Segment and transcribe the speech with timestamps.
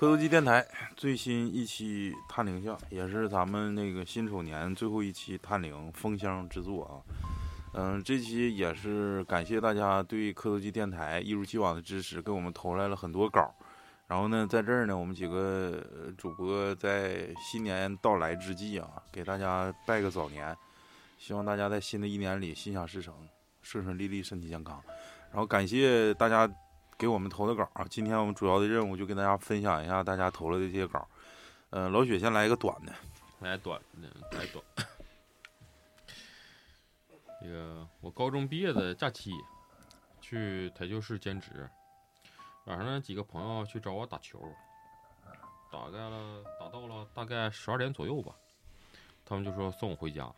[0.00, 6.92] 磕头机电台最新一期探灵像，也是咱们那个辛丑年最后一期探灵封箱之作啊。
[7.74, 13.54] 嗯，这期也是感谢大家对磕头机电台一如既往的支持，给我们投来了很多稿。
[14.06, 15.84] 然后呢，在这儿呢，我们几个
[16.16, 20.56] 主播在新年到来之际啊，给大家拜个早年，
[21.18, 23.12] 希望大家在新的一年里心想事成，
[23.60, 24.82] 顺顺利利，身体健康。
[25.30, 26.50] 然后感谢大家
[27.00, 31.08] 给我们投的稿啊，今天我们主要的任务就跟大家分享一下大家投了的这些稿。
[31.70, 32.92] 嗯，老雪先来一个短的，
[33.38, 34.62] 来短的，来短。
[37.40, 39.32] 这个我高中毕业的假期，
[40.20, 41.66] 去台球室兼职。
[42.66, 44.38] 晚上呢，几个朋友去找我打球，
[45.72, 48.34] 打概了，打到了大概十二点左右吧。
[49.24, 50.30] 他们就说送我回家。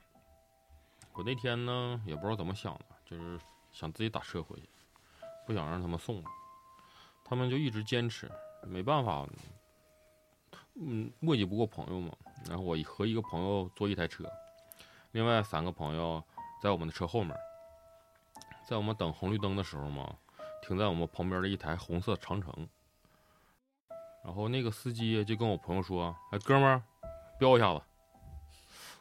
[1.12, 3.37] 我那天呢，也不知道怎么想的，就是
[3.72, 4.69] 想自己打车回去，
[5.44, 6.31] 不想让他们送了。
[7.33, 8.30] 他们就一直坚持，
[8.62, 9.27] 没办法，
[10.75, 12.14] 嗯，磨叽不过朋友嘛。
[12.47, 14.30] 然后我和一个朋友坐一台车，
[15.12, 16.22] 另外三个朋友。
[16.62, 17.34] 在我们的车后面，
[18.69, 20.14] 在我们等红绿灯的时候嘛，
[20.60, 22.69] 停在我们旁边的一台红色长城。
[24.22, 26.83] 然后那个司机就跟我朋友说：“哎，哥们儿，
[27.38, 27.83] 飙一下子。”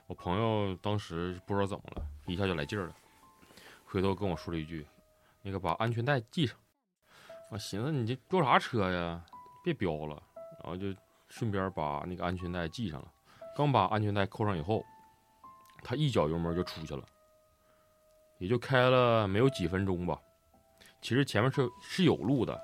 [0.08, 2.96] 我朋友当时不知道怎么了，一下就来劲儿了，
[3.84, 4.88] 回头跟我说了一句
[5.44, 6.56] ：“那个把安全带系上。”
[7.52, 9.24] 我寻思你这飙啥车呀？
[9.64, 10.24] 别飙了。
[10.64, 10.88] 然后就
[11.28, 13.12] 顺便把那个安全带系上了。
[13.56, 14.84] 刚把安全带扣上以后，
[15.84, 17.04] 他一脚油门就出去了。
[18.38, 20.20] 也就开了没有几分钟吧，
[21.02, 22.60] 其实前面是是有路的，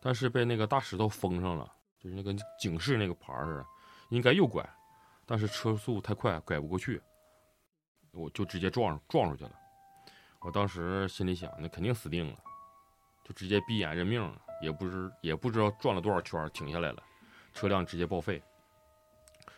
[0.00, 3.66] 但是被那个大石头封上了，就是那个警示那个牌似的，
[4.08, 4.66] 应该右拐，
[5.26, 7.02] 但是车速太快，拐不过去，
[8.12, 9.52] 我就直接撞撞出去了。
[10.40, 12.38] 我当时心里想，那肯定死定了，
[13.30, 17.00] 就直接闭眼认命了，也不知也不知道转了多少圈，停下来了，
[17.54, 18.42] 车辆直接报废。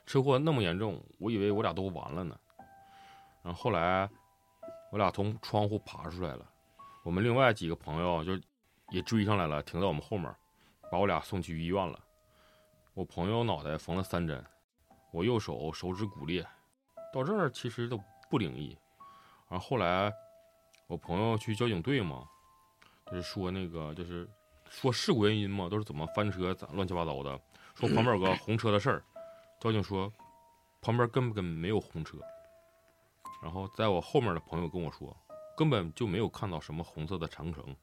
[0.05, 2.39] 车祸那么严重，我以为我俩都完了呢，
[3.43, 4.07] 然后后来。
[4.91, 6.47] 我俩从窗户爬出来了，
[7.03, 8.39] 我们另外几个朋友就
[8.91, 10.31] 也追上来了，停在我们后面，
[10.91, 11.99] 把我俩送去医院了。
[12.93, 14.45] 我朋友脑袋缝了三针，
[15.11, 16.47] 我右手手指骨裂。
[17.11, 18.77] 到这儿其实都不灵异。
[19.49, 20.13] 然后后来
[20.87, 22.29] 我朋友去交警队嘛，
[23.07, 24.29] 就是说那个就是
[24.69, 27.41] 说事故原因嘛，都是怎么翻车咋乱七八糟的。
[27.75, 29.03] 说旁边有个红车的事儿，
[29.61, 30.13] 交警说
[30.81, 32.19] 旁边根本没有红车。
[33.43, 35.17] 然后在我后面的朋友跟我说，
[35.57, 37.75] 根本就没有看到什么红色的长城，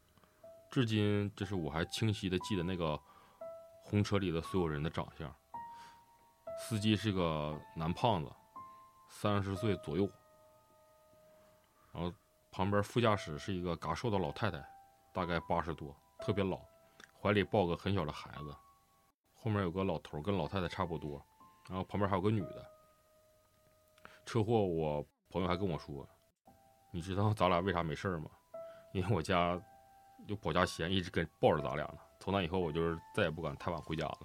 [0.71, 2.97] 至今就是我还清晰的记得那个
[3.83, 5.33] 红车里的所有人的长相。
[6.61, 8.31] 司机是个男胖子，
[9.09, 10.09] 三十岁左右，
[11.91, 12.13] 然后
[12.51, 14.63] 旁边副驾驶是一个嘎瘦的老太太，
[15.13, 16.59] 大概八十多，特别老，
[17.21, 18.55] 怀里抱个很小的孩子，
[19.35, 21.23] 后面有个老头跟老太太差不多，
[21.67, 22.65] 然后旁边还有个女的。
[24.25, 25.05] 车祸我。
[25.31, 26.09] 朋友还跟我说
[26.89, 28.31] ：“你知道咱俩为啥没事儿吗？
[28.93, 29.61] 因为我家
[30.25, 31.99] 有保家仙一直跟抱着咱俩呢。
[32.19, 34.19] 从那以后，我就是再也不敢太晚回家了。”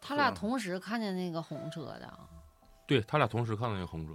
[0.00, 2.18] 他俩同时看见那个红车的。
[2.86, 4.14] 对他俩同时看到那个红车。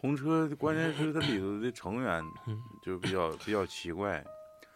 [0.00, 2.22] 红车关键是它里头的成员
[2.82, 4.24] 就比较比较奇怪。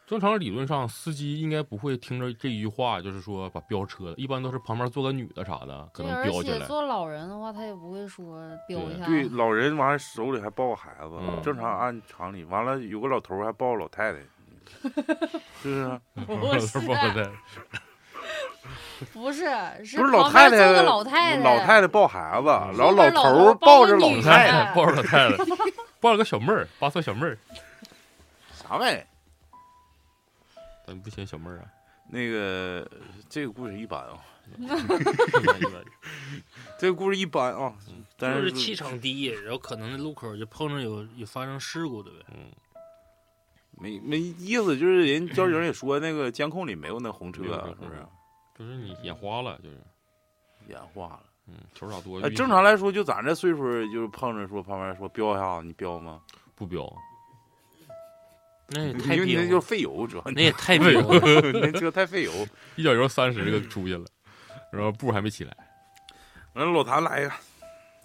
[0.05, 6.67] 正常理论上，司机应该不会听着这一句话，就是说把飙车的，一般都是旁边坐个女的啥的，可能飙起来。
[6.67, 9.07] 做老人的话，他也不会说飙一下。
[9.07, 14.19] 对，老人完了手里还抱个孩子，正常按常理，完了有个老头还抱老太太，
[15.63, 16.01] 是不是？
[16.27, 16.79] 不是，
[19.13, 19.45] 不是，
[19.85, 20.83] 是不是老太太？
[20.83, 22.47] 老太太，老太太抱孩子，
[22.79, 25.37] 然后老头抱着老太太，抱着老太太，
[26.01, 27.37] 抱了个小妹儿，八岁小妹儿，
[28.55, 29.01] 啥玩意？
[30.87, 31.65] 咱不嫌小妹儿啊？
[32.09, 32.89] 那个
[33.29, 34.19] 这个故事一般啊，
[36.79, 37.73] 这个故事一般 啊，
[38.19, 42.19] 但是气场低，然后可能那路口就碰着有有发生事故的呗。
[42.35, 42.51] 嗯，
[43.79, 48.05] 没没意思，就是人交警 也说那个监控里没有那红车，是不是？
[48.63, 49.81] 就是你眼花了，就是
[50.69, 51.23] 眼花了。
[51.49, 52.21] 嗯，球少多。
[52.31, 53.59] 正常来说，就咱这岁数，
[53.93, 56.23] 就是碰着说旁边说飙一下子，你飙吗？
[56.55, 56.91] 不飙。
[58.71, 61.03] 那也太憋，那就费油，主要那也 太费油，
[61.61, 62.33] 那车太费油，
[62.77, 64.07] 一脚油三十就出去了，
[64.71, 65.57] 然后步还没起来。
[66.55, 67.33] 完了，老谭来一个，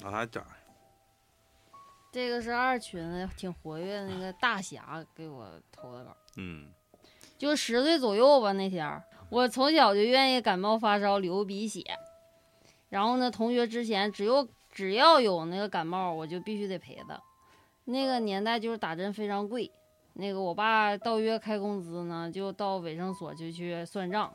[0.04, 0.44] 老谭讲。
[2.12, 6.18] 这个是二群的，挺活跃的那个大侠给我投的稿。
[6.38, 6.68] 嗯，
[7.38, 8.52] 就十岁左右吧。
[8.54, 11.84] 那天我从小就愿意感冒发烧流鼻血，
[12.90, 17.22] 然后呢，同学之前只有只要有那个感冒，我就必须得陪他。
[17.84, 19.70] 那个年代就是打针非常贵。
[20.14, 24.34] 那个我爸到月开工资呢，就到卫生所就去算账，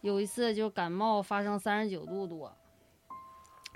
[0.00, 2.52] 有一次就感冒发生三十九度多，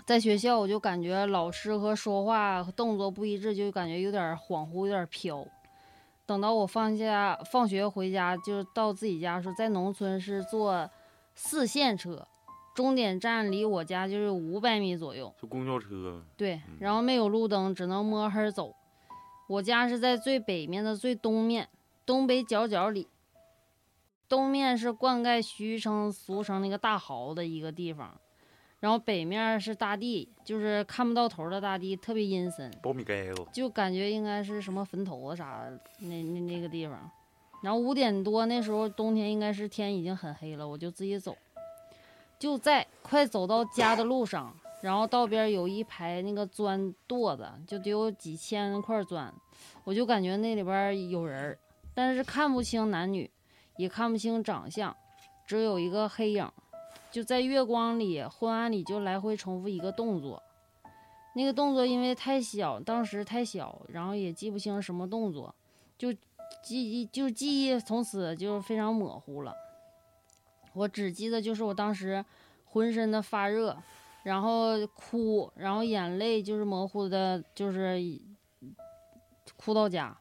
[0.05, 5.47] 在学校我就感觉老师和说话动作不一致，就感觉有点恍惚，有点飘。
[6.32, 10.88] 等到我放假放学回家，就到自己家的时候，在农村是坐
[11.34, 12.26] 四线车，
[12.75, 15.31] 终点站离我家就是五百米左右。
[15.38, 18.75] 就公交车，对嗯，然后没有路灯，只能摸黑走。
[19.46, 21.69] 我家是在最北面的最东面，
[22.06, 23.06] 东北角角里。
[24.26, 28.19] 东面是灌溉徐称俗称那个大壕的一个地方，
[28.82, 37.08] 然后北面是大地，就是看不到头的大地，特别阴森，苞米盖子，就感觉应该是什么坟头子啥的那那那个地方。
[37.62, 41.38] 然后五点多那时候冬天应该是天已经很黑了，我就自己走，
[42.40, 49.32] 就在快走到家的路上，然后道边有一排那个砖垛子，就得有几千块砖，
[49.84, 51.56] 我就感觉那里边有人，
[51.94, 53.31] 但是看不清男女，
[53.76, 54.93] 也看不清长相，
[55.46, 56.50] 只有一个黑影，
[57.12, 60.43] 就在月光里、昏暗里就来回重复一个动作。
[61.35, 65.55] 那个动作因为太小，当时太小，然后也记不清什么动作，
[65.97, 66.12] 就
[66.62, 69.55] 记忆就记忆从此就非常模糊了。
[70.73, 72.25] 我只记得就是我当时
[72.64, 73.76] 浑身的发热，
[74.23, 77.99] 然后哭，然后眼泪就是模糊的，就是
[79.56, 80.17] 哭到家。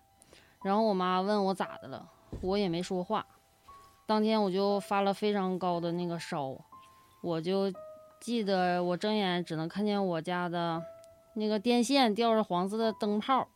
[0.64, 2.10] 然后我妈问我咋的了，
[2.42, 3.26] 我也没说话。
[4.06, 6.56] 当天我就发了非常高的那个烧，
[7.22, 7.72] 我就
[8.20, 10.84] 记得我睁眼只能看见我家的
[11.36, 13.48] 那个电线吊着黄色的灯泡，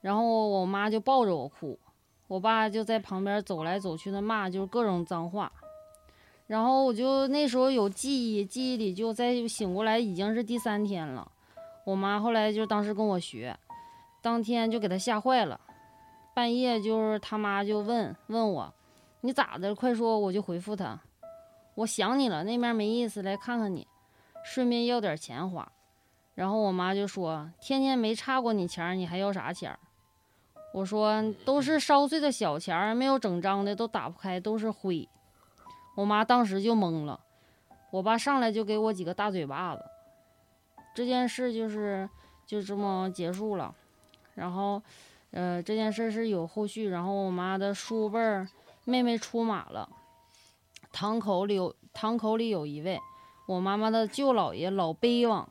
[0.00, 1.78] 然后我妈就抱着我哭，
[2.28, 5.52] 我爸就在旁边走来走去的骂，就是各种脏话。
[6.46, 11.30] 然后我就那时候有记忆，记忆里就在醒过来已经是第三天了。
[11.84, 13.56] 我妈后来就当时跟我学，
[14.22, 15.60] 当天就给她吓坏了。
[16.34, 18.72] 半夜就是他妈就问问我，
[19.22, 19.74] 你咋的？
[19.74, 21.00] 快说，我就回复她，
[21.76, 23.86] 我想你了，那边没意思，来看看你，
[24.44, 25.70] 顺便要点钱花。
[26.34, 29.78] 然后我妈就说，天天没差过你钱，你还要啥钱？
[30.72, 35.08] 我说都是烧碎的小钱，没有整张的，都打不开，都是灰。
[35.94, 37.20] 我妈当时就懵了，
[37.90, 39.82] 我爸上来就给我几个大嘴巴子。
[40.94, 42.08] 这件事就是
[42.46, 43.74] 就这么结束了，
[44.34, 44.82] 然后，
[45.30, 48.48] 呃，这件事是有后续，然后我妈的叔辈儿
[48.84, 49.88] 妹妹出马了，
[50.96, 52.98] 堂口里有堂口里有一位
[53.46, 55.46] 我妈妈的舅姥爷老背王。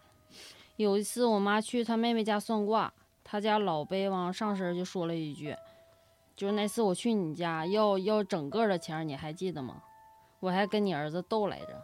[0.75, 2.91] 有一次我妈去她妹妹家算卦，
[3.23, 5.55] 她家老背王上身就说了一句，
[6.35, 9.83] 就是那次我去你家要要整个的钱，你还记得吗？
[10.39, 11.79] 我还跟你儿子斗来着，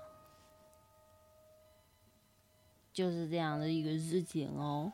[2.92, 4.92] 就是这样的一个事情哦，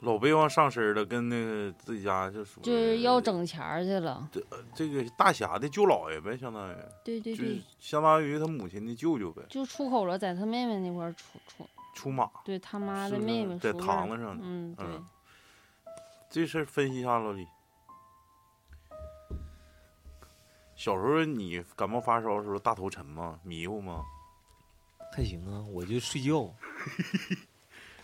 [0.00, 4.28] 老被往上身了，跟那个自己家就说就是要整钱去了。
[4.74, 14.42] 这个大侠的舅姥爷呗，相当于对对就是对，相当于他母亲的舅舅呗，就出口了，在他妹妹那块出出，出马对他妈的妹妹在堂子上的。
[14.44, 15.04] 嗯，对，嗯
[16.28, 17.46] 这事儿分析一下，老李。
[20.76, 23.38] 小时候你感冒发烧的时候大头沉吗？
[23.42, 24.04] 迷糊吗？
[25.16, 26.52] 还行啊，我就睡觉。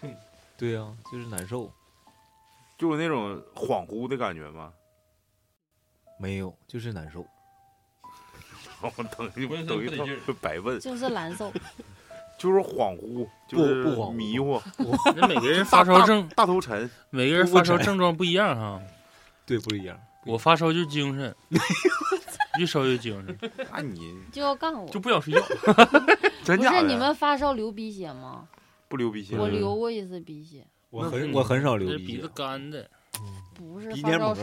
[0.56, 1.72] 对呀、就是难受，
[2.80, 4.72] 就是那种恍惚的感觉吗？
[6.18, 7.26] 没有，就是难受。
[8.80, 11.52] 我等一浑身等一不得劲儿等白问，就是难受。
[12.40, 14.58] 就是恍惚，就是不恍迷糊，
[15.14, 16.90] 那每个人发烧症，大头沉。
[17.10, 18.80] 每个人发烧症状不一样哈。
[19.44, 20.00] 对，不一样。
[20.24, 21.36] 我发烧就精神，
[22.58, 23.50] 越烧越精神。
[23.70, 24.88] 那你就要干我。
[24.88, 25.42] 就不想睡觉。
[25.42, 26.80] 不真假的？
[26.80, 28.48] 是你们发烧流鼻血吗？
[28.88, 29.36] 不流鼻血？
[29.36, 32.88] 我流过一次鼻血，我很我很少流鼻鼻子，干的，
[33.54, 34.34] 不是鼻黏膜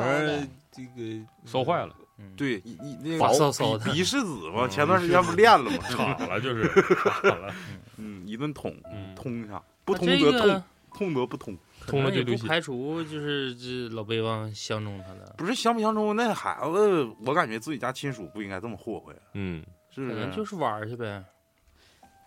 [0.72, 5.78] 这个烧坏了，嗯，对，你你那发个烧烧鼻鼻拭子嘛，嗯前段时间不练了吗？
[5.90, 6.68] 卡了就是
[7.04, 7.54] 岔了，
[7.98, 10.64] 嗯，一顿捅，嗯通一下，不通则痛，
[10.94, 11.58] 痛则不通。
[11.86, 12.46] 通了就流血。
[12.48, 16.14] 排除就是这老北望相中他了，不是相不相中？
[16.16, 20.14] 那孩子，我感觉自己家亲属不应该这么霍霍呀，嗯，是不是？
[20.14, 21.24] 可能就是玩去呗。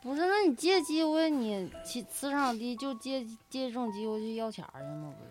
[0.02, 0.20] 不是？
[0.20, 5.12] 那你借机会，你其磁场低，就借借这种机会去要钱儿去吗？
[5.18, 5.30] 不是？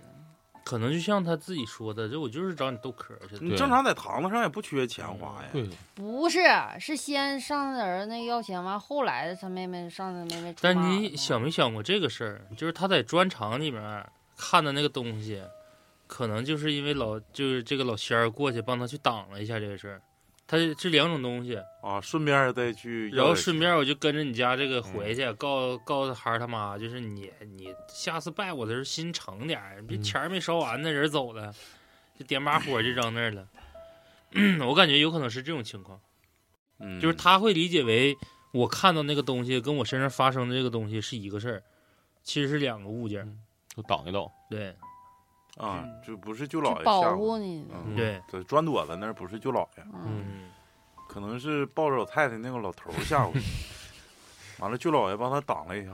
[0.65, 3.43] 可能就像他自己说的，这我就是找你逗嗑儿去。
[3.43, 5.49] 你正常在堂子上也不缺钱花呀。
[5.51, 6.41] 对，不是，
[6.79, 12.41] 是先上他儿子那要钱，完后来他妹妹上他妹妹但你想没想过这个事儿？
[12.55, 14.07] 就是他在砖厂里面
[14.37, 15.41] 看的那个东西，
[16.05, 20.01] 可能就是因为老就是这个老仙儿过去帮他去挡了一下这个事儿。
[20.51, 31.53] 他这两种东西，啊，顺便再去然后顺便我就跟着你家这个回嗯去，告告诉孩儿他妈，就是你你下次拜我的时候心诚点儿，别嗯钱儿没烧完呢，人走了，
[32.17, 33.47] 就点把火就扔那儿了。
[34.67, 36.01] 我感觉有可能是这种情况。
[36.79, 38.17] 嗯，就是他会理解为
[38.51, 41.63] 我看到那个东西跟我身上发生的这个东西是一个事儿，
[42.23, 43.27] 其实是两个物件儿。
[43.75, 44.31] 就挡一道。
[44.49, 44.75] 对
[45.59, 47.67] 啊，就不是舅姥爷吓唬护你。
[47.71, 50.49] 嗯，对，在砖垛子那儿不是舅姥爷，嗯，嗯，
[51.07, 53.41] 可能是抱着老太太那个老头吓唬你，
[54.59, 55.91] 完了舅姥爷帮他挡了一下，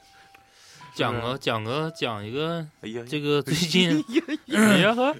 [0.96, 4.02] 讲个讲个讲一个哎呀，这个最近
[4.48, 5.14] 哎呀 呵，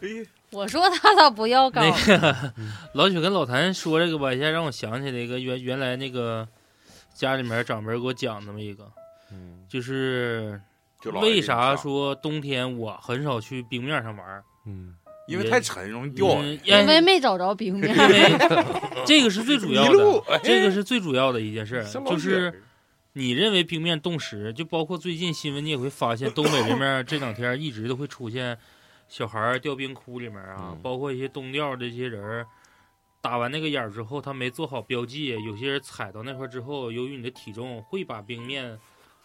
[0.52, 1.82] 我说他咋不要搞？
[1.82, 2.52] 那个
[2.94, 6.48] 老许跟老谭说这个吧，一下让我想起来一个原原来那个
[7.14, 8.90] 家里面长辈给我讲那么一个，
[9.30, 9.64] 嗯。
[9.68, 10.60] 就是
[11.20, 14.44] 为啥说冬天我很少去冰面上玩儿？
[14.66, 14.94] 嗯，
[15.26, 16.42] 因为太沉容易掉。
[16.64, 17.96] 因为没找着冰面。
[17.96, 18.30] 为
[19.06, 22.62] 这个是最主要的，这个是最主要的一件事儿，就是
[23.14, 28.56] 你认为冰面冻实，就包括最近新闻你也会发现，东北这面 这两天一直都会出现
[29.08, 32.46] 小孩儿掉冰窟里面啊，嗯包括一些冬钓这些人儿
[33.22, 38.78] 打完那个眼儿之后，他没做好标记，有些人踩到那块儿之后，由于你的体重会把冰面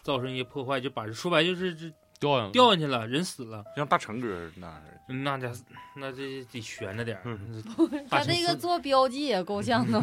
[0.06, 5.52] 造成一些破坏，就把说白就是这掉下掉进去了，人死了，像大成哥那样的，那家
[5.96, 7.22] 那这得悬着点儿。
[7.24, 7.64] 嗯
[8.08, 10.00] 他这个做标记也够呛的。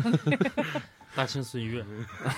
[1.15, 1.85] 大庆孙悦，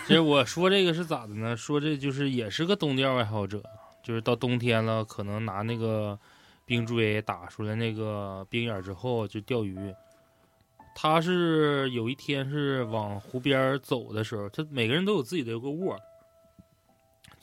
[0.06, 1.58] 其实我说这个是咋的呢？
[1.58, 3.64] 说这就是也是个冬钓爱好者，
[4.04, 6.20] 就是到冬天了，可能拿那个
[6.66, 9.94] 冰锥打出来那个冰眼之后就钓鱼。
[10.94, 16.00] 他是有一天是往湖边走的时候，他每个人都有自己的一个窝儿，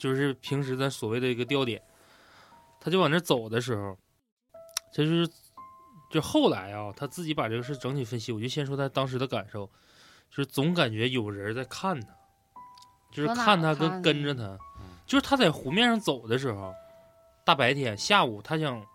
[0.03, 1.81] 就是平时咱所谓的一个钓点。
[2.81, 3.97] 他就往那走的时候，
[4.91, 5.29] 这就是
[6.11, 9.65] 就后来啊，他自己把这个事整体分析，我就先说他当时的感受。
[10.29, 12.07] 就是总感觉有人在看他，
[13.13, 14.57] 就是看他跟跟着他，
[15.05, 16.73] 就是他在湖面上走的时候，
[17.45, 18.85] 大白天下午他想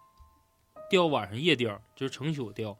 [0.90, 2.76] 钓晚上夜钓，就是成宿钓，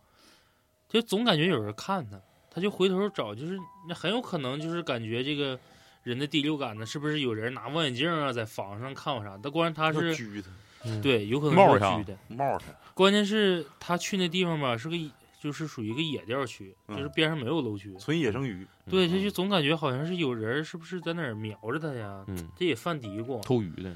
[0.89, 2.21] 就总感觉有人看他，
[2.51, 3.57] 他就回头找，就是
[3.89, 5.59] 那很有可能就是感觉这个
[6.03, 9.39] 人的第六感呢，是不是有人拿望远镜啊在房上看我啥？
[9.43, 10.49] 但关键他是狙他，
[10.85, 14.97] 嗯对，有可能冒上是狙的，冒他，关键是他去那地方吧，是个
[15.41, 17.95] 就是属于一个野钓区，就是嗯边上没有楼区。
[17.99, 22.25] 纯野生鱼，对，这就总感觉好像是有人，是不是在哪儿瞄着他呀？
[22.27, 23.95] 嗯，这也犯嘀咕，偷鱼的，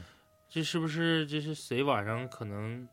[0.48, 2.86] 这是不是这是谁晚上可能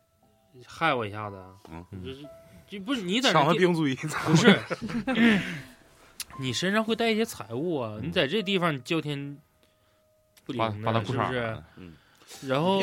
[0.66, 1.54] 害我一下子啊？
[1.70, 2.25] 嗯，这是
[2.68, 4.60] 这不是你在抢那地他冰锥，不是，
[6.39, 8.00] 你身上会带一些财物啊！
[8.01, 9.38] 你在这地方你叫天
[10.46, 11.39] 不扒灵的，扒他裤衩是不是？
[11.39, 11.63] 儿，
[12.48, 12.79] 然后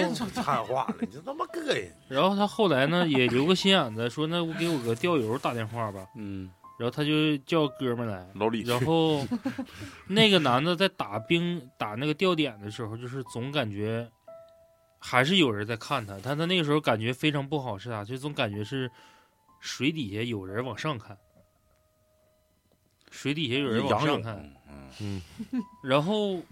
[0.65, 1.91] 话了，你这他妈膈应。
[2.09, 9.27] 然后他后来呢也留个心眼子，说那我给我个钓友打电话吧，嗯，然后他就叫哥们来，老李然后
[10.09, 14.07] 那个男的在打冰打那个钓点的时候，就是总感觉
[14.99, 18.05] 还是有人在看他，但他那个时候感觉非常不好，是啥？
[18.05, 18.91] 就总感觉是
[19.61, 21.17] 水底下有人往上看，
[23.11, 24.53] 水底下有人往上看，
[25.01, 25.23] 嗯，
[25.83, 26.43] 然后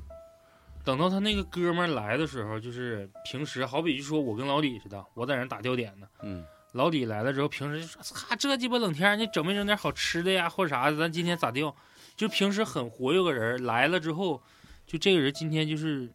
[0.85, 6.07] 等到他那个哥们儿来的时候，就是平时好比就说我跟老李似的，我在那打钓点呢。
[6.23, 10.97] 嗯，老李来了之后，平时就说：“擦，这鸡巴冷天，你整没整点好吃的呀，或者啥的？
[10.97, 11.75] 咱今天咋钓？”
[12.17, 14.41] 就平时很活跃个人来了之后，
[14.87, 16.09] 就这个人今天就是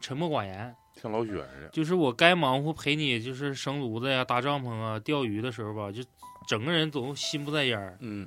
[0.00, 6.02] 沉默寡言，像老雪似的，就是我该忙活陪你就是生炉子呀、搭帐篷啊、钓鱼的时候吧，就
[6.46, 7.96] 整个人总心不在焉儿。
[8.00, 8.26] 嗯，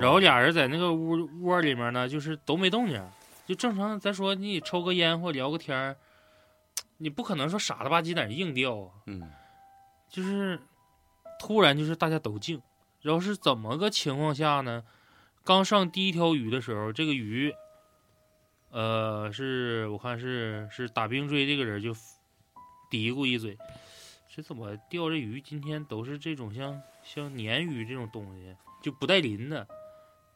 [0.00, 3.02] 然后俩人在那个屋窝里面呢，就是都没动静，
[3.46, 3.98] 就正常。
[3.98, 5.96] 咱说你抽个烟或聊个天儿，
[6.98, 8.90] 你不可能说傻了吧唧在那硬钓啊。
[9.06, 9.30] 嗯，
[10.08, 10.58] 就是
[11.38, 12.60] 突然就是大家都静，
[13.02, 14.84] 然后是怎么个情况下呢？
[15.42, 17.54] 刚上第一条鱼的时候，这个鱼，
[18.70, 21.94] 呃，是我看是是打冰锥这个人就
[22.90, 23.58] 嘀咕一嘴，
[24.34, 29.66] 这怎么钓这鱼今天都是这种像像鲶鱼这种东西，就不带鳞的，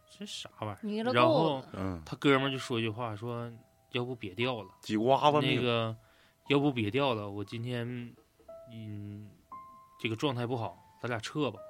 [0.09, 1.12] 这啥玩意儿？
[1.12, 3.52] 然后，嗯，他哥们儿就说一句话，说
[3.93, 4.69] 要不别钓了。
[4.81, 5.95] 几瓜子，那个，
[6.49, 7.87] 要不别钓了，我今天，
[8.73, 9.28] 嗯，
[10.00, 11.61] 这个状态不好，咱俩撤吧。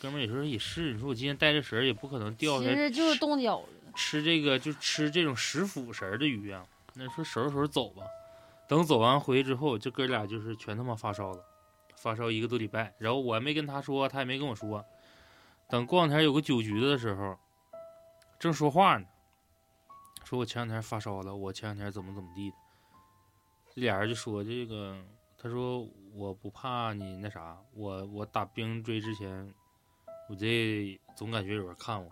[0.00, 3.68] 哥们儿也说也是，你说我今天带着绳儿也不可能钓其下来实就是冻脚了。
[3.94, 6.66] 吃这个就吃这种食腐食儿的鱼啊。
[6.94, 8.02] 那说收拾收拾走吧。
[8.66, 11.44] 等走完回去之后，这哥俩就是全他妈发烧了，
[11.96, 12.94] 发烧一个多礼拜。
[12.96, 14.82] 然后我还没跟他说，他也没跟我说。
[15.72, 17.34] 等过两天有个酒局的时候，
[18.38, 19.06] 正说话呢，
[20.22, 22.56] 说我前两天发烧了，我前两天怎么怎么地的。
[23.76, 25.02] 俩人就说这个，
[25.38, 29.54] 他说我不怕你那啥，我我打冰锥之前，
[30.28, 32.10] 我这总感觉有人看我。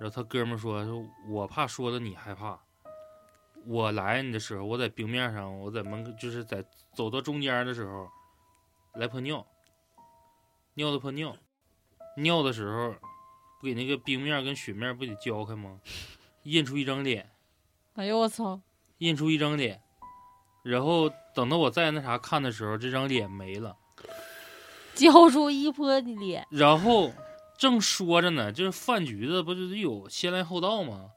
[0.00, 2.58] 然后他哥们说：“说我怕说的你害怕。
[3.66, 8.08] 我来你的时候，我在冰面上，我在门，就是在走到中间的时候，
[8.94, 9.46] 来泼尿，
[10.72, 11.36] 尿的泼尿，
[12.16, 12.94] 尿的时候，
[13.60, 15.80] 不给那个冰面跟雪面不得浇开吗？
[16.44, 17.30] 印出一张脸，
[17.94, 18.60] 哎呦我操！
[18.98, 19.82] 印出一张脸，
[20.62, 23.76] 然后等到我再那啥看的时候，这张脸没了。
[24.94, 27.12] 浇出一泼的脸，然后
[27.58, 31.10] 正说着呢，就是饭局子不是有先来后到吗？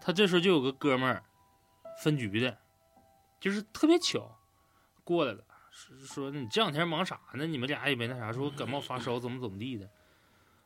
[0.00, 1.24] 他这时候就有个哥们儿
[2.02, 2.58] 分局的，
[3.40, 4.38] 就是特别巧
[5.02, 7.46] 过来了，说说你这两天忙啥呢？
[7.46, 9.88] 你们俩也没那啥，说我感冒发烧怎么怎么地的。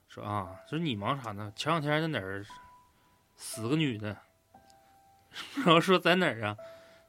[0.08, 1.52] 说啊，说你忙啥呢？
[1.54, 2.44] 前两天在哪儿
[3.36, 4.16] 死个女的，
[5.56, 6.56] 然后说在哪儿啊？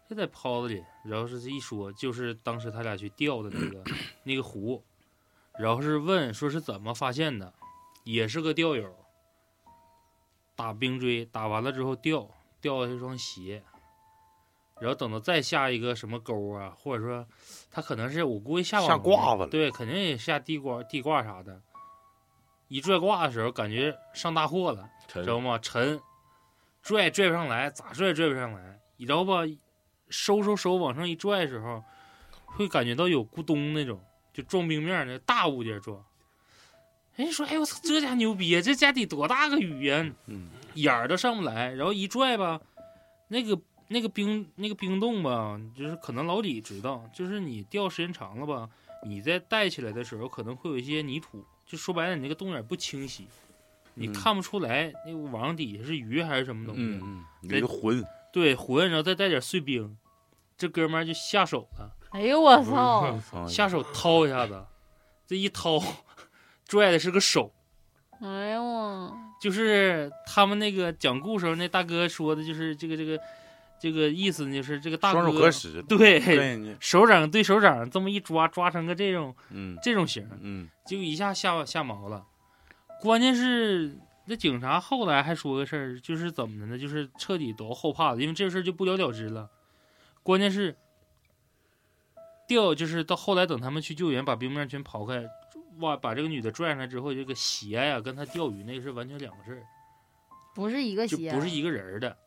[0.09, 0.83] 就在泡子里。
[1.05, 3.83] 然后是这一说，就是当时他俩去钓的那个
[4.23, 4.83] 那个湖。
[5.57, 7.53] 然后是问说是怎么发现的，
[8.03, 8.93] 也是个钓友，
[10.55, 12.29] 打冰锥打完了之后钓
[12.61, 13.63] 钓了一双鞋，
[14.79, 17.27] 然后等到再下一个什么钩啊，或者说
[17.71, 21.61] 他可能是我估计下挂子了对，肯定也下地瓜地挂啥的。
[22.69, 25.59] 一拽挂的时候，感觉上大货了，知道吗？
[25.59, 25.99] 沉，
[26.81, 29.41] 拽拽不上来，咋拽拽不上来，你知道吧？
[30.09, 31.83] 收收收往上一拽的时候，
[32.45, 34.01] 会感觉到有咕咚那种，
[34.33, 36.03] 就撞冰面儿那大物件撞。
[37.15, 38.61] 人家说：“哎呦我操，这家牛逼啊！
[38.61, 42.61] 这家得多大个雨呀、嗯，眼儿都上不来，然后一拽吧，
[43.27, 43.59] 那个
[43.89, 48.69] 那个冰那个冰洞吧，就是可能老李知道，就是你钓时间长了吧，
[49.03, 53.27] 你在带起来的时候可能会有一些泥土，就说白了你那个洞眼不清晰，
[53.93, 59.95] 你嗯看不出来那个网底下是鱼还是什么东西，嗯嗯，浑，对浑，然后再带点碎冰，
[60.57, 63.21] 这哥们儿就下手了，哎呦我操！
[63.33, 64.65] 啊下手掏一下子，
[65.27, 65.79] 这一掏，
[66.65, 67.53] 拽的是个手。
[68.19, 73.21] 哎呦我，就是他们那个讲故事那大哥说的，就是这个这个
[73.79, 82.25] 这个意思，就是这个大哥双手合十，对对，手掌对手掌这么一抓，抓成个这种嗯这种型，嗯就一下吓吓毛了。
[83.01, 86.77] 关键是那警察后来还说个事儿，就是怎么的呢？
[86.77, 89.49] 就是彻底都后怕了，因为这事儿就不了了之了。
[90.21, 90.75] 关键是
[92.47, 95.25] 掉，就是到后来等他们去救援，把冰面全刨开，
[95.79, 99.63] 哇，把这个女的拽上来之后，这个鞋呀跟她钓鱼那个是完全两个事儿。
[100.53, 102.17] 不是一个就鞋，不是一个人的。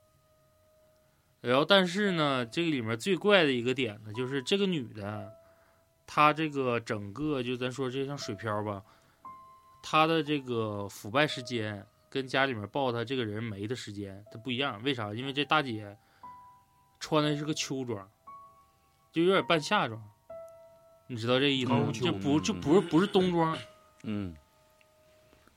[1.43, 5.33] 然后，但是呢，这个里面最怪的一个点呢，就是这个女的，
[6.07, 8.83] 她这个整个就咱说这像水漂吧，
[9.83, 14.81] 她的这个腐败时间跟家里面抱她这个人没的时间她不一样。
[14.85, 15.13] 为啥？
[15.13, 15.99] 因为这大姐
[17.01, 18.09] 穿的是个秋装，
[19.11, 20.01] 就有点半夏装，
[21.09, 21.91] 你知道这意思吗？
[21.93, 23.59] 就不就不是不是冬装。
[24.05, 24.37] 嗯，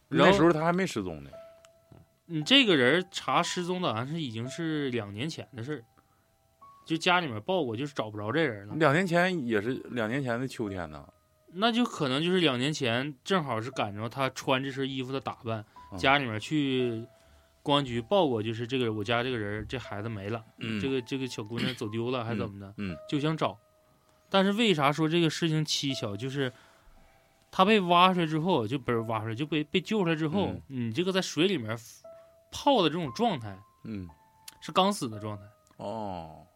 [0.09, 1.29] 然后那时候她还没失踪呢，
[2.27, 5.81] 你这个人查失踪的，好像是已经是两年前的事儿，
[6.85, 8.75] 就家里面报过，就是找不着这人了。
[8.75, 11.07] 两年前也是两年前的秋天呢，
[11.53, 17.05] 那就可能就是两年前，正好是赶着他穿这身衣服的打扮，嗯家里面去
[17.61, 23.57] 公安局报过，就是这个我家这个人这孩子没了，嗯这个这个小姑娘走丢了还怎么的，嗯就想找。
[24.29, 26.17] 但是为啥说这个事情蹊跷？
[26.17, 26.51] 就是
[27.51, 31.77] 他被挖出来之后，就不是挖出来，就被被救出来之后，嗯你这个在水里面
[32.55, 34.07] 泡的这种状态嗯
[34.61, 35.43] 是刚死的状态。
[35.75, 36.47] 哦，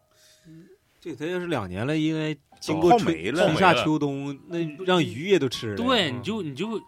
[1.02, 5.76] 这他要是两年了，应该经过春泡没了春夏秋冬，那让鱼也都吃了。
[5.76, 6.82] 对，嗯你就你就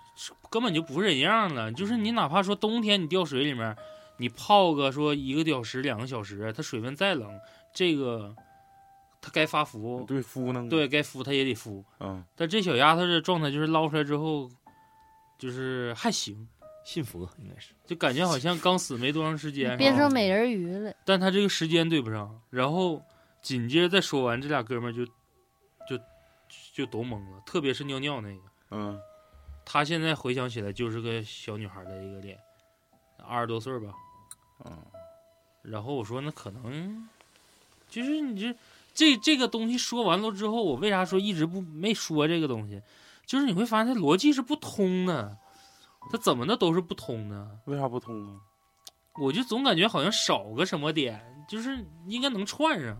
[0.49, 1.69] 根本就不是人样了。
[1.73, 3.75] 就是你哪怕说冬天你掉水里面，
[4.17, 7.29] 你泡个说一个小时、两个小时，它水温再冷，
[7.73, 8.33] 这个
[9.21, 11.83] 它该发福，对，敷呢，，对该敷它也得敷。
[11.99, 14.49] 嗯，但这小丫头的状态就是捞出来之后，
[15.37, 16.47] 就是还行，
[16.83, 17.73] 信佛应该是。
[17.85, 20.93] 就感觉好像刚死没多长时间，变成美人鱼了。
[21.05, 23.01] 但他这个时间对不上，然后
[23.41, 25.05] 紧接着再说完，这俩哥们儿就
[25.87, 26.03] 就
[26.73, 28.41] 就都懵了，特别是尿尿那个。
[28.71, 28.99] 嗯
[29.63, 32.37] 他现在回想起来就是个小女孩的一个脸，
[33.25, 33.93] 二十多岁吧。
[34.65, 34.77] 嗯，
[35.61, 37.07] 然后我说那可能
[37.87, 38.55] 就是你这
[38.93, 42.81] 这这个东西说完了之后，我为啥说一直不没说这个东西？
[43.25, 45.37] 就是你会发现它逻辑是不通的，
[46.09, 47.51] 它怎么的都是不通呢。
[47.65, 48.39] 为啥不通啊？
[49.19, 52.97] 我就总感觉好像少个什么点，就是应该能串上。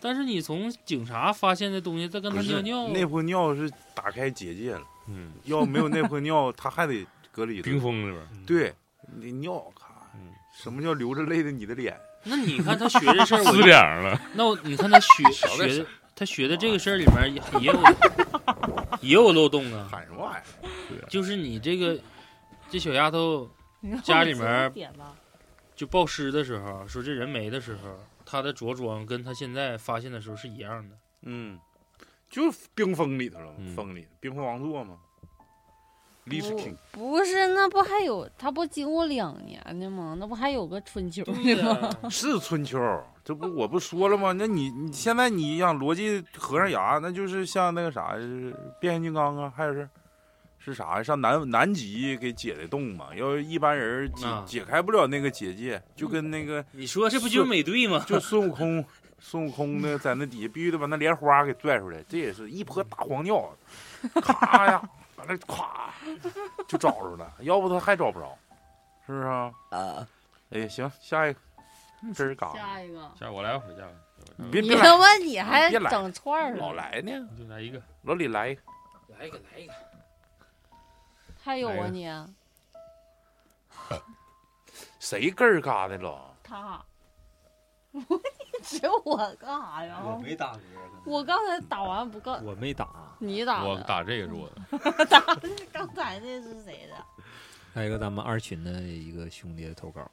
[0.00, 7.80] 但是你从警察发现的东西，再跟他尿尿，那泼尿是打开结界了，嗯，要没有那泼尿，他还得隔离着冰。
[7.80, 8.74] 封里边，对，
[9.16, 11.98] 你尿看嗯，什么叫流着泪的你的脸？
[12.24, 15.46] 那你看他学这事儿， 我撕脸儿了，那我你看他学学
[15.82, 17.80] 的，他学的这个事儿里面也也有
[19.06, 19.88] 也有漏洞啊。
[19.90, 20.66] 喊什么玩意
[20.96, 21.08] 儿？
[21.08, 22.00] 就是你这个
[22.68, 23.50] 这小丫头
[24.02, 24.72] 家里面
[25.74, 30.96] 就报尸的时候，说这人没的时候，她的着装跟她现在发现的时候是一样的。
[31.22, 31.58] 嗯，
[32.30, 34.98] 就是冰封里头了，嗯封里冰封王座嘛。
[36.26, 36.76] 历史性。
[36.92, 40.16] 不是，那不还有他不经过两年的吗？
[40.18, 42.10] 那不还有个春秋呢吗？
[42.10, 42.78] 是春秋，
[43.24, 44.32] 这不我不说了吗？
[44.32, 49.88] 那你你现在你让逻辑合上牙，那就是像那个啥，就是变形金刚啊，还有是
[50.58, 51.02] 是啥呀？
[51.02, 53.14] 上南南极给解的冻嘛？
[53.14, 58.04] 要是一般人解、啊解开不了那个结界，就跟那个你说这不就是美队吗？
[58.06, 58.84] 就孙悟空，
[59.20, 63.48] 孙悟空那在那底下必须得把那莲花给拽出来，这也是一泼大黄尿，
[64.20, 65.66] 咔呀，把那咵
[66.68, 68.36] 就找着了，要不他还找不着，
[69.06, 69.52] 是不是啊？
[69.70, 70.06] 啊，
[70.50, 71.40] 哎，行，下一个，
[72.14, 73.92] 真是嘎，下一个，下我来回，下我
[74.36, 76.82] 你别你别来，他妈你还别来整串儿老了？
[76.82, 78.62] 来呢，就来一个，老李来一个，
[79.18, 79.72] 来一个，来一个。
[81.42, 82.10] 还有啊你
[84.98, 86.34] 谁根儿嘎的了？
[86.42, 86.84] 他，
[88.64, 90.00] 指我干啥呀？
[90.04, 90.58] 我没打嗝，
[91.04, 92.88] 我刚才打完不告我没打。
[93.18, 94.60] 你打，我打这个桌子，
[95.72, 96.94] 刚才那是谁的？
[97.74, 100.10] 还有一个咱们二群的一个兄弟的投稿，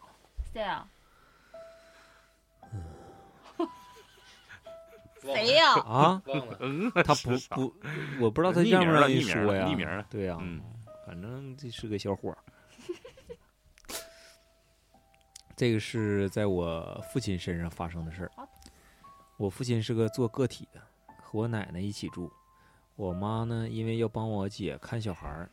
[0.53, 0.87] 谁啊？
[5.21, 5.73] 谁呀？
[5.79, 7.73] 啊，忘了，嗯，他不不，
[8.19, 9.65] 我不知道他让不让人匿名了说呀？
[9.67, 10.61] 匿名了对呀，嗯，
[11.07, 12.37] 反正这是个小伙儿。
[15.55, 18.31] 这个是在我父亲身上发生的事儿。
[19.37, 20.81] 我父亲是个做个体的，
[21.21, 22.31] 和我奶奶一起住。
[22.95, 25.49] 我妈呢，因为要帮我姐看小孩儿，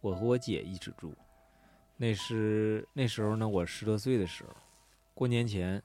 [0.00, 1.12] 我和我姐一起住。
[1.96, 4.50] 那是那时候呢，我十多岁的时候，
[5.14, 5.82] 过年前，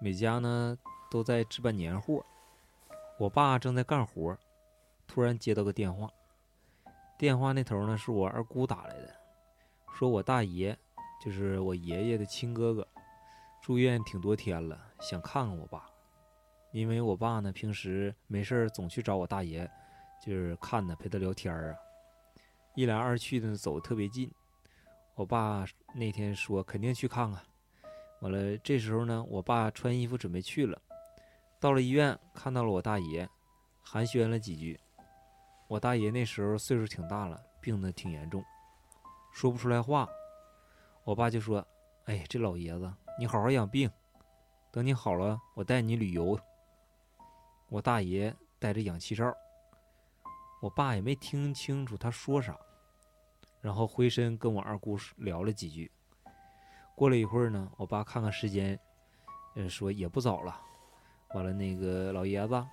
[0.00, 0.76] 每家呢
[1.10, 2.24] 都在置办年货。
[3.18, 4.36] 我爸正在干活，
[5.06, 6.08] 突然接到个电话。
[7.18, 9.14] 电话那头呢是我二姑打来的，
[9.92, 10.76] 说我大爷，
[11.24, 12.86] 就是我爷爷的亲哥哥，
[13.60, 15.88] 住院挺多天了，想看看我爸。
[16.72, 19.68] 因为我爸呢平时没事儿总去找我大爷，
[20.24, 21.74] 就是看他陪他聊天啊，
[22.74, 24.32] 一来二去的走特别近。
[25.14, 27.42] 我爸那天说肯定去看看，
[28.20, 30.80] 完了这时候呢，我爸穿衣服准备去了，
[31.58, 33.28] 到了医院看到了我大爷，
[33.82, 34.78] 寒暄了几句。
[35.68, 38.42] 我大爷那时候岁数挺大了，病得挺严重，
[39.32, 40.08] 说不出来话。
[41.04, 41.66] 我爸就说
[42.06, 43.90] ：“哎，这老爷子，你好好养病，
[44.72, 46.40] 等你好了，我带你旅游。”
[47.68, 49.30] 我大爷戴着氧气罩，
[50.62, 52.58] 我爸也没听清楚他说啥，
[53.60, 55.92] 然后回身跟我二姑聊了几句。
[56.96, 58.80] 过了一会儿呢，我爸看看时间，
[59.54, 60.58] 嗯，说也不早了。
[61.34, 62.66] 完了，那个老爷子，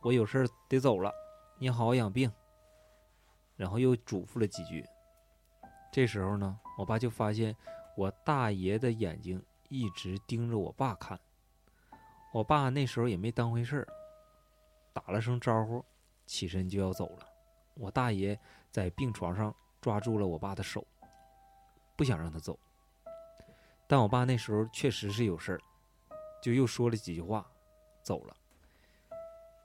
[0.00, 1.12] 我有事得走了。
[1.58, 2.32] 你好好养病。
[3.54, 4.82] 然后又嘱咐了几句。
[5.92, 7.54] 这时候呢，我爸就发现
[7.98, 9.44] 我大爷的眼睛
[9.74, 11.18] 一直盯着我爸看。
[12.32, 13.88] 我爸那时候也没当回事儿，
[14.92, 15.84] 打了声招呼，
[16.26, 17.28] 起身就要走了。
[17.74, 18.38] 我大爷
[18.70, 20.86] 在病床上抓住了我爸的手，
[21.96, 22.56] 不想让他走。
[23.88, 25.60] 但我爸那时候确实是有事儿，
[26.40, 27.44] 就又说了几句话，
[28.00, 28.36] 走了。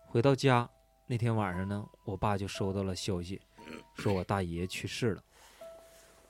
[0.08, 0.67] 回到家，
[1.06, 3.39] 那天晚上呢，我爸就收到了消息，
[3.93, 5.24] 说我大爷去世了。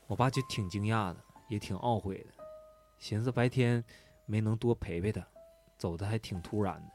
[0.05, 2.33] 我爸就挺惊讶的，也挺懊悔的，
[2.99, 3.83] 寻思白天
[4.25, 5.25] 没能多陪陪他，
[5.77, 6.91] 走的还挺突然的。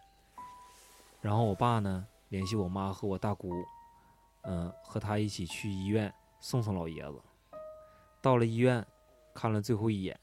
[1.21, 3.51] 然后我爸呢，联系我妈和我大姑，
[4.43, 7.21] 嗯、和他一起去医院送送老爷子。
[8.21, 8.87] 到了医院，
[9.35, 10.19] 看了最后一眼，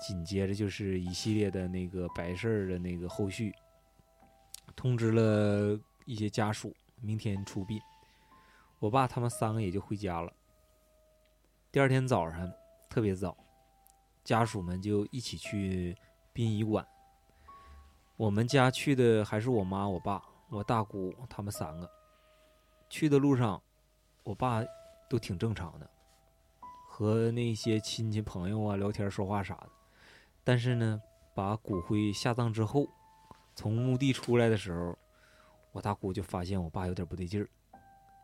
[0.00, 3.54] 紧接着就是一系列的那个白事儿的那个后续，
[4.74, 7.80] 通知了一些家属，明天出殡。
[8.80, 10.32] 我爸他们三个也就回家了。
[11.70, 12.52] 第二天早上
[12.88, 13.36] 特别早，
[14.28, 15.96] 家属们就一起去
[16.34, 16.86] 殡仪馆。
[18.14, 21.90] 我们家去的还是我妈、我爸、我大姑他们三个。
[22.90, 23.58] 去的路上，
[24.24, 24.62] 我爸
[25.08, 25.90] 都挺正常的，
[26.86, 29.70] 和那些亲戚朋友啊聊天说话啥的。
[30.44, 31.00] 但是呢，
[31.34, 32.86] 把骨灰下葬之后，
[33.54, 34.94] 从墓地出来的时候，
[35.72, 37.48] 我大姑就发现我爸有点不对劲儿，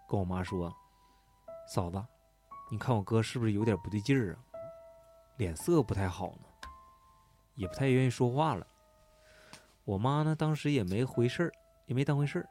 [0.07, 0.71] 跟我妈说
[1.67, 2.05] ：“嫂子，
[2.71, 4.45] 你看我哥是不是有点不对劲儿啊？
[5.37, 6.69] 脸色不太好呢，
[7.55, 8.67] 也不太愿意说话了。”
[9.85, 11.53] 我妈呢，当时也没回事儿，
[11.87, 12.49] 也没当回事儿，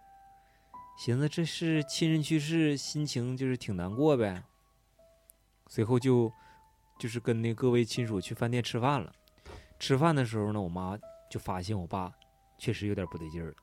[0.97, 4.43] 寻思这是亲人去世，心情就是挺难过呗。
[5.67, 6.31] 随后就
[6.99, 9.11] 就是跟那各位亲属去饭店吃饭了。
[9.79, 10.95] 吃饭的时候呢，我妈
[11.29, 12.13] 就发现我爸
[12.59, 13.55] 确实有点不对劲儿了。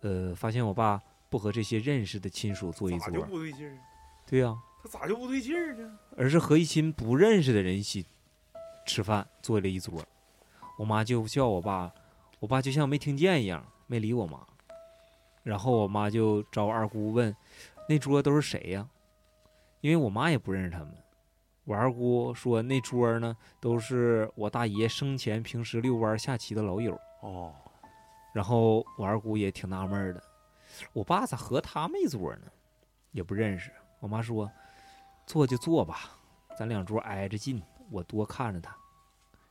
[0.00, 3.78] 呃，发现我爸不和这些认识的亲属坐一桌，不对劲儿？
[4.26, 4.54] 对呀、
[4.90, 5.98] 他咋就不对劲儿呢？
[6.16, 8.06] 而是和一群不认识的人一起
[8.86, 10.02] 吃饭，坐了一桌。
[10.78, 11.92] 我妈就叫我爸，
[12.40, 14.40] 我爸就像没听见一样，没理我妈。
[15.42, 17.34] 然后我妈就找我二姑问，
[17.88, 18.88] 那桌都是谁呀？
[19.80, 20.94] 因为我妈也不认识他们。
[21.64, 26.98] 我二姑说那桌呢都是我大爷生前平时遛弯下棋的老友。
[27.20, 27.54] 哦，
[28.32, 30.22] 然后我二姑也挺纳闷的，
[30.94, 32.46] 我爸咋和他们一桌呢？
[33.12, 33.70] 也不认识。
[34.00, 34.50] 我妈说，
[35.28, 36.16] 坐就坐吧，
[36.56, 38.74] 咱两桌挨着近，我多看着他。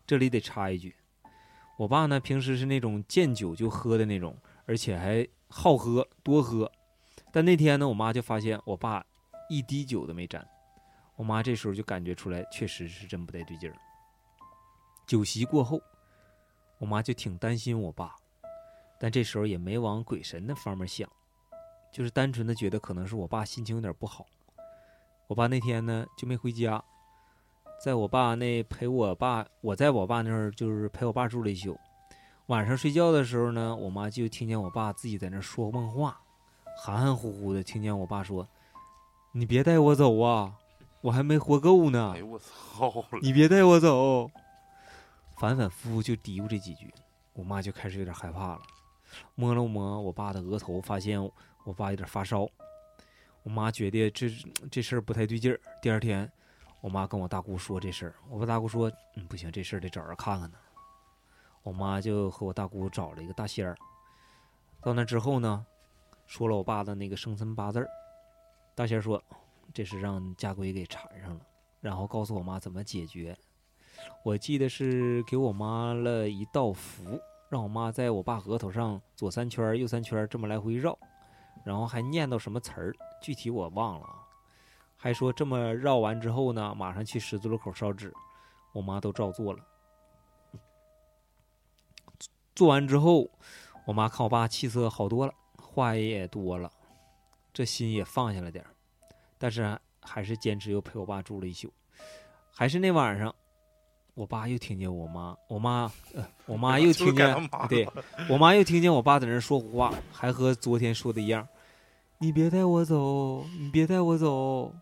[0.07, 0.95] 这里得插一句，
[1.77, 4.35] 我爸呢平时是那种见酒就喝的那种，
[4.65, 6.71] 而且还好喝多喝。
[7.31, 9.05] 但那天呢，我妈就发现我爸
[9.51, 10.43] 一滴酒都没沾。
[11.15, 13.77] 我妈这时候就感觉出来，确实是真不太对劲儿。
[15.05, 15.79] 酒席过后，
[16.79, 18.15] 我妈就挺担心我爸，
[18.99, 21.07] 但这时候也没往鬼神那方面想，
[21.91, 24.25] 就是单纯的觉得可能是我爸心情有点不好。
[25.27, 26.81] 我爸那天呢就没回家，
[27.83, 31.77] 在我爸那陪我爸，我在我爸那儿就是陪我爸住了一宿。
[32.45, 36.17] 晚上睡觉的时候呢，我妈就听见我爸自己在那说梦话，
[36.77, 38.47] 含含糊糊的听见我爸说
[39.33, 40.53] ：“你别带我走啊，
[41.01, 43.19] 我还没活够呢。”哎呦我操了！
[43.21, 44.31] 你别带我走。
[45.35, 46.93] 反反复复就嘀咕这几句，
[47.33, 48.61] 我妈就开始有点害怕了，
[49.35, 51.21] 摸了摸我爸的额头，发现
[51.65, 52.47] 我爸有点发烧。
[53.47, 54.29] 我妈觉得这
[54.69, 55.57] 这事儿不太对劲儿。
[55.81, 56.29] 第二天，
[56.81, 60.57] 我妈跟我大姑说这事儿，我大姑说：“嗯，不行，这事儿得找人看看呢。”
[61.63, 63.77] 我妈就和我大姑找了一个大仙儿。
[64.81, 65.65] 到那之后呢，
[66.25, 67.87] 说了我爸的那个生辰八字儿。
[68.75, 69.23] 大仙儿说
[69.73, 71.39] ：“这是让家规给缠上了。”
[71.79, 73.33] 然后告诉我妈怎么解决。
[74.25, 80.99] 我记得是给我妈了一道符，让我妈在我爸额头上左三圈右三圈这么来回绕，
[81.63, 84.15] 然后还念叨什么词儿，具体我忘了啊。
[84.95, 88.13] 还说这么绕完之后呢，马上去十字路口烧纸。
[88.73, 89.59] 我妈都照做了。
[92.55, 93.29] 做完之后，
[93.85, 96.71] 我妈看我爸气色好多了，话也多了，
[97.53, 98.69] 这心也放下了点儿，
[99.37, 101.71] 但是还是坚持又陪我爸住了一宿。
[102.51, 103.33] 还是那晚上，
[104.15, 107.87] 我爸又听见我妈，我妈，呃、我妈又 听见对
[108.29, 111.47] 我妈又听见我爸在那儿说胡话，还和昨天说的一样，
[112.19, 114.73] 你别带我走，你别带我走。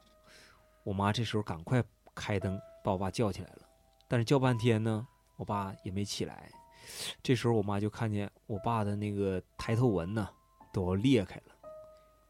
[0.83, 3.67] 我妈这时候赶快开灯把我爸叫起来了，
[4.07, 6.49] 但是叫半天呢，我爸也没起来。
[7.21, 10.29] 这时候我妈就看见我爸的那个抬头纹呢
[10.71, 11.55] 都要裂开了，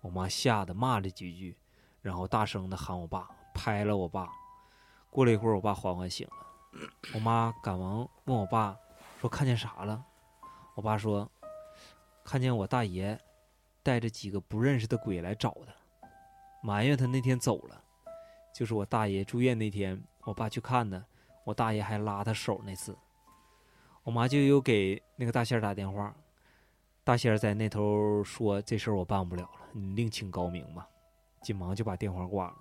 [0.01, 1.55] 我妈吓得骂了几句，
[2.01, 4.27] 然后大声的喊我爸，拍了我爸。
[5.11, 8.75] 过了一会儿，我爸缓缓醒了，我妈赶忙问我爸
[9.21, 10.03] 说看见啥了？
[10.73, 11.29] 我爸说
[12.23, 13.19] 看见我大爷
[13.85, 16.07] 带着几个不认识的鬼来找他，
[16.63, 17.79] 埋怨他那天走了。
[18.51, 21.05] 就是我大爷住院那天，我爸去看他，
[21.43, 22.97] 我大爷还拉他手那次。
[24.01, 26.15] 我妈就又给那个大仙儿打电话，
[27.03, 30.89] 大仙儿在那头说这事儿我办不了了，你另请高明吧。
[31.43, 32.55] 紧忙就把电话挂了。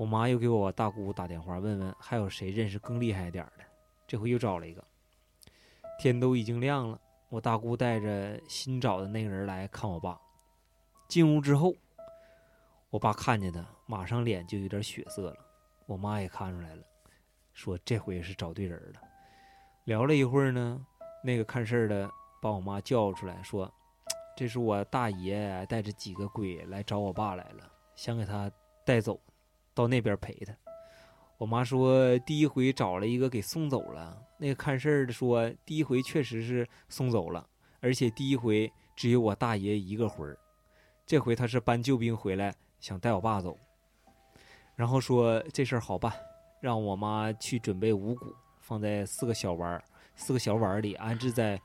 [0.00, 3.64] 我妈又给我大姑打电话，问问还有谁认识更厉害一点的。
[4.04, 4.84] 这回又找了一个。
[6.00, 7.00] 天都已经亮了，
[7.30, 10.18] 我大姑带着新找的那个人来看我爸。
[11.08, 11.74] 进屋之后，
[12.90, 15.36] 我爸看见他，马上脸就有点血色了。
[15.86, 16.82] 我妈也看出来了，
[17.52, 19.00] 说这回是找对人了。
[19.84, 20.86] 聊了一会儿呢，
[21.22, 22.10] 那个看事儿的
[22.40, 23.72] 把我妈叫出来，说
[24.36, 28.50] ：“这是我大爷带着几个鬼来找我爸来了，想给他
[28.84, 29.18] 带走，
[29.74, 30.54] 到那边陪他。”
[31.38, 34.20] 我妈说，第一回找了一个给送走了。
[34.38, 37.48] 那个看事儿的说，第一回确实是送走了，
[37.80, 40.36] 而且第一回只有我大爷一个魂儿，
[41.06, 43.56] 这回他是搬救兵回来，想带我爸走。
[44.74, 46.12] 然后说这事儿好办，
[46.60, 49.84] 让我妈去准备五谷，放在四个小碗儿、
[50.16, 51.60] 四个小碗里，安置在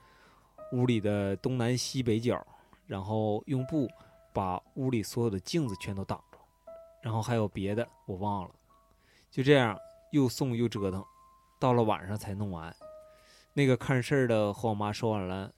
[0.74, 2.46] 屋里的东南西北角，
[2.86, 3.90] 然后用布
[4.32, 6.38] 把屋里所有的镜子全都挡住，
[7.02, 8.52] 然后还有别的我忘了。
[9.34, 9.76] 就这样
[10.12, 11.04] 又送又折腾，
[11.60, 12.72] 到了晚上才弄完。
[13.54, 15.52] 那个看事儿的和我妈说完了，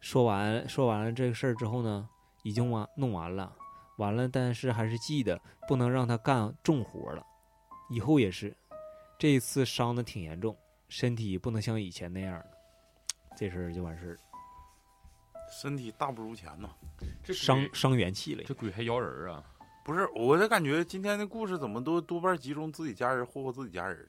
[0.00, 2.08] 说完说完了这个事儿之后呢，
[2.42, 3.54] 已经完弄完了，
[3.98, 7.24] 完了，但是还是记得不能让他干重活了，
[7.88, 8.52] 以后也是。
[9.16, 10.56] 这一次伤的挺严重，
[10.88, 12.46] 身体不能像以前那样了，
[13.36, 14.18] 这事儿就完事儿了，
[15.62, 16.68] 身体大不如前呐。
[17.22, 18.42] 这伤伤元气了。
[18.42, 19.44] 这鬼还咬人啊！
[19.84, 24.08] 不是，我就感觉今天的故事怎么都多半集中自己家人霍霍自己家人。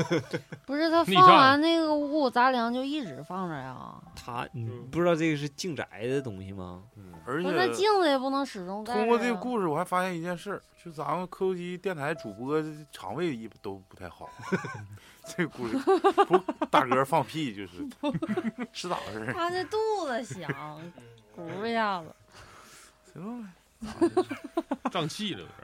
[0.64, 6.84] 不是他放完那个五谷杂粮就一直放着呀，他你不知道这个是净宅的东西吗？
[6.96, 14.26] 嗯，而不是那且镜子也不能始终在通过这个故事，我还发现一件事，就咱们科技电台主播肠胃一都不太好。
[15.36, 15.76] 这个故事
[16.24, 16.38] 不
[16.70, 17.86] 大哥放屁就是
[18.72, 19.32] 是咋回事？
[19.34, 20.50] 他那肚子响，
[21.36, 22.06] 咕一下子。
[23.12, 23.48] 行了，
[24.90, 25.56] 胀气了有点。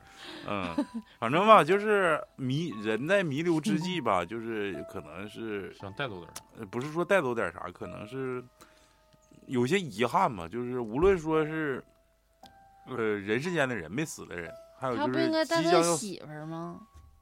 [0.49, 0.75] 嗯，
[1.19, 8.43] 反正吧，就是弥人在弥留之际吧， 就是可能是想带走点不是说带走点啥，可能是
[9.47, 11.83] 有些遗憾吧，就是无论说是
[12.87, 16.81] 呃人世间的人没死的人，还有他不就是应该带他媳妇儿吗？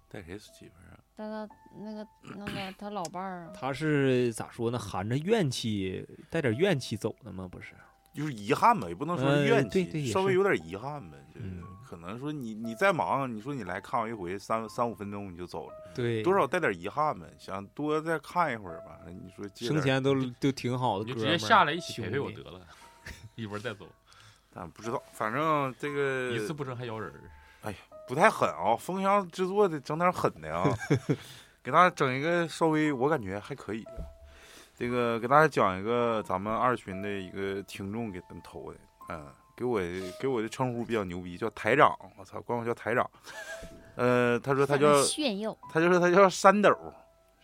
[0.08, 0.98] 带谁媳妇儿啊？
[1.16, 3.52] 带他那个那个他老伴儿啊？
[3.54, 4.78] 他是咋说呢？
[4.78, 7.48] 含着怨气，带点怨气走的吗？
[7.50, 7.74] 不是，
[8.14, 11.18] 就是遗憾吧，也不能说呃是怨气，对对稍微有点遗憾呗。
[11.34, 17.26] 就是、嗯可能说你你再忙，你说你来看我一回，三三五分钟你就走了，对，多少带点遗憾呗。
[17.38, 22.60] 想多再看一会儿吧，你说生前都都挺好的你就直接下来一起陪陪我得了，
[23.36, 23.86] 一波再走，
[24.52, 27.12] 但不知道，反正这个一次不成还摇人
[27.62, 27.74] 儿。
[28.08, 30.68] 不太狠啊，封箱制作的整点狠的啊，
[31.62, 34.13] 给大家整一个稍微我感觉还可以的。
[34.76, 39.80] 这个给大家讲一个咱们二群的一个听众给咱们投的，嗯，给我
[40.18, 43.08] 给我的称呼比较牛逼，叫台长，我操，管我叫台长。
[43.94, 46.76] 呃，他说他叫炫耀，他就说他叫山斗，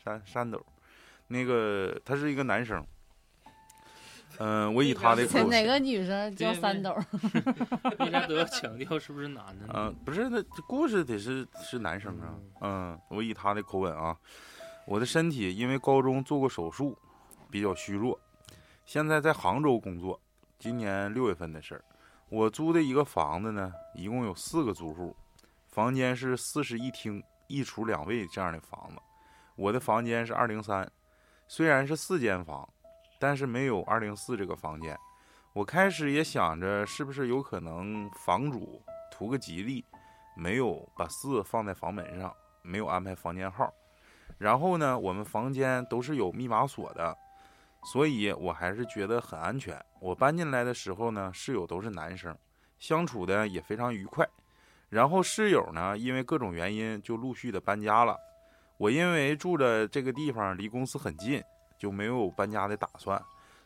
[0.02, 0.60] 山山斗，
[1.28, 2.84] 那个他是一个男生。
[4.38, 6.96] 嗯、我以他的口 哪个女生叫三斗？
[8.00, 9.74] 为啥都要强调是不是男的呢？
[9.76, 12.34] 嗯，不是，那这故事得是是男生啊。
[12.62, 14.16] 嗯，我以他的口吻啊，
[14.86, 16.96] 我的身体因为高中做过手术，
[17.50, 18.18] 比较虚弱，
[18.86, 20.20] 现在在杭州工作。
[20.58, 21.84] 今年六月份的事儿，
[22.28, 25.16] 我租的一个房子呢，一共有四个租户，
[25.68, 28.96] 房间是四室一厅一厨两卫这样的房子。
[29.56, 30.90] 我的房间是二零三，
[31.48, 32.68] 虽然是四间房，
[33.18, 34.98] 但是没有二零四这个房间。
[35.52, 39.84] 我开始也想着，是不是有可能房主图个吉利，
[40.36, 42.32] 没有把四放在房门上，
[42.62, 43.72] 没有安排房间号。
[44.38, 47.16] 然后呢，我们房间都是有密码锁的，
[47.84, 49.82] 所以我还是觉得很安全。
[50.00, 52.36] 我搬进来的时候呢，室友都是男生，
[52.78, 54.28] 相处的也非常愉快。
[54.88, 58.16] 然后室友呢，因为各种原因就陆续的搬家了。
[58.76, 61.42] 我因为住的这个地方离公司很近，
[61.78, 63.22] 就没有搬家的打算。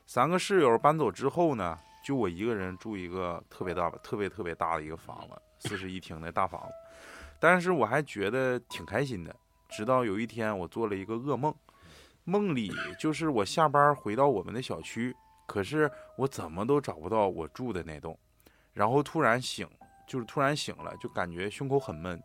[0.07, 6.69] 三个室友搬走之后呢，就我一个人住一个特别大、特别特别大的一个房子，四室一厅的大房子。
[7.41, 9.35] 但是我还觉得挺开心的。
[9.71, 11.55] 直到有一天，我做了一个噩梦，
[12.25, 15.15] 梦里就是我下班回到我们的小区，
[15.47, 18.19] 可是我怎么都找不到我住的那栋，
[18.73, 19.69] 然后突然醒，
[20.07, 22.23] 就是突然醒了，就感觉胸口很闷。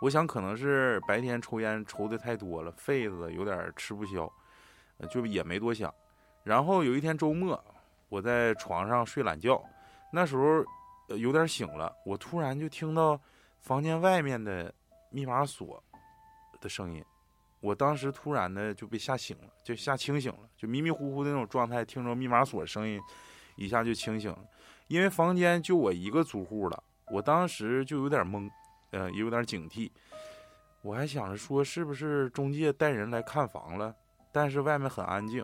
[0.00, 4.30] 我想可能是白天抽烟抽的太多了，肺子有点吃不消，
[5.10, 5.92] 就也没多想。
[6.42, 7.62] 然后有一天周末，
[8.08, 9.60] 我在床上睡懒觉，
[10.12, 10.64] 那时候
[11.16, 13.18] 有点醒了，我突然就听到
[13.60, 14.72] 房间外面的
[15.10, 15.82] 密码锁
[16.60, 17.04] 的声音，
[17.64, 23.00] 我当时突然的就被吓醒了，就吓清醒了，就迷迷糊糊的那种状态，听着密码锁声音，
[23.56, 24.38] 一下就清醒了，
[24.86, 28.50] 因为房间就我一个租户了，我当时就有点懵，
[28.90, 29.90] 呃，也有点警惕，
[30.82, 33.96] 我还想着说是不是中介带人来看房了，
[34.30, 35.42] 但是外面很安静。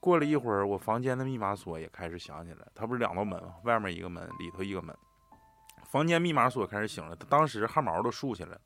[0.00, 2.66] 过了一会儿，我房间的密码锁也开始响起来。
[2.74, 3.54] 它不是两道门吗？
[3.62, 4.94] 外面一个门，里头一个门。
[5.86, 8.60] 房间密码锁开始响了，当时汗毛都竖起来了。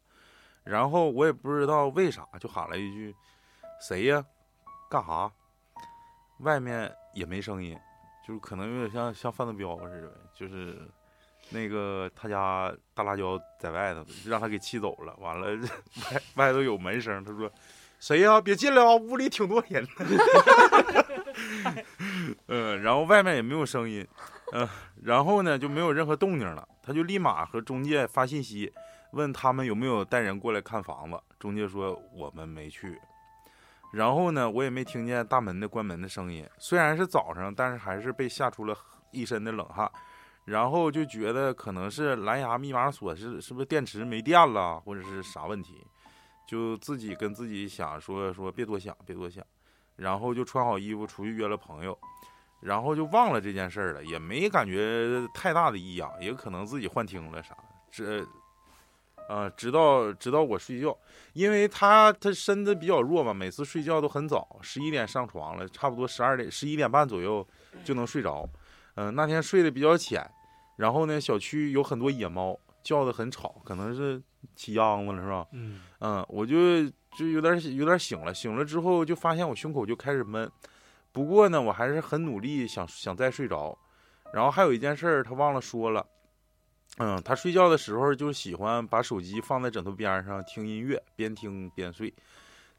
[0.68, 3.14] 然后我也不知道为啥，就喊了一句
[3.80, 4.22] ：“谁呀？
[4.90, 5.30] 干啥？”
[6.40, 7.76] 外面也没声音，
[8.26, 10.78] 就是可能有点像像范德彪似的，就是
[11.48, 15.16] 那个他家大辣椒在外头，让他给气走了。
[15.18, 15.56] 完了，
[16.12, 17.50] 外外头有门声，他说
[17.98, 18.38] ：“谁呀？
[18.38, 19.86] 别进来啊，屋里挺多人。
[22.46, 24.06] ”嗯，然后外面也没有声音，
[24.52, 24.68] 嗯、
[25.02, 28.72] 然后呢就没有任何动静了，他就立马和中介发信息，
[29.12, 31.20] 问他们有没有带人过来看房子。
[31.38, 33.00] 中介说我们没去，
[33.92, 38.76] 然后呢我也没听见大门的关门的声音，虽然是早上，但是还是被吓出了
[39.12, 39.90] 一身的冷汗。
[40.44, 45.86] 然后就觉得可能是蓝牙密码锁是是不是电池没电了，或者是啥问题，
[46.46, 49.44] 就自己跟自己想说说别多想，别多想。
[49.94, 51.98] 然后就穿好衣服出去约了朋友，
[52.60, 57.54] 然后就忘了这件事儿了，也没感觉太大的异样，也可能自己幻听了啥。
[57.90, 58.24] 这，
[59.28, 60.96] 呃，直到直到我睡觉，
[61.34, 67.46] 因为他他身子比较弱嘛，每次睡觉都很早，十一点上床了，差不多十二点十一点半左右
[67.84, 68.48] 就能睡着。
[68.94, 70.28] 嗯、那天睡得比较浅，
[70.76, 74.20] 然后呢，小区有很多野猫，叫的很吵，可能是
[74.56, 75.46] 起秧子了是吧？
[75.52, 76.84] 嗯，嗯，我就
[77.16, 80.50] 就有点有点醒了，醒了之后就发现我胸口就开始闷，
[81.12, 83.78] 不过呢，我还是很努力想想再睡着。
[84.32, 86.04] 然后还有一件事儿，他忘了说了，
[86.98, 92.12] 嗯，他睡觉的时候就喜欢把手机放在枕头边上听音乐，边听边睡。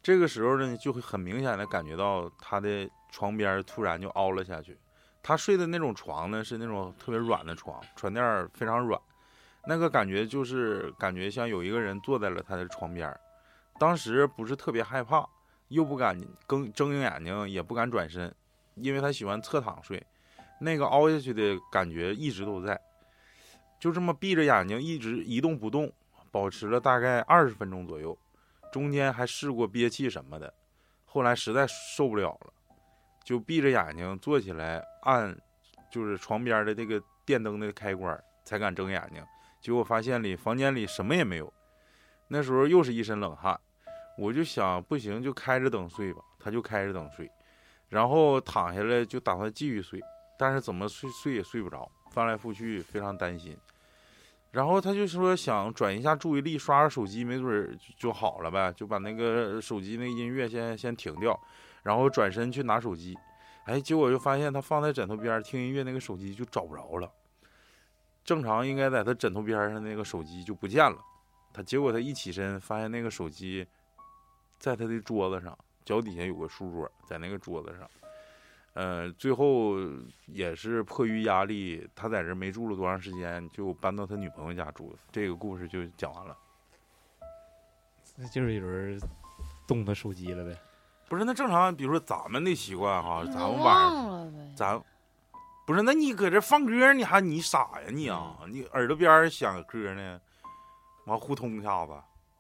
[0.03, 4.77] 这个时候呢，就会很明显的感觉到他的床边突然就凹了下去。
[5.23, 8.99] 他睡的那种床呢，是那种特别软的床，床垫非常软。
[9.65, 13.13] 那个感觉就是感觉像有一个人坐在了他的床边。
[13.77, 15.25] 当时不是特别害怕，
[15.69, 18.33] 又不敢睁睁眼睛，也不敢转身，
[18.75, 20.05] 因为他喜欢侧躺睡，
[20.59, 22.79] 那个凹下去的感觉一直都在。
[23.79, 25.91] 就这么闭着眼睛一直一动不动，
[26.31, 28.17] 保持了大概二十分钟左右，
[28.71, 30.53] 中间还试过憋气什么的，
[31.05, 32.53] 后来实在受不了了，
[33.23, 35.35] 就闭着眼睛坐起来按，
[35.89, 39.23] 就是床边的这个电灯的开关，才敢睁眼睛。
[39.61, 41.53] 结果发现里房间里什么也没有，
[42.27, 43.59] 那时候又是一身冷汗，
[44.17, 47.31] 我就想不行就开着灯睡吧，他就开着灯睡，
[47.87, 50.01] 然后躺下来就打算继续睡，
[50.37, 53.57] 但是怎么睡睡也睡不着，翻来覆去非常担心。
[54.51, 61.39] 然后他就说想转移一下注意力，刷刷手机，没准就好了呗，就把那个手机那个音乐先先停掉，
[61.83, 63.15] 然后转身去拿手机，
[63.65, 67.11] 哎，结果就发现他放在枕头边听音乐那个手机就找不着了。
[68.25, 70.97] 正常应该在他枕头边上那个手机就不见了，
[71.53, 73.67] 他结果他一起身发现那个手机
[74.57, 77.87] 在他的桌子上，脚底下有个书桌，在那个桌子上。
[78.73, 79.75] 呃，最后
[80.27, 84.95] 也是迫于压力，他在这没住了多长时间，就搬到他女朋友家住。
[85.11, 86.37] 这个故事就讲完了。
[88.15, 88.99] 那就是有人
[89.67, 90.55] 动他手机了呗。
[91.07, 94.55] 不是，那正常，比如说咱们的习惯哈，咱们晚上。
[94.55, 94.81] 咱
[95.65, 98.37] 不是，那你搁这放歌，你还你傻呀你啊？
[98.47, 100.21] 你耳朵边儿响歌呢，
[101.05, 101.91] 完互通一下子，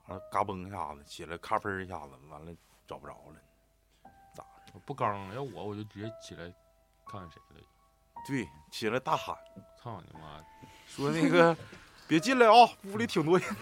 [0.07, 2.51] 完了嘎嘣一下子起来，咔嘣一下子，完了
[2.87, 3.35] 找不着了。
[4.79, 6.43] 我不刚了，要我我就直接起来
[7.05, 7.61] 看看谁了。
[8.25, 9.35] 对，起来大喊
[9.81, 10.41] 操你妈！
[10.87, 11.55] 说那个
[12.07, 13.47] 别进来啊，屋里挺多人。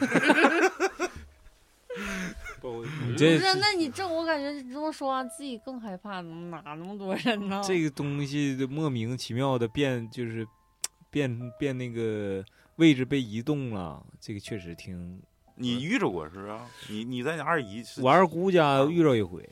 [3.08, 7.62] 你这不是，那你这我感觉这么说完自己更害怕，哪那么多人呢？
[7.66, 10.48] 这个东西就莫名其妙的变，就是
[11.10, 12.44] 变变那个
[12.76, 15.22] 位置被移动了，这个确实挺。
[15.56, 16.60] 你遇着过是不是？
[16.90, 19.50] 你你在你二姨是我二姑家遇着一回，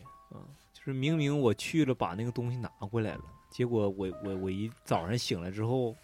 [0.86, 3.22] 是明明我去了把那个东西拿回来了，
[3.52, 5.96] 结果我我我一早上醒来之后，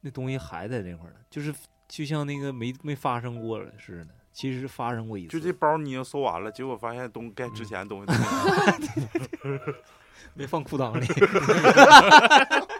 [0.00, 1.54] 那东西还在那块儿呢，就是
[1.88, 4.14] 就像那个没没发生过了似的。
[4.32, 8.12] 其实发生过一次，就这包你已经搜完了，结果发现东该值钱的东西都
[10.34, 11.06] 没 放裤裆里。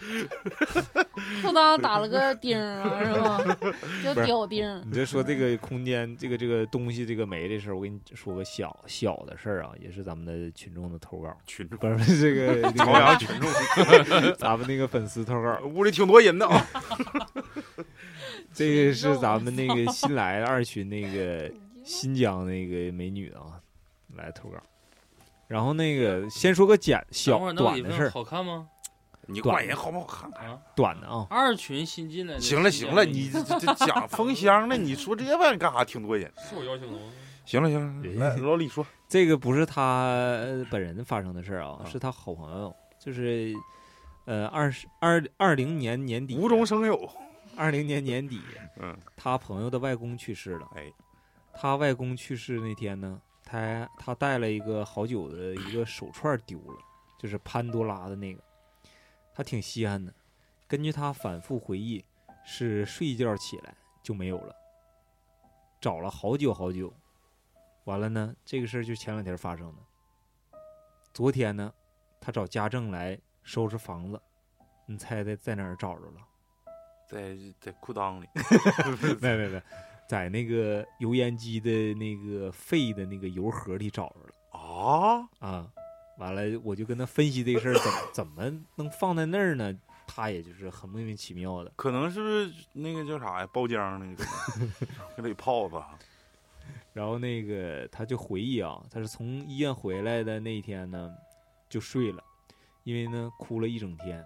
[1.42, 3.74] 裤裆打了个钉儿啊，是吧？
[4.02, 4.82] 叫屌钉。
[4.86, 13.50] 你这说这个空间，这个这个东西，这个没的事儿，我跟你说个小小的事儿啊，也是咱们的群众的投稿，群众不是这个 这朝阳群众，
[14.38, 16.66] 咱们那个粉丝投稿，屋里挺多人的啊。
[18.52, 21.50] 这个是咱们那个新来的二群那个
[21.84, 23.60] 新疆那个美女啊，
[24.16, 24.58] 来投稿。
[25.46, 28.68] 然后那个先说个简小短的事儿，好看吗？
[29.26, 30.30] 你管人好不好看？
[30.32, 32.40] 啊，短的啊，二群新进来的。
[32.40, 34.76] 行了行了，你这这这讲封箱 呢？
[34.76, 35.84] 你说这玩意儿干啥？
[35.84, 36.32] 挺多人。
[36.38, 37.04] 是我邀请的吗？
[37.44, 43.54] 行了行了，来老李说， 这个不是他呃本人发生的事儿啊，啊是他好朋友，就是
[44.24, 47.08] 呃二十二二零年年底，无中生有。
[47.56, 48.40] 二零年年底，
[48.80, 50.66] 嗯，他朋友的外公去世了。
[50.76, 50.90] 哎，
[51.52, 56.78] 他外公去世那天呢，他他带了一个好久的一个手串丢了，
[57.18, 58.40] 就是潘多拉的那个，
[59.40, 60.12] 他挺稀罕的。
[60.68, 62.04] 根据他反复回忆，
[62.44, 64.54] 是睡一觉起来就没有了，
[65.80, 66.92] 找了好久好久。
[67.84, 70.58] 完了呢，这个事儿就前两天发生的。
[71.14, 71.72] 昨天呢，
[72.20, 74.20] 他找家政来收拾房子，
[74.84, 76.20] 你猜猜在哪儿找着了？
[77.08, 78.28] 在在裤裆里。
[79.22, 79.62] 没没没，
[80.06, 85.72] 在那个油烟机的那个废的那个油盒里找着了啊，啊。
[86.20, 89.76] 完了，我就跟他分析这个事儿，怎么怎么能放在那儿呢？
[90.06, 91.72] 他也就是很莫名其妙的。
[91.76, 93.48] 可能是那个叫啥呀？
[93.52, 94.24] 包浆那个，
[95.16, 95.98] 搁里泡吧。
[96.92, 101.10] 然后那个他就回忆啊，他是从医院回来的那一天呢，
[101.68, 102.22] 就睡了，
[102.84, 104.24] 因为呢哭了一整天，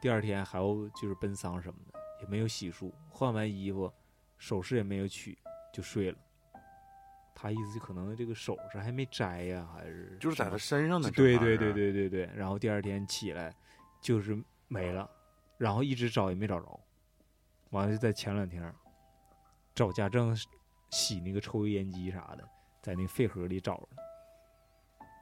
[0.00, 0.64] 第二天还要
[1.00, 3.92] 就是奔丧什么的，也没有洗漱，换完衣服，
[4.38, 5.38] 首饰也没有取，
[5.72, 6.18] 就睡了。
[7.38, 11.10] 他意思就可能这个首饰还没摘呀，还是就是在他身上的。
[11.10, 11.70] 对对对。
[11.70, 12.30] 对对对。
[12.34, 13.54] 然后第二天起来
[14.00, 15.08] 就是没了，
[15.58, 16.80] 然后一直找也没找着，
[17.70, 18.74] 完了就在前两天
[19.74, 20.34] 找家政
[20.88, 22.48] 洗那个抽油烟机啥的，
[22.80, 23.98] 在那废盒里找着了，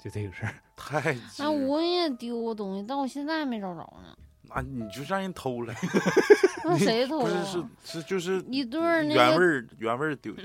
[0.01, 0.55] 就这个事儿。
[0.77, 1.17] 太。
[1.41, 4.17] 那我也丢过东西，但我现在还没找着呢。
[4.55, 5.75] 那你就让人偷了。
[6.65, 7.31] 那谁偷不啊？
[7.45, 10.33] 是是是就是一对儿那个原味儿原味儿丢。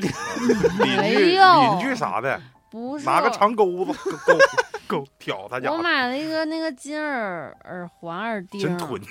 [0.84, 2.39] 邻没居有邻居啥的，
[2.70, 3.93] 不是拿个长钩子
[4.26, 4.38] 钩
[4.88, 5.78] 钩挑他家我。
[5.78, 9.02] 买了一个那个金耳耳环耳钉，真囤。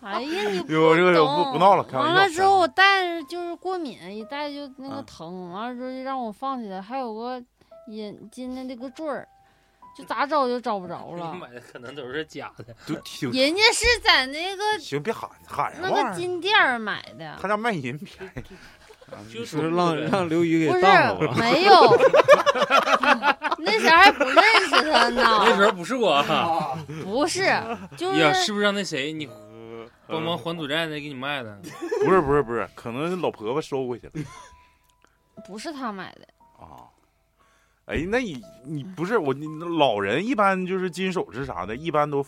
[0.00, 7.40] 哎呀，你不哟这个懂不不闹了完了之后，我戴着就是过敏，一戴就那个啊疼，完了之后就让我放起来，还有个
[7.88, 9.28] 眼睛的那个坠儿，
[9.96, 11.34] 就咋找就找不着你了。
[11.40, 12.74] 买的可能都是假的。
[12.86, 15.90] 都挺人家是在那个行，别喊喊那。
[15.90, 18.54] 个金店儿买的，他家卖淫便宜，
[19.12, 21.34] 啊就就是让让刘宇不是给当了？
[21.36, 21.72] 没有，
[23.58, 27.40] 那时候还不认识他呢，那时候不是我啊， 不是，
[27.96, 31.58] 就呀，是是不是让那谁你呃帮忙还赌债的给你卖的？
[32.04, 34.12] 不是不是不是，可能老婆婆收回去了
[35.46, 36.26] 不是他买的，
[36.58, 36.88] 啊。
[37.86, 39.46] 哎，那你你不是我，你
[39.78, 42.24] 老人一般就是金首饰啥的，一般都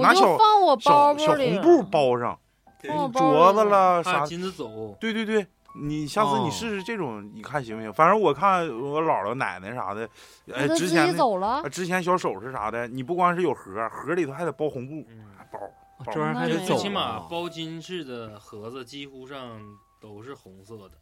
[0.00, 2.38] 拿小就放我包小小包里红布，包上，
[2.82, 4.02] 镯子了。
[4.02, 4.24] 啥。
[4.24, 4.96] 金子走。
[5.00, 7.92] 对对对，你下次你哦试试这种，你看行不行？
[7.92, 10.08] 反正我看我姥姥奶奶啥的，
[10.52, 19.60] 哎，之前走了啊，之前小首饰啥的，你不光是有盒，盒里头还得包红布，嗯，包这玩意儿还得走最起码啊包金饰的盒子几乎上
[20.00, 20.92] 都是红色的。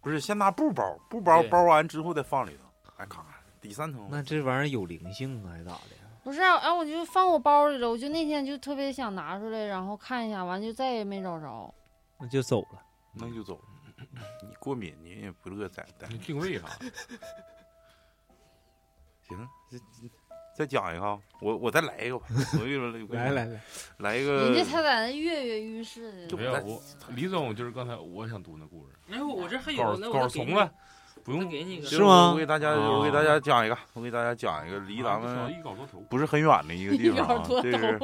[0.00, 2.65] 不是先拿布包，布包包完之后再放里头，
[2.96, 3.24] 哎，咔，
[3.60, 4.08] 第三层。
[4.10, 5.96] 那这玩意儿有灵性啊，还是咋的？
[6.24, 7.88] 不是，啊哎，我就放我包里了。
[7.88, 11.74] 我就那天就特别想拿出来，然后看一下，完就再也没找着。
[12.18, 12.82] 那就走了。
[13.14, 13.60] 那就走。
[14.42, 16.18] 你过敏，你也不乐在在你。
[16.18, 16.66] 定位啥？
[19.28, 19.84] 行，这这
[20.54, 22.26] 再讲一个啊，我我再来一个吧。
[22.54, 23.60] 我跟你说，来来来，
[23.98, 24.70] 来一个人家个。
[24.70, 26.82] 他在那跃跃欲试的，没有我，
[27.14, 30.72] 李总就是刚才我想读那故事，哎，我这还有，那我稿再给你怂了，，
[31.26, 31.82] 不用给你。
[31.82, 35.62] 是吗我给大家，我给大家讲一个，我给大家讲一个离咱啊们
[36.08, 38.00] 不是很远的一个地方啊，这是。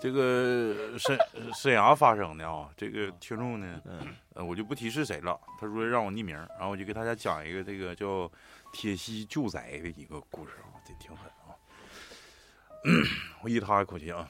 [0.00, 1.18] 这个沈
[1.52, 2.68] 沈阳发生的啊。
[2.76, 8.30] 这个听众呢，嗯，呃，我就不提是谁了，他说让我匿名，然后我就给大家讲一个这个叫
[8.72, 11.50] 铁西救灾的一个故事啊，这挺狠啊。
[13.42, 14.28] 我一他一口气啊。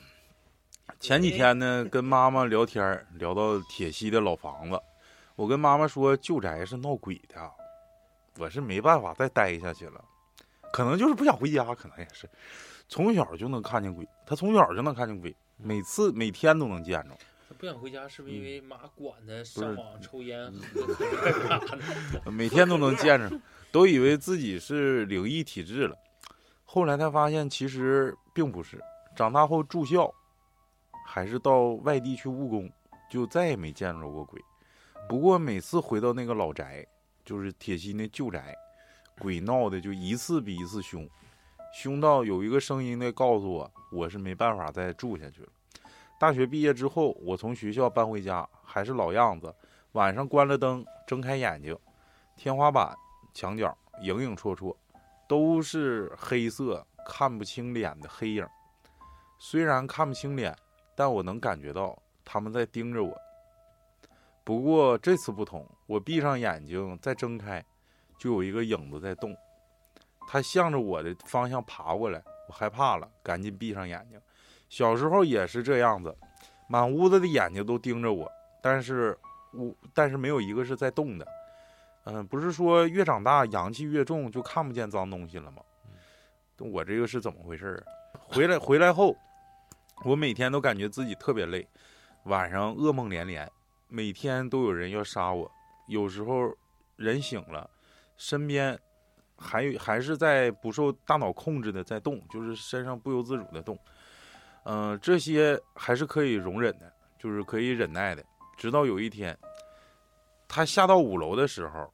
[1.01, 4.81] 前几天呢，跟妈妈聊天聊到铁西的老房子，
[5.37, 7.39] 我跟妈妈说旧宅是闹鬼的，
[8.39, 10.05] 我是没办法再待下去了，
[10.73, 12.29] 可能就是不想回家，可能也是，
[12.89, 17.17] 从小就能看见鬼，他从小就能看见鬼，每次每天都能见着。
[17.49, 20.53] 他不想回家，是不是因为妈管他上网抽烟？
[22.31, 23.41] 每天都能见着，
[23.73, 25.97] 都以为自己是灵异体质了。
[26.65, 28.79] 后来他发现其实并不是，
[29.17, 30.13] 长大后住校，
[31.07, 32.71] 还是到外地去务工，
[33.11, 34.41] 就再也没见着过鬼。
[35.09, 36.87] 不过每次回到那个老宅，
[37.29, 38.57] 就是铁西那旧宅，
[39.21, 41.07] 鬼闹的就一次比一次凶，
[41.75, 45.49] 凶到有一个声音呢告诉我，我是没办法再住下去了。
[46.19, 49.55] 大学毕业之后，我从学校搬回家，还是老样子，
[49.93, 51.79] 晚上关了灯，睁开眼睛，
[52.35, 52.97] 天花板、
[53.35, 54.75] 墙角影影绰绰，
[55.29, 58.47] 都是黑色、看不清脸的黑影。
[59.39, 60.57] 虽然看不清脸，
[60.97, 63.15] 但我能感觉到他们在盯着我。
[64.49, 67.63] 不过这次不同，我闭上眼睛再睁开，
[68.19, 69.37] 就有一个影子在动，
[70.27, 74.19] 它向着我的方向爬过来，我害怕了，赶紧闭上眼睛。
[74.71, 76.17] 小时候也是这样子，
[76.67, 78.27] 满屋子的眼睛都盯着我，
[78.63, 79.15] 但是
[79.53, 81.29] 我但是没有一个是在动的。
[82.05, 85.63] 嗯、不是说越长大阳气越重就看不见脏东西了吗？
[86.57, 87.85] 我这个是怎么回事儿啊？
[88.15, 89.15] 回来回来后，
[90.07, 91.69] 我每天都感觉自己特别累，
[92.23, 93.47] 晚上噩梦连连，
[93.89, 95.51] 每天都有人要杀我。
[95.87, 96.55] 有时候
[96.97, 97.69] 人醒了，
[98.17, 98.79] 身边
[99.37, 103.79] 还有还是在不受大脑控制的在动，就是身上不由自主的动。
[104.65, 108.23] 嗯、这些还是可以容忍的，就是可以忍耐的。
[108.57, 109.37] 直到有一天，
[110.47, 111.91] 他下到五楼的时候，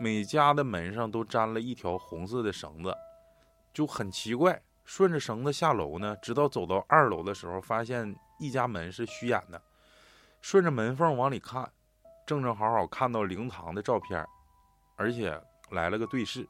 [0.00, 2.92] 每家的门上都粘了一条红色的绳子，
[3.72, 4.60] 就很奇怪。
[4.84, 9.62] 顺着绳子下楼呢，直到走到二楼的时候，发现一家门是虚掩的。
[10.40, 11.70] 顺着门缝往里看，
[12.26, 14.26] 正正好好看到灵堂的照片，
[14.96, 16.48] 而且来了个对视。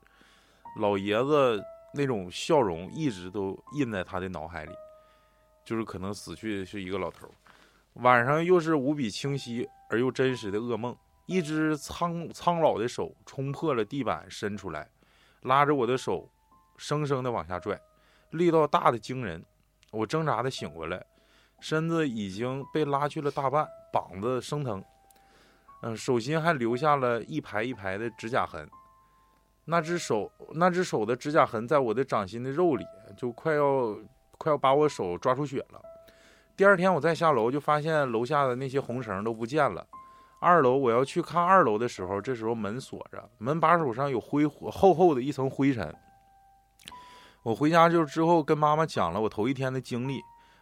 [0.76, 1.62] 老爷子
[1.92, 4.72] 那种笑容一直都印在他的脑海里，
[5.64, 7.28] 就是可能死去的是一个老头。
[7.94, 14.88] 晚上又是无比清晰而又真实的噩梦，一只苍苍老的手冲破了地板伸出来，
[15.42, 16.30] 拉着我的手，
[16.76, 17.78] 生生的往下拽，
[18.30, 19.44] 力道大的惊人。
[19.90, 21.04] 我挣扎的醒过来，
[21.58, 24.82] 身子已经被拉去了大半，膀子生疼，
[25.82, 28.68] 嗯、手心还留下了一排一排的指甲痕。
[29.66, 32.84] 那只手，那只手的指甲痕在我的掌心的肉里，
[33.16, 33.96] 就快要
[34.36, 35.80] 快要把我手抓出血了。
[36.56, 39.86] 第二天我再下楼，就发现楼下的那些红绳都不见了。
[40.40, 45.94] 二楼我要去看二楼的时候，这时候门锁着，门把手上有灰厚厚的一层灰尘。
[47.42, 50.20] 我回家就之后跟妈妈讲了我头一天的经历，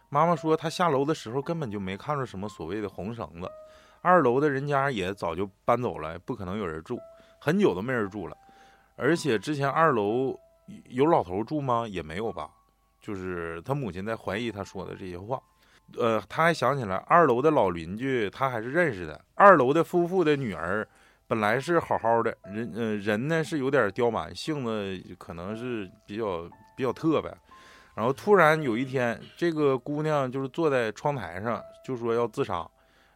[0.09, 3.49] 妈妈说她下楼的时候根本就没看着什么所谓的红绳子，
[4.01, 6.99] 二楼的人家也早就搬走了，不可能有人住，
[7.39, 8.35] 很久都没人住了。
[8.95, 10.37] 而且之前二楼
[10.89, 11.87] 有老头住吗？
[11.87, 12.49] 也没有吧。
[12.99, 15.41] 就是他母亲在怀疑他说的这些话。
[15.97, 19.19] 呃，他还想起来二楼的老邻居，他还是认识的。
[19.35, 20.87] 二楼的夫妇的女儿
[21.27, 27.33] 本来是好好的，人呃人呢是有点刁蛮，性子可能是比较比较特别。
[27.95, 32.65] 然后突然有一天，这个姑娘就是坐在窗台上，就说要自杀。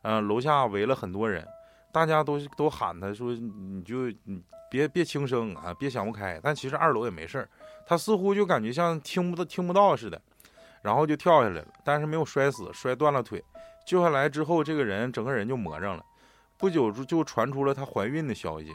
[0.01, 1.47] 嗯、楼下围了很多人，
[1.89, 7.49] 大家都都喊她说：“你就你别别轻生啊，别想不开。”但其实二楼也没事儿，
[7.85, 10.21] 她似乎就感觉像听不到听不到似的，
[10.81, 13.41] 然后就跳下来了，但是没有摔死，摔断了腿。
[13.85, 16.03] 救下来之后，这个人整个人就魔怔了。
[16.57, 18.73] 不久就就传出了她怀孕的消息，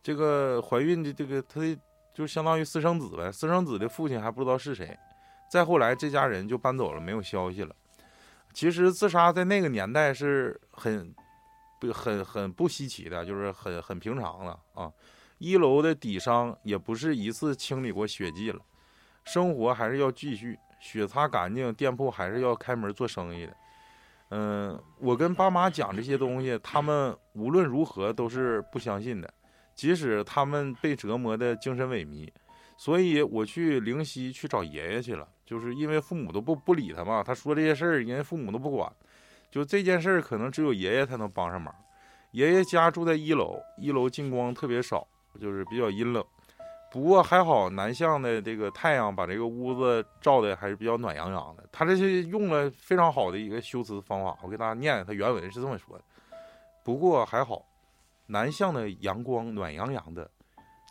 [0.00, 1.76] 这个怀孕的这个她的
[2.14, 4.96] 就相当于私生子呗，私生子的父亲还不知道是谁。
[5.52, 7.76] 再后来，这家人就搬走了，没有消息了。
[8.54, 11.14] 其实自杀在那个年代是很
[11.78, 14.90] 不很很不稀奇的，就是很很平常的啊。
[15.36, 18.60] 一楼的底商也不是一次清理过血迹了，
[19.24, 23.54] 生活还是要继续，血擦干净，店铺还是要开门做生意的。
[24.30, 29.30] 嗯，我跟爸妈讲这些东西，他们无论如何都是不相信的，
[29.74, 32.26] 即使他们被折磨的精神萎靡。
[32.78, 38.90] 所以我去灵溪去找爷爷去了，就是因为父母都不不理他嘛，他说这些事儿，人家父母都不管。
[39.50, 41.74] 就这件事儿，可能只有爷爷才能帮上忙。
[42.30, 45.06] 爷爷家住在一楼，一楼进光特别少，
[45.38, 46.24] 就是比较阴冷。
[46.90, 51.64] 不过还好，南向的这个太阳把这个屋子照的还是比较暖洋洋的。
[51.70, 56.04] 他这是用了非常好的一个修辞方法，我给大家念，他原文是这么说的。
[56.82, 57.64] 不过还好，
[58.26, 60.30] 南向的阳光暖洋洋的，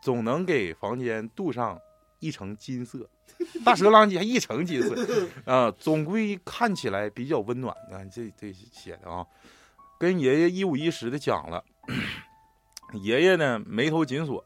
[0.01, 1.79] 总能给房间镀上
[2.21, 3.09] 一层金色。
[3.65, 7.75] 大蛇郎还一层金色啊，总归看起来比较温暖。
[7.89, 9.25] 你看这这写的啊，
[9.99, 11.63] 跟爷爷一五一十的讲了。
[13.01, 14.45] 爷爷呢眉头紧锁，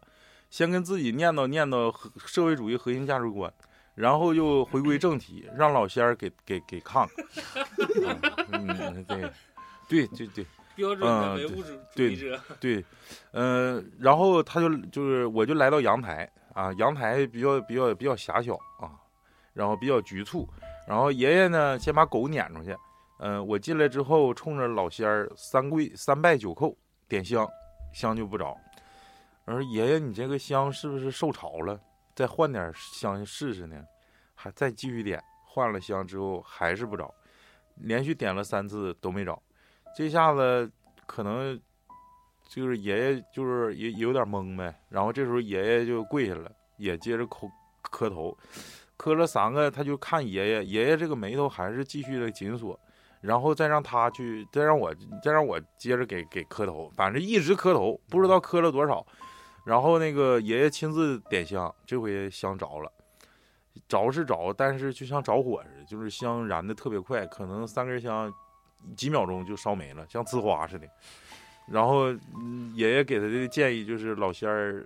[0.50, 1.94] 先跟自己念叨念叨
[2.26, 3.52] 社会主义核心价值观，
[3.96, 8.18] 然后又回归正题，让老仙儿给给给看看。
[8.54, 9.32] 嗯，对，
[9.90, 10.46] 对对对。
[10.76, 12.40] 标准的唯物主主义者。
[12.60, 12.84] 对，
[13.32, 18.98] 呃，然后他就就是我就来到阳台啊，阳台比较比较比较狭小啊，
[19.54, 20.50] 然后比较局促，
[20.88, 22.76] 然后爷爷呢先把狗撵出去，
[23.20, 26.74] 嗯、我进来之后冲着老仙儿三跪三拜九叩
[27.08, 27.48] 点香，
[27.94, 28.58] 香就不着，
[29.44, 31.80] 我说爷爷你这个香是不是受潮了？
[32.16, 33.86] 再换点香试试呢？
[34.34, 37.14] 还再继续点，换了香之后还是不着，
[37.76, 39.38] 连续点了三次都没着。
[39.96, 40.72] 这下子
[41.06, 41.60] 可能
[42.48, 47.48] 就是爷爷就是也有点懵呗，然后这时候爷爷就跪下了，也接着磕
[47.82, 48.38] 磕头，
[48.98, 52.80] 磕了三个，他就看爷爷，爷爷这个眉头还是继续的紧锁，
[53.22, 54.94] 然后再让他去，再让我
[55.24, 59.06] 再让我接着给给磕头，反正一直磕头，不知道磕了多少，
[59.66, 62.92] 然后那个爷爷亲自点香，这回香着了。
[63.90, 68.34] 着是着，但是就像着火似的，就是香燃的特别快，可能三根香
[68.96, 70.88] 几秒钟就烧没了，像呲花似的。
[71.68, 72.12] 然后、
[72.74, 74.86] 爷爷给他的建议就是，老仙儿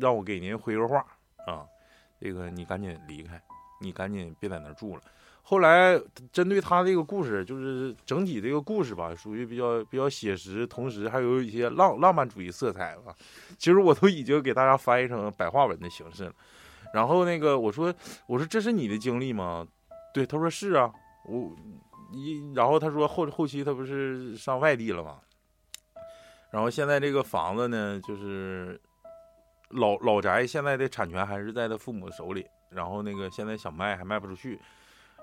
[0.00, 1.04] 让我给您回个话
[1.46, 1.64] 啊，
[2.20, 3.40] 这个你赶紧离开，
[3.80, 5.02] 你赶紧别在那儿住了。
[5.42, 5.98] 后来
[6.30, 13.14] 针对他这个故事，就是整体这个故事吧，属于比较比较写实，同时还有一些浪浪漫主义色彩吧。
[13.56, 16.32] 其实我都已经给大家翻译成白话文的形式了。
[16.92, 17.94] 然后那个我说
[18.26, 19.66] 我说这是你的经历吗？
[20.12, 20.92] 对，他说是啊，
[21.24, 21.56] 我
[22.12, 25.18] 一然后他说后后期他不是上外地了吗？
[26.50, 28.80] 然后现在这个房子呢，就是
[29.70, 32.46] 老老宅，现在的产权还是在他父母手里。
[32.70, 34.60] 然后那个现在想卖还卖不出去，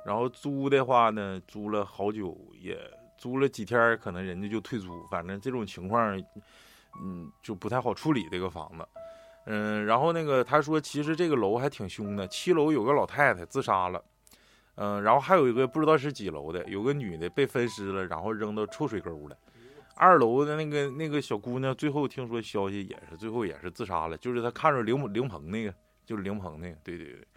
[0.03, 2.75] 然后租的话呢，租了好久也
[3.19, 5.05] 租了几天，可能人家就退租。
[5.11, 6.17] 反正这种情况，
[7.03, 8.87] 嗯，就不太好处理这个房子。
[9.45, 14.03] 嗯，然后那个他说，其实这个楼还挺凶的，七楼有个老太太自杀了，
[14.73, 19.37] 嗯，然后还有一个不知道是几楼的，有个女的被分尸了，然后扔到臭水沟了。
[19.95, 25.73] 二楼的那个那个小姑娘，最后听说消息也是最后也是自杀了，就是她看着灵灵棚那个，
[26.05, 27.27] 就是灵棚那个，对对对，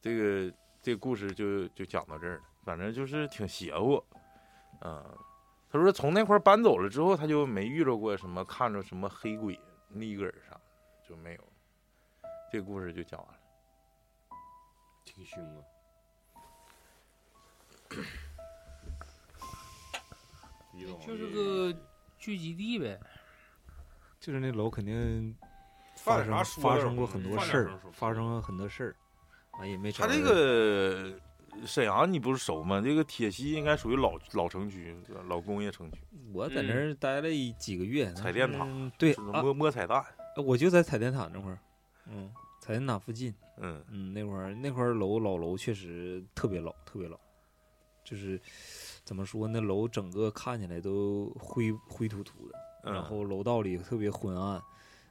[0.00, 4.02] 这个这个故事就就讲到这儿了，反正就是挺邪乎，
[4.82, 5.04] 嗯，
[5.68, 10.60] 他说从那块儿搬走了之后，他就没遇着过什么看着什么黑鬼、尼格尔啥，
[11.08, 11.40] 就没有，
[12.52, 13.38] 这个故事就讲完了。
[15.04, 15.62] 挺凶啊。
[21.06, 21.72] 就是个
[22.26, 22.98] 聚集地呗。
[24.18, 25.32] 就是那楼肯定
[25.94, 28.96] 发生发生过很多事儿发生了很多事儿，
[29.60, 31.16] 完也没找他这个
[31.64, 32.80] 沈阳你不是熟吗？
[32.80, 34.96] 这个铁西应该属于老老城区、
[35.28, 35.98] 老工业城区，
[36.32, 40.04] 我在那儿待了几个月，彩电塔嗯对摸摸彩蛋。
[40.44, 41.58] 我就在彩电塔那块儿，
[42.08, 42.28] 嗯，
[42.60, 47.16] 彩电塔附近，嗯，嗯，那块儿那块儿楼老楼确实特别老，特别老，
[48.02, 48.40] 就是
[49.06, 54.60] 怎么说那，楼整个看起来都灰灰突突的，嗯然后楼道里特别昏暗，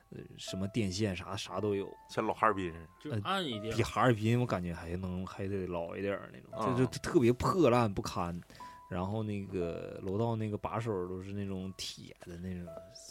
[0.09, 2.87] 呃，什么电线啥啥都有，像老哈尔滨似的。
[3.01, 3.81] 就呃暗一点比。
[3.81, 8.39] 哈尔滨我感觉还能还得老一点那种，啊就就特别破烂不堪。
[8.87, 12.67] 然后那个楼道那个把手都是那种铁的那种，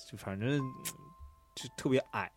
[0.08, 0.60] 就反正
[1.56, 2.30] 就特别矮，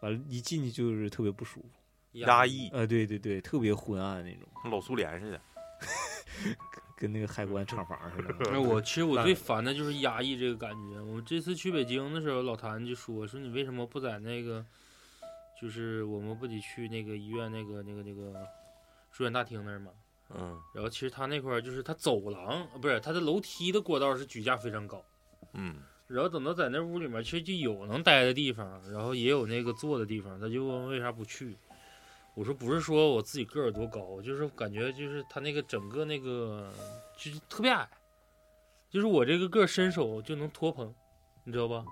[0.00, 1.68] 完了，一进去就是特别不舒服。
[2.12, 5.40] 压抑，呃，对对对，特别昏暗那种，老苏联似的。
[7.02, 8.32] 跟那个海关厂房似的。
[8.54, 11.00] 哎，我其实我最烦的就是压抑这个感觉。
[11.00, 14.64] 我这次去北京的时候，老谭就说说你为什么不在那个，
[15.60, 18.32] 就是我们不得去那个医院那个那个那个
[19.10, 19.90] 住院大厅那儿吗？
[20.34, 25.04] 嗯然后其实他那块儿就是他走廊，呃不是他的楼梯的过道是举架非常高。
[25.54, 25.74] 嗯
[26.06, 31.56] 然后等到在那屋里面，其实就有能待的地方，然后也有那个坐的地方，他就问为啥不去。
[32.34, 36.72] 我说不是说我自己个儿多高，就是感觉就是他那个整个那个
[37.16, 37.88] 就是特别矮，
[38.90, 40.94] 就是我这个个儿伸手就能托棚，
[41.44, 41.84] 你知道吧？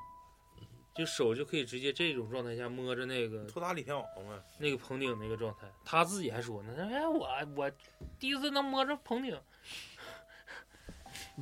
[0.92, 4.38] 就手就可以直接这种状态下摸着那个托塔李天王嘛。
[4.58, 7.70] 那个棚顶那个状态，他自己还说呢，哎我我
[8.18, 9.38] 第一次能摸着棚顶，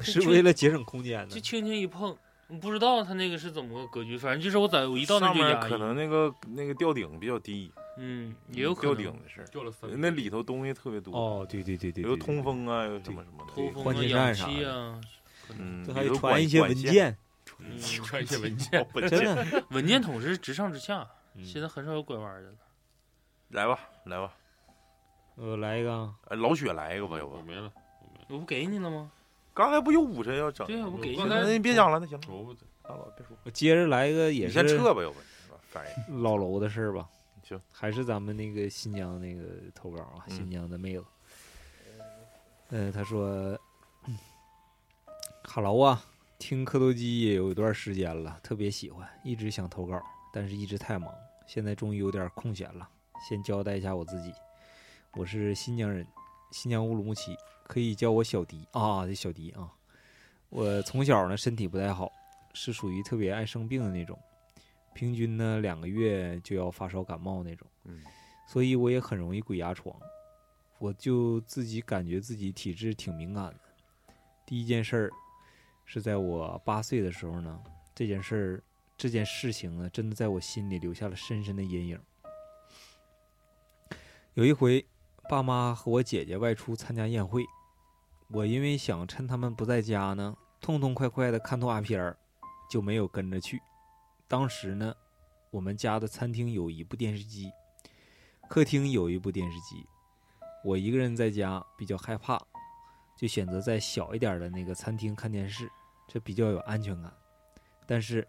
[0.01, 1.41] 是为了节省空间呢就。
[1.41, 2.17] 轻轻一碰，
[2.61, 9.47] 不知道他那个是怎么个格局，反正就是我在我一到那就压抑，可能那个那个吊顶比较低，嗯也有可吊能顶的事儿。
[9.49, 10.01] 掉了分。
[10.01, 13.53] 那里头东西特别多，哦，对对对对，有通风啊，有什么什么的。
[13.53, 15.01] 通风啊、换气氧扇啥的气啊，
[15.59, 17.19] 嗯，这还里头得传一些文件，
[17.59, 19.65] 嗯传一些文件，真的。
[19.71, 22.57] 文件筒是直上直下，嗯现在很少有拐弯的了。
[23.49, 24.33] 来吧，来吧，
[25.37, 27.37] 呃来一个老雪来一个吧，要不？
[27.37, 27.73] 我没了，
[28.29, 29.11] 我不给你了吗？
[29.55, 30.65] 刚才不有五神要整？
[30.67, 31.25] 对啊，我给你。
[31.25, 32.21] 那你别讲了，那行了，
[33.17, 33.37] 别说。
[33.43, 35.19] 我接着来一个也是先撤吧，要不？
[36.23, 37.09] 老楼的事儿吧。
[37.49, 39.43] 行，还是咱们那个新疆那个
[39.75, 41.05] 投稿啊，嗯新疆的妹子。
[42.69, 43.59] 嗯、他说
[45.43, 46.05] ：“哈喽啊，
[46.39, 49.99] 听磕头机也有一段时间了，特别喜欢，一直想投稿，
[50.31, 51.11] 但是一直太忙，
[51.47, 52.87] 现在终于有点空闲了。
[53.27, 54.31] 先交代一下我自己，
[55.15, 56.07] 我是新疆人，
[56.53, 59.73] 新疆乌鲁木齐，可以叫我小迪啊，这小迪啊。
[60.51, 62.13] 我从小呢身体不太好，
[62.53, 64.19] 是属于特别爱生病的那种。”
[64.99, 68.03] 平均呢两个月就要发烧感冒那种，嗯
[68.49, 69.95] 所以我也很容易鬼压床。
[70.81, 73.61] 我就自己感觉自己体质挺敏感的。
[74.45, 75.11] 第一件事儿
[75.85, 77.63] 是在我八岁的时候呢，
[77.95, 78.65] 这件事儿
[78.97, 82.01] 这件事情呢，真的在我心里留下了深深的阴影。
[84.35, 84.85] 有一回，
[85.29, 87.45] 爸妈和我姐姐外出参加宴会，
[88.31, 92.17] 我因为想趁他们不在家呢，痛痛快快的看动画片儿，
[92.69, 93.61] 就没有跟着去。
[94.29, 94.95] 当时呢，
[95.51, 97.51] 我们家的餐厅有一部电视机，
[98.47, 99.87] 客厅有一部电视机。
[100.63, 102.39] 我一个人在家比较害怕，
[103.17, 105.71] 就选择在小一点的那个餐厅看电视，
[106.07, 107.11] 这比较有安全感。
[107.87, 108.29] 但是，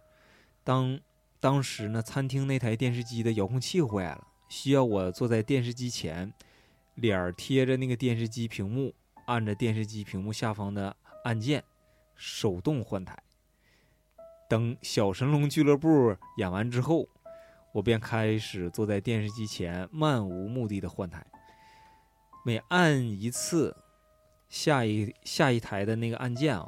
[0.64, 0.97] 当
[1.38, 6.34] 当时呢，餐厅那台电视机的遥控器坏了，需要我坐在电视机前，
[6.95, 8.95] 脸贴着那个电视机屏幕，
[9.26, 10.95] 按着电视机屏幕下方的
[11.26, 11.62] 按键，
[12.16, 13.22] 手动换台。
[14.50, 17.08] 等《小神龙俱乐部》演完之后，
[17.72, 21.24] 我便开始坐在电视机前，漫无目的的换台。
[22.43, 23.78] 每按一次
[24.50, 26.68] 下一下一台的那个按键啊，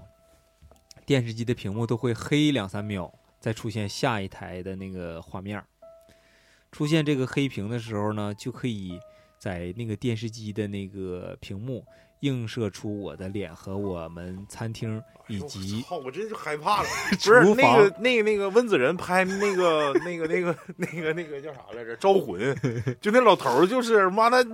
[1.08, 5.64] 电视机的屏幕都会黑两三秒，再出现下一台的那个画面。
[6.72, 9.00] 出现这个黑屏的时候呢，就可以
[9.40, 11.84] 在那个电视机的那个屏幕
[12.22, 16.90] 映射出我的脸和我们餐厅以及操，我这就害怕了。
[17.12, 21.96] 不是那个那个那个温子仁拍那个那个那个那个那个叫啥来着？
[21.98, 22.56] 招魂，
[23.02, 24.46] 就那老头儿就是妈的，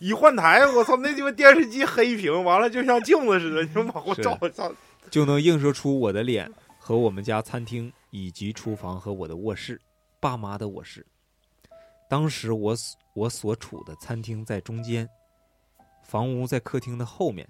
[0.00, 4.72] 一换台，我操，那鸡巴电视机黑屏，完了就像镜子似的，你说往后照照，操，
[5.10, 9.80] 就能映射出我的脸和我们家餐厅以及厨房和我的卧室，
[10.20, 11.04] 爸妈的卧室。
[12.08, 15.08] 当时我所我所处的餐厅在中间，
[16.12, 17.48] 房屋在客厅的后面，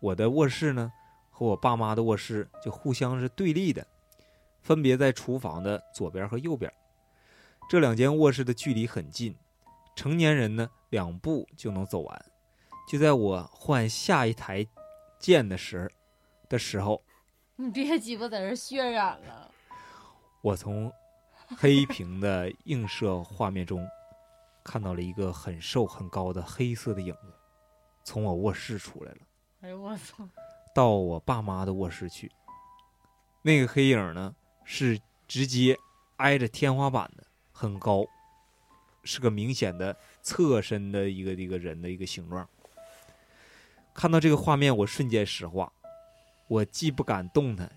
[0.00, 0.92] 我的卧室呢
[1.30, 3.86] 和我爸妈的卧室就互相是对立的，
[4.60, 6.72] 分别在厨房的左边和右边。
[7.70, 9.32] 这两间卧室的距离很近，
[9.94, 12.24] 成年人呢两步就能走完。
[12.88, 14.66] 就在我换下一台
[15.20, 15.88] 键的时候
[16.48, 17.00] 的时候，
[17.54, 19.52] 你别鸡巴在这儿渲染了。
[20.42, 20.92] 我从
[21.56, 23.86] 黑屏的映射画面中
[24.64, 27.37] 看到了一个很瘦很高的黑色的影子，
[28.08, 29.18] 从我卧室出来了，
[29.60, 30.26] 哎呦我操！
[30.74, 32.32] 到我爸妈的卧室去。
[33.42, 34.34] 那个黑影呢，
[34.64, 35.76] 是直接
[36.16, 38.06] 挨着天花板的，很高，
[39.04, 42.48] 是个明显的侧身的一个一个人的一个形状。
[43.92, 45.70] 看到这个画面，我瞬间石化，
[46.46, 47.70] 我既不敢动弹，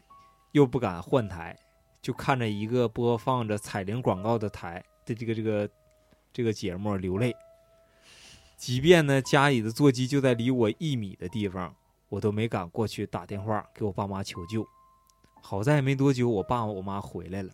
[0.53, 1.53] 又不敢换台，
[2.01, 5.69] 就看着一个播放着彩铃广告的台的这个这个
[6.31, 7.35] 这个节目流泪。
[8.61, 11.75] 即便呢家里的座机就在离我一米的地方，
[12.09, 14.63] 我都没敢过去打电话给我爸妈求救。
[15.41, 17.51] 好在没多久，我爸我妈回来了，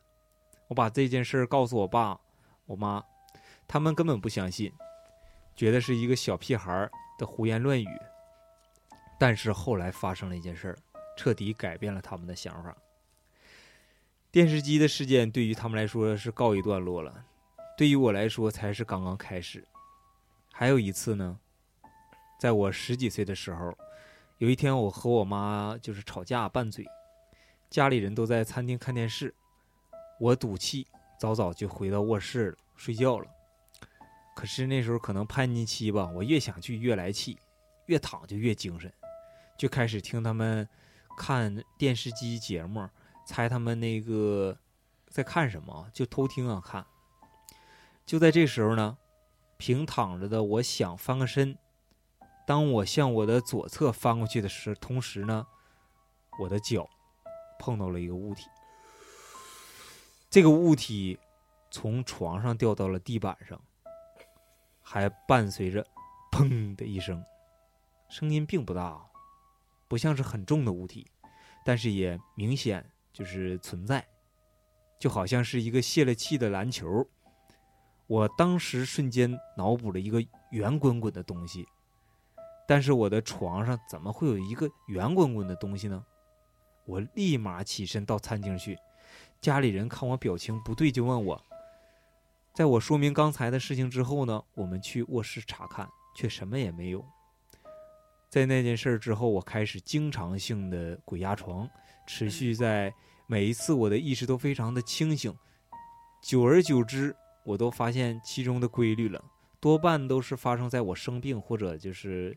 [0.68, 2.20] 我把这件事告诉我爸
[2.66, 3.02] 我妈，
[3.70, 4.70] 他们根本不相信，
[5.56, 7.88] 觉得是一个小屁孩的胡言乱语。
[9.18, 10.78] 但是后来发生了一件事，
[11.16, 12.76] 彻底改变了他们的想法。
[14.30, 17.24] 电视机的事件对于他们来说是告一段落了，
[17.78, 19.64] 对于我来说才是刚刚开始。
[20.60, 21.38] 还有一次呢，
[22.40, 23.78] 在我十几岁的时候，
[24.40, 26.84] 有一天我和我妈就是吵架拌嘴，
[27.70, 29.36] 家里人都在餐厅看电视，
[30.20, 30.88] 我赌气
[31.20, 33.28] 早早就回到卧室了睡觉了。
[34.36, 37.38] 可是那时候可能叛逆期吧，我越想去越来气，
[37.86, 38.92] 越躺就越精神。
[39.60, 40.68] 就开始听他们
[41.20, 42.90] 看电视机节目，
[43.28, 44.58] 猜他们那个
[45.08, 46.84] 在看什么，就偷听啊看。
[48.08, 48.98] 就在这时候呢，
[49.58, 51.58] 平躺着的我想翻个身，
[52.46, 55.46] 当我向我的左侧翻过去的时，同时呢，
[56.40, 56.88] 我的脚
[57.60, 58.46] 碰到了一个物体，
[60.30, 61.20] 这个物体
[61.72, 63.60] 从床上掉到了地板上，
[64.82, 65.86] 还伴随着
[66.32, 67.24] “砰”的一声，
[68.10, 69.04] 声音并不大。
[69.90, 71.08] 不像是很重的物体，
[71.64, 74.06] 但是也明显就是存在，
[75.00, 77.08] 就好像是一个泄了气的篮球。
[78.08, 81.68] 我当时瞬间脑补了一个圆滚滚的东西，
[82.66, 86.04] 但是我的床上怎么会有一个圆滚滚的东西呢？
[86.86, 88.78] 我立马起身到餐厅去，
[89.42, 91.44] 家里人看我表情不对，就问我。
[92.54, 97.06] 在我说明刚才的事情之后呢，我们去卧室查看，却什么也没有。
[98.30, 101.70] 在那件事之后，我开始经常性的鬼压床，
[102.08, 102.94] 持续在
[103.28, 105.34] 每一次我的意识都非常的清醒。
[106.24, 107.16] 久而久之，
[107.48, 109.24] 我都发现其中的规律了，
[109.62, 112.36] 多半都是发生在我生病或者就是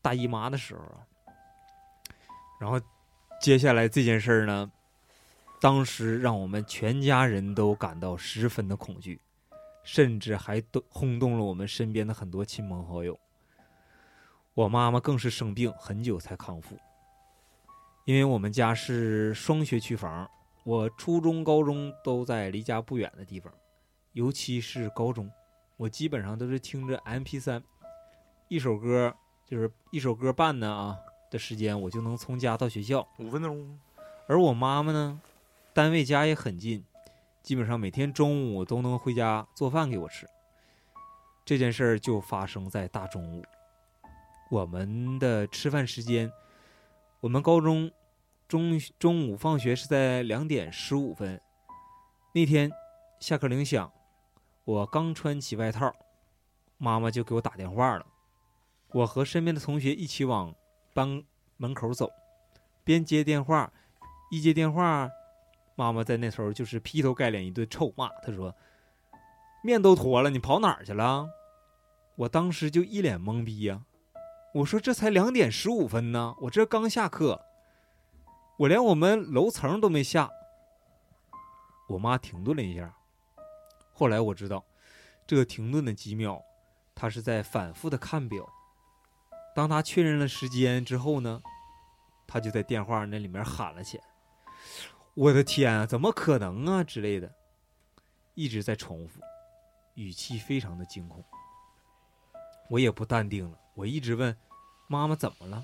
[0.00, 1.04] 大姨妈的时候啊。
[2.58, 2.80] 然后
[3.38, 4.72] 接下来这件事儿呢，
[5.60, 9.20] 当时让我们全家人都感到十分的恐惧，
[9.84, 13.20] 甚至还都轰动了我们身边的很多亲朋好友。
[14.54, 16.78] 我妈妈更是生病很久才康复，
[18.06, 20.26] 因为我们家是双学区房，
[20.64, 23.52] 我初中、高中都在离家不远的地方，
[24.12, 25.30] 尤其是高中，
[25.76, 27.62] 我基本上都是听着 MP 三，
[28.48, 29.14] 一首歌
[29.46, 30.98] 就是一首歌半呢啊
[31.30, 33.78] 的时间，我就能从家到学校五分钟。
[34.26, 35.20] 而我妈妈呢，
[35.72, 36.84] 单位家也很近，
[37.42, 40.26] 基本上每天中午都能回家做饭给我吃。
[41.44, 43.44] 这件事儿就发生在大中午。
[44.50, 46.32] 我们的吃饭时间，
[47.20, 47.90] 我们高中
[48.48, 51.40] 中中午放学是在两点十五分。
[52.34, 52.70] 那天
[53.20, 53.92] 下课铃响，
[54.70, 55.92] 我刚穿起外套，
[56.78, 58.06] 妈妈就给我打电话了。
[58.92, 60.54] 我和身边的同学一起往
[60.94, 61.24] 班
[61.56, 62.08] 门口走，
[62.84, 63.72] 边接电话，
[64.30, 65.10] 一接电话，
[65.74, 68.10] 妈妈在那头就是劈头盖脸一顿臭骂。
[68.20, 68.54] 她说
[69.64, 71.28] ：“面都坨了，你跑哪儿去了？”
[72.14, 73.82] 我当时就一脸懵逼呀。
[74.54, 77.44] 我说这才两点十五分呢，我这刚下课，
[78.58, 80.30] 我连我们楼层都没下。
[81.88, 82.94] 我妈停顿了一下，
[84.00, 84.64] 后来我知道，
[85.26, 86.42] 这停顿的几秒，
[86.94, 88.48] 他是在反复的看表。
[89.54, 91.42] 当他确认了时间之后呢，
[92.26, 94.04] 他就在电话那里面喊了起来
[95.12, 97.30] ：“我的天啊，怎么可能啊？”之类的，
[98.32, 99.20] 一直在重复，
[99.96, 101.22] 语气非常的惊恐。
[102.70, 103.58] 我也不淡定了。
[103.74, 104.34] 我一直问
[104.88, 105.62] 妈妈怎么了，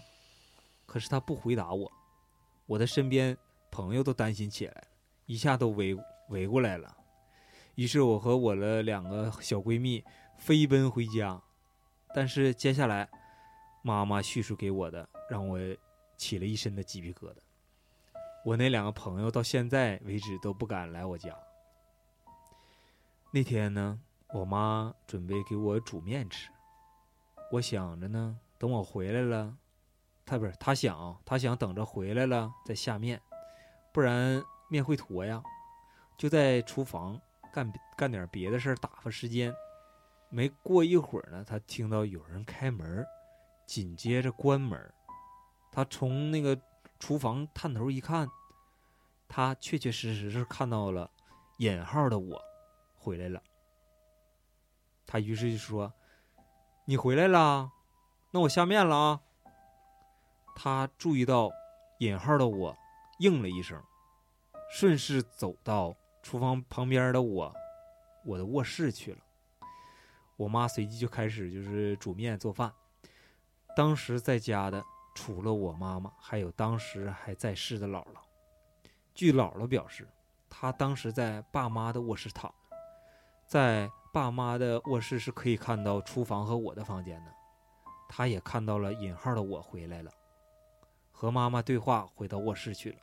[0.85, 1.91] 可是她不回答我。
[2.67, 3.35] 我的身边
[3.71, 4.85] 朋友都担心起来了
[5.25, 5.97] 一下都围
[6.29, 6.96] 围过来了。
[7.77, 10.05] 于是我和我的两个小闺蜜
[10.37, 11.41] 飞奔回家。
[12.15, 13.09] 但是接下来
[13.83, 15.59] 妈妈叙述给我的，让我
[16.17, 17.37] 起了一身的鸡皮疙瘩。
[18.45, 21.37] 我那两个朋友到现在为止都不敢来我家。
[23.33, 24.01] 那天呢，
[24.33, 26.49] 我妈准备给我煮面吃。
[27.53, 29.55] 我想着呢，等我回来了，
[30.25, 33.21] 她不是她想，她想等着回来了再下面，
[33.93, 35.43] 不然面会坨呀。
[36.17, 37.21] 就在厨房
[37.57, 39.55] 干干点别的事打发时间。
[40.29, 43.07] 没过一会儿呢，他听到有人开门，
[43.65, 44.79] 紧接着关门。
[45.73, 46.61] 他从那个
[46.99, 48.29] 厨房探头一看，
[49.27, 51.11] 他确确实实是看到了
[51.57, 52.39] 引号的我
[52.95, 53.43] 回来了。
[55.07, 55.91] 他于是就说
[56.85, 57.73] ：“你回来了，
[58.33, 59.21] 那我下面了啊。”
[60.55, 61.51] 他注意到
[62.01, 62.77] 引号的我
[63.19, 63.83] 应了一声，
[64.71, 65.97] 顺势走到
[66.27, 67.55] 厨房旁边的我
[68.25, 69.19] 我的卧室去了。
[70.37, 72.73] 我妈随即就开始就是煮面做饭。
[73.77, 74.83] 当时在家的
[75.15, 78.19] 除了我妈妈，还有当时还在世的姥姥。
[79.15, 80.09] 据姥姥表示，
[80.51, 82.53] 她当时在爸妈的卧室躺，
[83.47, 87.33] 在爸妈的卧室是可以看到厨房和我的房间的。
[88.09, 90.11] 她也看到了引号的我回来了，
[91.13, 92.99] 和妈妈对话，回到卧室去了。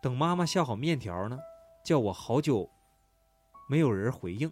[0.00, 1.40] 等妈妈下好面条呢，
[1.84, 2.70] 叫我好久，
[3.68, 4.50] 没有人回应。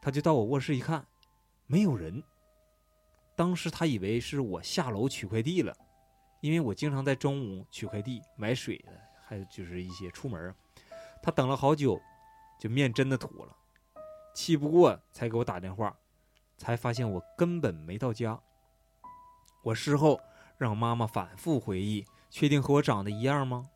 [0.00, 1.04] 他就到我卧室一看，
[1.66, 2.22] 没有人。
[3.34, 5.76] 当时他以为是我下楼取快递了，
[6.40, 8.92] 因为我经常在中午取快递、买水的，
[9.26, 10.54] 还有就是一些出门。
[11.20, 12.00] 他等了好久，
[12.60, 13.56] 就面真的吐了，
[14.32, 15.96] 气不过才给我打电话，
[16.56, 18.40] 才发现我根本没到家。
[19.64, 20.20] 我事后
[20.56, 23.68] 让妈妈反复回忆，确定和我长得一样吗？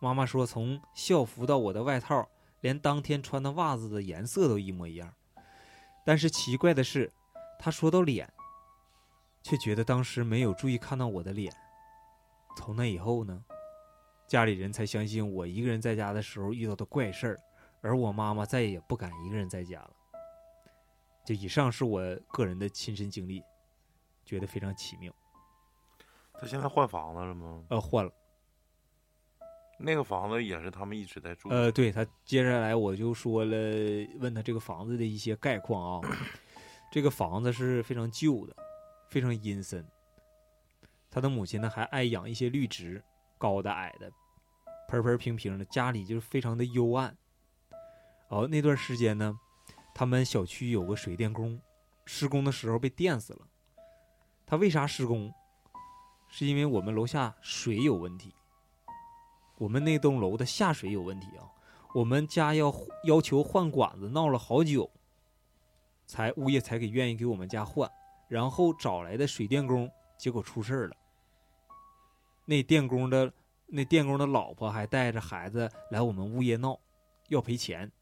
[0.00, 2.26] 妈妈说，从校服到我的外套，
[2.62, 5.14] 连当天穿的袜子的颜色都一模一样。
[6.06, 7.12] 但是奇怪的是，
[7.58, 8.32] 她说到脸，
[9.42, 11.52] 却觉得当时没有注意看到我的脸。
[12.56, 13.44] 从那以后呢，
[14.26, 17.40] 家里人才相信我一个人在家的时候遇到的怪事儿，
[17.82, 19.90] 而我妈妈再也不敢一个人在家了。
[21.26, 23.42] 就以上是我个人的亲身经历，
[24.24, 25.12] 觉得非常奇妙。
[26.32, 27.62] 他现在换房子了吗？
[27.68, 28.10] 呃，换了。
[29.82, 31.48] 那个房子也是他们一直在住。
[31.48, 33.56] 呃，对他接下来我就说了，
[34.18, 36.08] 问他这个房子的一些概况啊。
[36.92, 38.56] 这个房子是非常旧的，
[39.08, 39.86] 非常阴森。
[41.10, 43.02] 他的母亲呢还爱养一些绿植，
[43.38, 44.10] 高的矮的，
[44.88, 47.16] 盆盆平平的，家里就是非常的幽暗。
[48.28, 49.38] 哦，那段时间呢，
[49.94, 51.60] 他们小区有个水电工，
[52.04, 53.46] 施工的时候被电死了。
[54.44, 55.32] 他为啥施工？
[56.28, 58.34] 是因为我们楼下水有问题。
[59.60, 61.44] 我们那栋楼的下水有问题啊，
[61.94, 64.90] 我们家要要求换管子，闹了好久，
[66.06, 67.90] 才物业才给愿意给我们家换，
[68.26, 70.96] 然后找来的水电工，结果出事儿了。
[72.46, 73.30] 那电工的
[73.66, 76.80] 那电工的老婆还带着孩子来我们物业闹，
[77.28, 77.92] 要赔钱，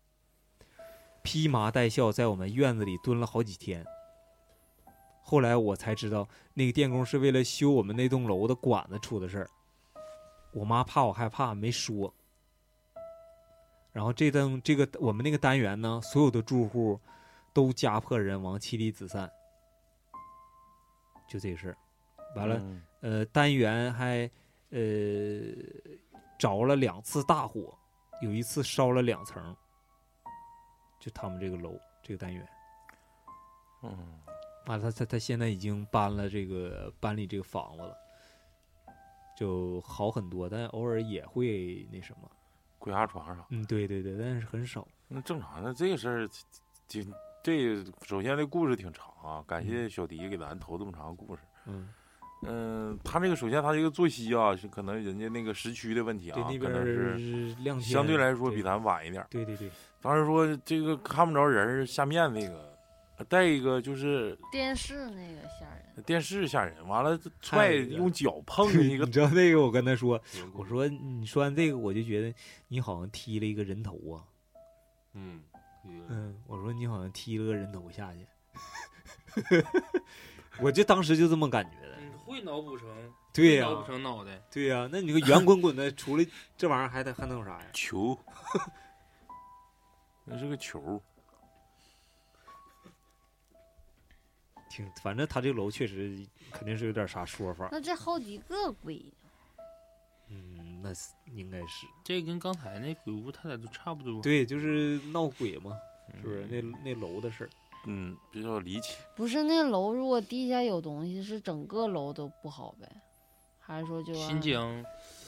[1.24, 3.84] 披麻戴孝在我们院子里蹲了好几天。
[5.24, 9.50] 后来我才知道，那个电工是为了修我们那栋楼的管子出的事儿。
[10.59, 12.12] 我妈怕我害怕，没说。
[13.92, 17.00] 然后这栋这个我们那个单元呢，所有的住户
[17.52, 19.30] 都家破人亡，妻离子散，
[21.28, 21.78] 就这事儿。
[22.36, 24.30] 完了，嗯呃，单元还
[24.70, 24.78] 呃
[26.38, 27.76] 着了两次大火，
[28.20, 29.56] 有一次烧了两层，
[31.00, 32.48] 就他们这个楼这个单元。
[33.82, 34.20] 嗯，
[34.66, 37.96] 完了，他他他现在已经搬了这个搬离这个房子了，
[39.39, 42.28] 就好很多，但偶尔也会那什么。
[42.80, 44.86] 鬼压床上，嗯，对对对，但是很少。
[45.07, 46.28] 那正常的这个事儿，
[46.89, 47.12] 挺
[47.43, 51.43] 这首先这故事挺长啊，感谢小迪给咱投这么长的故事。
[51.66, 51.89] 嗯，
[52.47, 59.26] 嗯，他这个首先他这个作息啊，是可能人家那个时区的问题啊对，，可能是相对来说比咱晚一点儿。
[59.30, 59.70] 对对对，
[60.01, 62.67] 当时说这个看不着人儿下面那个，
[63.24, 70.20] 再一个就是电视那个吓人，电视吓人，完了踹用脚碰一个 你知道那个我跟他说，
[70.54, 72.32] 我说你说完这个，我就觉得
[72.68, 74.22] 你好像踢了一个人头啊。
[75.14, 75.42] 嗯，
[75.84, 79.64] 嗯嗯，我说你好像踢了个人头下去，
[80.62, 81.96] 我就当时就这么感觉的。
[82.00, 82.86] 你会脑补成
[83.32, 86.24] 对呀、脑补成脑袋，对呀、那你个圆滚滚的，除了
[86.56, 87.66] 这玩意儿还得还能有啥呀？
[87.72, 88.16] 球，
[90.24, 91.02] 那是个球。
[94.68, 96.18] 挺，反正他这个楼确实
[96.52, 97.68] 肯定是有点啥说法。
[97.72, 99.04] 那这好几个鬼，
[100.28, 104.20] 嗯，那是应该是这跟刚才那鬼屋他俩都差不多。
[104.22, 105.72] 对，就是闹鬼嘛，
[106.12, 106.46] 嗯，是不是？
[106.46, 107.50] 那那楼的事儿。
[107.86, 108.96] 嗯，比较离奇。
[109.16, 112.88] 不是那楼如果地下有东西，是整个楼都不好呗？
[113.58, 114.82] 还是说就新疆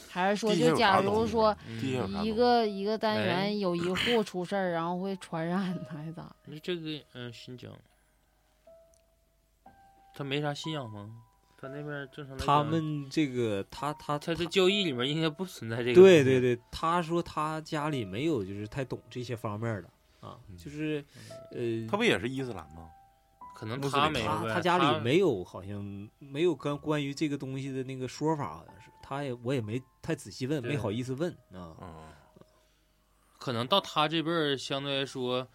[0.09, 1.57] 还是说就假如说
[2.23, 6.35] 一个一个单哎元有一户出事儿，然后会传染呢， 还是咋？
[6.47, 7.71] 那这个嗯新疆，
[10.21, 11.11] 他没啥信仰吗？
[11.57, 15.95] 他那边正常他们这个他他他的教义里面应该不存在这个。
[15.95, 19.89] 对对，对，他说他家里没有就是太懂这些方面的
[20.21, 21.03] 啊，嗯就是
[21.53, 22.91] 呃，他不也是伊斯兰吗？
[23.55, 25.83] 可能他没有，他他家里没有，好像
[26.19, 31.75] 没有关关于这个东西的那个说法，好像是他也我也没太仔细问，没好意思问啊。
[31.81, 31.95] 嗯，
[33.39, 35.49] 可能到他这辈儿，相对来说，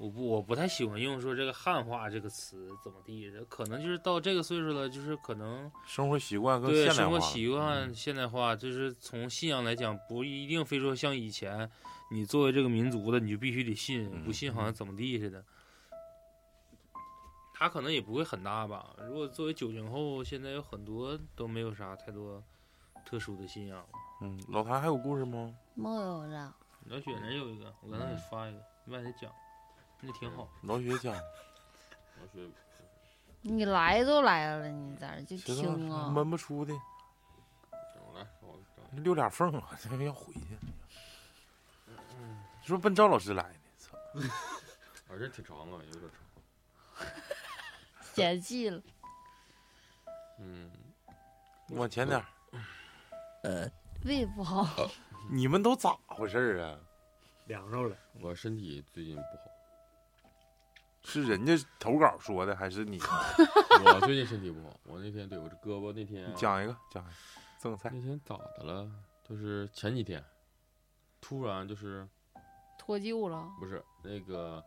[0.00, 11.70] 我不我不太喜欢用说这个汉化这个词怎么地的，可能就是到这个岁数了，就是可能生活习惯更对现代化了，生活习惯嗯现代化，就是从信仰来讲，不一定非说像以前
[12.10, 15.44] 你作为这个民族的，你就必须得信，嗯不信好像怎么地似的。
[17.52, 18.96] 他可能也不会很大吧。
[19.06, 22.42] 如果作为九零后，现在有很多都没有啥太多
[23.04, 23.86] 特殊的信仰。
[24.22, 25.54] 嗯，老谭还有故事吗？
[25.74, 26.56] 没有了。
[26.86, 29.30] 老雪那有一个，我刚才给发一个，你把它讲，
[30.00, 30.48] 那挺好。
[30.62, 31.14] 老雪讲，
[32.18, 32.48] 老雪
[33.42, 36.08] 你来都来了，你在这就听啊。
[36.08, 36.72] 闷不出的，
[37.94, 38.58] 整来，我
[38.92, 40.40] 整溜俩缝啊，这个要回去。
[42.62, 43.58] 是不是奔赵老师来的？
[43.78, 43.96] 操！
[45.08, 47.06] 啊，这挺长啊，有点长。
[48.14, 48.82] 嫌弃了。
[50.38, 50.70] 嗯，
[51.70, 52.26] 往前点儿。
[54.04, 54.66] 胃不好，
[55.30, 56.78] 你们都咋回事儿啊？
[57.46, 59.49] 凉着了，我身体最近不好，
[61.02, 62.98] 是人家投稿说的，还是你？
[63.84, 64.76] 我最近身体不好。
[64.84, 67.12] 我那天对我这胳膊那天讲一个，讲一个，
[67.58, 67.90] 赠菜。
[67.92, 68.90] 那天咋的了？
[69.22, 70.22] 就是前几天，
[71.20, 72.06] 突然就是
[72.78, 73.48] 脱臼了。
[73.58, 74.62] 不是那个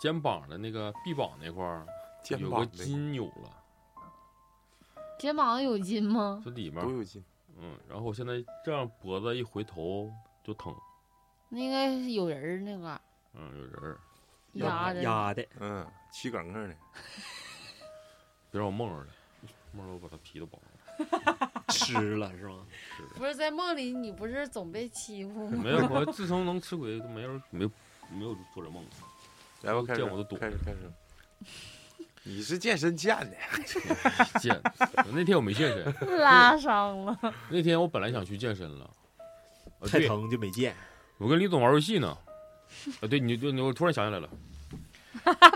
[0.00, 1.86] 肩膀的那个臂膀那块儿
[2.28, 3.64] 有个肩膀的筋扭了，
[5.18, 6.40] 肩膀有筋吗？
[6.44, 7.24] 就里面都有筋。
[7.60, 10.12] 嗯，然后我现在这样脖子一回头
[10.44, 10.74] 就疼，
[11.48, 13.00] 那应该是有人儿那个
[13.34, 14.00] 嗯，有人儿，
[14.66, 15.02] 压的。
[15.02, 16.74] 压的，嗯，气梗梗的。
[18.50, 19.06] 别让我梦着了，
[19.72, 20.62] 梦着我把他皮都剥了。
[21.68, 22.66] 吃了是吗？
[23.16, 25.60] 不是在梦里，你不是总被欺负吗？
[25.62, 27.70] 没有，我自从能吃鬼，都没有没有
[28.10, 28.84] 没有做这梦。
[29.62, 30.78] 来吧，开始见我都躲开始开始。
[32.24, 33.36] 你是健身健的，
[34.40, 34.60] 健，
[35.12, 37.18] 那天我没健身，拉伤了。
[37.48, 38.90] 那天我本来想去健身了，
[39.86, 40.74] 太疼就没健。
[41.18, 42.16] 我跟李总玩游戏呢。
[43.00, 44.28] 啊，对，你就你我突然想起来了，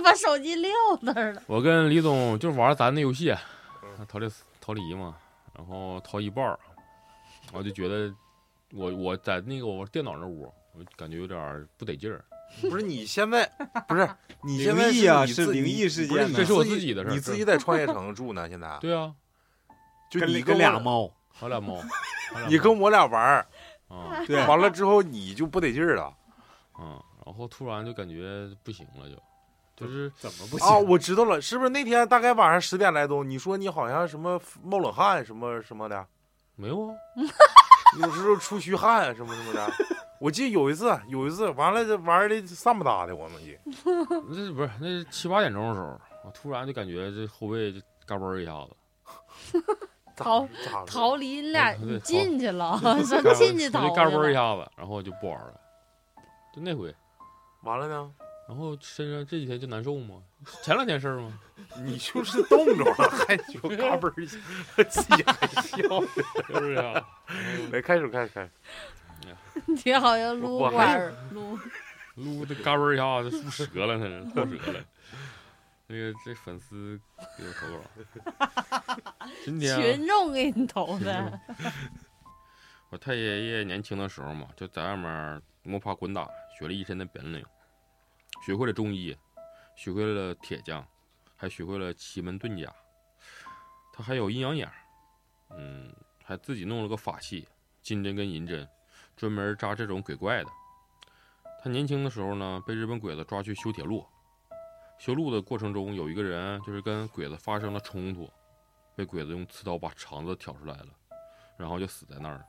[0.05, 0.71] 把手机撂
[1.01, 1.43] 那儿了。
[1.47, 3.31] 我跟李总就是玩咱那游戏，
[3.83, 4.29] 嗯逃离
[4.61, 5.17] 逃离嘛，
[5.57, 6.59] 然后逃一半儿，
[7.53, 8.13] 我就觉得
[8.73, 12.25] 我我在那个我电脑那屋，我感觉有点不得劲儿。
[12.61, 13.51] 不是你现在
[13.89, 14.07] 不是
[14.45, 19.15] 你现在灵异啊是灵异事件这是我自自己的事儿你自己在创业城住呢，现在 对啊，
[20.11, 21.77] 就你跟俩我，猫，还有俩猫，
[22.35, 23.47] 还有俩猫你跟我俩玩儿，
[23.89, 26.15] 啊对，完了之后你就不得劲儿了
[26.79, 29.17] 嗯，然后突然就感觉不行了就，
[29.83, 30.79] 就是怎么不行啊！
[30.79, 36.07] 我知道了，是不是那天大概晚上十点来钟，你说你好像什么冒冷汗什么什么的，
[36.57, 36.95] 没有啊，
[38.01, 39.71] 有时候出虚汗什么什么的。
[40.21, 49.61] 我记得有一次，有一次完了这玩的散不搭的，我们也 那不是那是七八点钟的时候，我突然就感觉这后背就嘎嘣一下子，
[50.15, 50.47] 逃
[50.87, 54.33] 逃离你俩，你进去了，嘎咱进去逃就嘎嘣一。
[54.33, 55.55] 下子，然后就不玩了，
[56.55, 56.95] 就那回，
[57.65, 58.09] 完了呢？
[58.49, 60.23] 然后身上这几天就难受嘛，
[60.63, 61.39] 前两天事儿嘛，
[61.85, 64.39] 你就是冻着了，还就嘎嘣儿一下，
[64.89, 65.79] 自己还笑。
[66.47, 67.09] 是不是啊？
[67.71, 68.51] 来，开始，开始，开始。
[69.85, 71.59] 你好像撸管儿撸，
[72.17, 74.85] 撸的嘎嘣儿一下子竖折了，那是透折了。
[75.87, 76.99] 那个这粉丝
[77.37, 78.49] 给我投稿，
[79.45, 81.41] 今天啊群众给你投的。
[82.91, 86.27] 我太爷爷年轻的时候嘛，就在外面摸爬滚打，
[86.59, 87.45] 学了一身的本领，
[88.45, 89.17] 学会了中医，
[89.77, 90.87] 学会了铁匠，
[91.37, 92.75] 还学会了奇门遁甲。
[93.93, 94.71] 他还有阴阳眼，
[95.51, 95.95] 嗯，
[96.25, 97.47] 还自己弄了个法器，
[97.83, 98.67] 金针跟银针，
[99.17, 100.51] 专门扎这种鬼怪的。
[101.63, 104.05] 他年轻的时候呢，被日本鬼子抓去修铁路，
[104.99, 108.29] 修路的过程中，有一个人就是跟鬼子发生了冲突，
[108.97, 110.89] 被鬼子用刺刀把肠子挑出来了，
[111.57, 112.45] 然后就死在那儿了。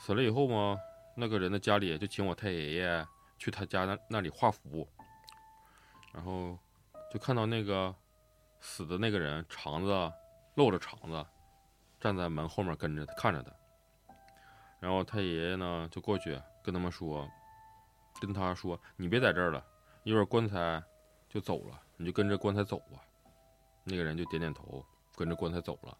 [0.00, 0.76] 死了以后嘛，
[1.16, 3.06] 那个人的家里就请我太爷爷
[3.42, 4.88] 去他家那那里画符，
[6.12, 6.56] 然后
[7.10, 7.92] 就看到那个
[8.60, 10.12] 死的那个人肠子
[10.54, 11.26] 露着肠子，
[11.98, 13.50] 站在门后面跟着他看着他。
[14.78, 17.28] 然后他爷爷呢就过去跟他们说，
[18.20, 19.66] 跟他说：“你别在这儿了，
[20.04, 20.80] 一会儿棺材
[21.28, 23.02] 就走了，你就跟着棺材走吧。”
[23.82, 24.86] 那个人就点点头，
[25.16, 25.98] 跟着棺材走了。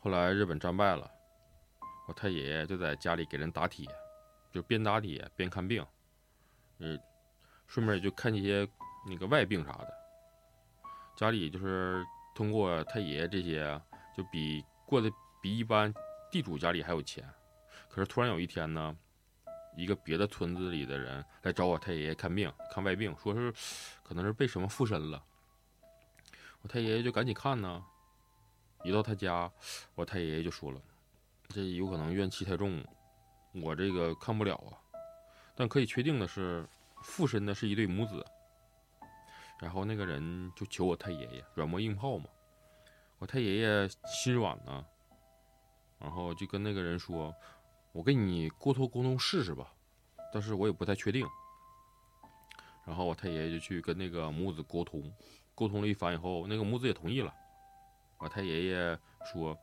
[0.00, 1.10] 后来日本战败了。
[2.06, 3.86] 我太爷爷就在家里给人打铁，
[4.52, 5.84] 就边打铁边看病，
[6.78, 6.98] 嗯，
[7.66, 8.68] 顺便也就看一些
[9.06, 9.94] 那个外病啥的。
[11.16, 12.04] 家里就是
[12.34, 13.80] 通过太爷爷这些，
[14.16, 15.10] 就比过得
[15.42, 15.92] 比一般
[16.30, 17.28] 地主家里还有钱。
[17.88, 18.96] 可是突然有一天呢，
[19.76, 23.52] 一个别的村子里的人来找我太爷爷看病，看外病，说是
[24.02, 25.24] 可能是被什么附身了。
[26.62, 27.84] 我太爷爷就赶紧看呢，
[28.84, 29.50] 一到他家，
[29.94, 30.80] 我太爷爷就说了，
[31.48, 32.84] 这有可能怨气太重，
[33.62, 34.76] 我这个看不了啊。
[35.54, 36.66] 但可以确定的是，
[37.02, 38.24] 附身的是一对母子。
[39.60, 42.26] 然后那个人就求我太爷爷软磨硬泡嘛，
[43.18, 44.86] 我太爷爷心软呢，
[45.98, 47.34] 然后就跟那个人说
[47.90, 49.72] ：“我跟你沟通沟通试试吧，
[50.32, 51.26] 但是我也不太确定。”
[52.86, 55.12] 然后我太爷爷就去跟那个母子沟通，
[55.56, 57.34] 沟通了一番以后，那个母子也同意了。
[58.18, 59.58] 我太爷爷说：“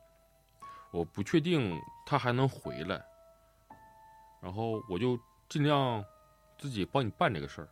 [0.92, 3.02] 我不确定他还能回来，
[4.46, 5.18] 然后我就
[5.48, 6.04] 尽量
[6.56, 7.68] 自己帮你办这个事儿。”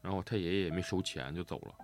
[0.00, 1.74] 然后我太爷爷也没收钱就走了，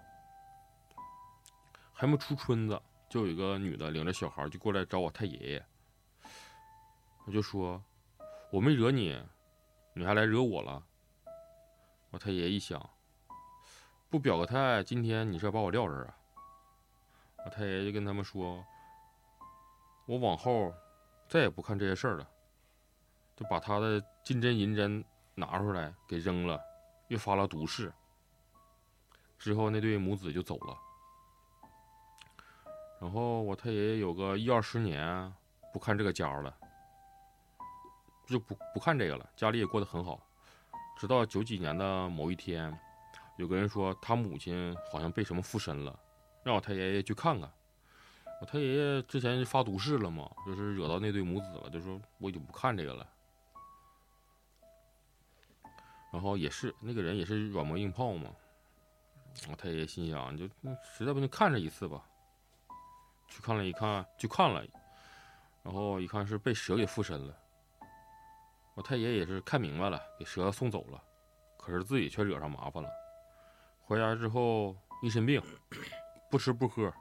[1.93, 5.66] 还没出村子，就有一个女的领着小孩就过来找我太爷爷。
[7.26, 7.85] 我就说
[8.51, 9.22] 我没惹你，
[9.93, 10.82] 你还来惹我了。
[12.10, 12.89] 我太爷爷一想，
[14.09, 16.16] 不表个态，今天你是要把我撂这儿啊？
[17.44, 18.64] 我太爷爷就跟他们说，
[20.06, 20.72] 我往后
[21.28, 22.26] 再也不看这些事儿了，
[23.39, 25.05] 就把他的金针银针
[25.36, 26.60] 拿出来给扔了，
[27.06, 27.93] 又发了毒誓。
[29.39, 30.77] 之后那对母子就走了，
[33.01, 35.32] 然后我太爷爷有个一二十年
[35.73, 36.52] 不看这个家了，
[38.27, 40.20] 就不不看这个了，家里也过得很好。
[40.98, 42.77] 直到九几年的某一天，
[43.36, 45.97] 有个人说他母亲好像被什么附身了，
[46.43, 47.48] 让我太爷爷去看看。
[48.40, 53.06] 我太爷爷之前发毒誓了嘛，就是惹到那对母子了，就说我已经不看这个了。
[56.12, 58.30] 然后也是那个人也是软磨硬泡嘛。
[59.51, 60.48] 我太爷心想，就
[60.82, 62.05] 实在不行看这一次吧。
[63.28, 64.64] 去看了一看，去看了，
[65.62, 67.36] 然后一看是被蛇给附身了。
[68.74, 71.02] 我太爷也是看明白了，给蛇送走了，
[71.59, 72.89] 可是自己却惹上麻烦了。
[73.82, 75.43] 回家之后一身病，
[76.30, 76.93] 不吃不喝，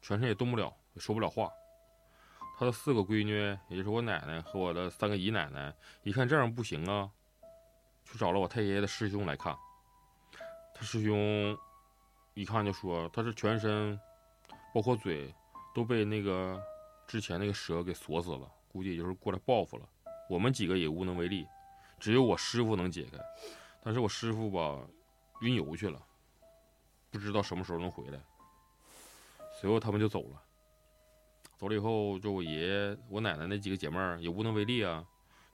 [0.00, 1.50] 全身也动不了，也说不了话。
[2.58, 3.38] 他的四个闺女，
[3.68, 5.72] 也就是我奶奶和我的三个姨奶奶，
[6.02, 7.10] 一看这样不行啊，
[8.10, 9.56] 去找了我太爷爷的师兄来看。
[10.74, 11.58] 他师兄。
[12.34, 13.98] 一看就说他是全身，
[14.72, 15.34] 包括嘴，
[15.74, 16.56] 都被那个
[17.04, 19.84] 之前那个蛇给锁死了，估计也就是过来报复了。
[20.30, 21.44] 我们几个也无能为力，
[21.98, 23.18] 只有我师傅能解开。
[23.82, 24.78] 但是我师傅吧，
[25.40, 26.00] 云游去了，
[27.10, 28.20] 不知道什么时候能回来。
[29.60, 30.40] 随后他们就走了，
[31.56, 35.04] 走了以后，就我爷爷、我奶奶那几个姐妹儿也无能为力啊，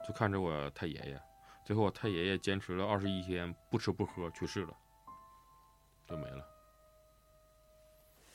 [0.07, 1.19] 就看着我太爷爷。
[1.65, 4.73] 最后我太爷爷坚持了二十一天不吃不喝去世了，
[6.07, 6.45] 就没了。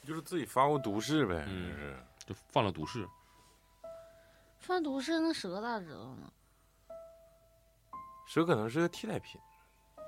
[0.02, 1.96] 就是自己发过毒誓呗，嗯是
[2.26, 3.06] 就犯了毒誓。
[4.58, 6.32] 犯毒誓那蛇咋知道呢？
[8.26, 9.40] 蛇可能是个替代品，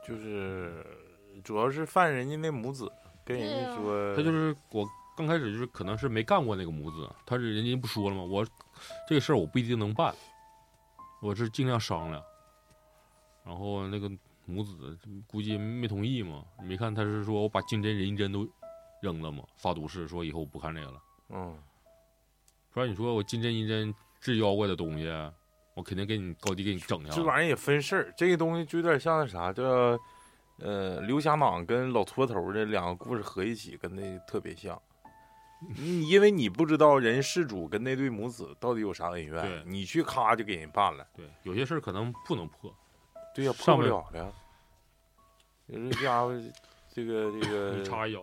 [0.05, 0.85] 就是
[1.45, 2.91] 主要是犯人家那母子，
[3.25, 8.23] 跟人家说，他就是我刚开始就是可能是没干过那个母子，他是人家不说了吗？
[8.23, 8.45] 我
[9.09, 10.15] 这个事儿我不一定能办，
[11.21, 12.23] 我是尽量商量。
[13.45, 14.11] 然后那个
[14.45, 18.49] 母子估计没同意嘛，你没看他是说我把金针银针都
[19.01, 19.43] 扔了吗？
[19.57, 21.03] 发毒誓说以后我不看这个了。
[21.31, 21.57] 嗯，
[22.73, 25.07] 不然你说我金针银针治妖怪的东西，
[25.75, 27.15] 我肯定给你高低给你整下来。
[27.15, 29.63] 这玩意儿也分事儿，这个东西就有点像那啥叫，
[30.59, 34.81] 呃，刘瞎莽跟老搓头这两个故事合一起，跟那特别像。
[35.77, 42.75] 你因为你不知道人事主跟那对母子到底有啥恩怨，你去咔就给人办了，对，有些事儿可能不能破，
[43.35, 44.33] 对呀，破上不了了呀。
[45.69, 46.33] 这家伙，
[46.93, 48.23] 这个这你个插一脚。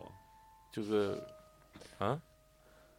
[0.71, 1.19] 就是，
[1.97, 2.19] 啊，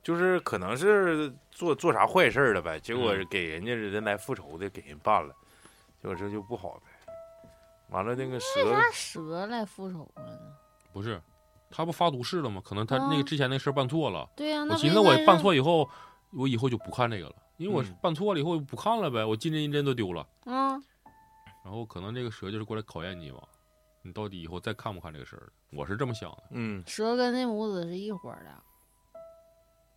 [0.03, 5.33] 就是可能是做做啥坏事了呗，结果嗯给人家人来复仇的，给人办了，
[6.03, 7.15] 结果这就不好呗。
[7.91, 10.39] 完了，那个蛇为啥蛇来复仇了呢？
[10.93, 11.23] 不是，
[11.71, 12.61] 他不发毒誓了吗？
[12.65, 14.29] 可能他那个啊之前那事儿办错了。
[14.35, 15.89] 对呀、那我寻思我办错以后，
[16.33, 20.27] 我以后就不看这个了，因为我嗯办错了以后不看了呗，我金针银针都丢了。
[20.45, 20.77] 啊，
[21.65, 23.41] 然后可能这个蛇就是过来考验你嘛，
[24.03, 25.53] 你到底以后再看不看这个事儿？
[25.73, 26.43] 我是这么想的。
[26.51, 28.51] 嗯，蛇跟那母子是一伙儿的。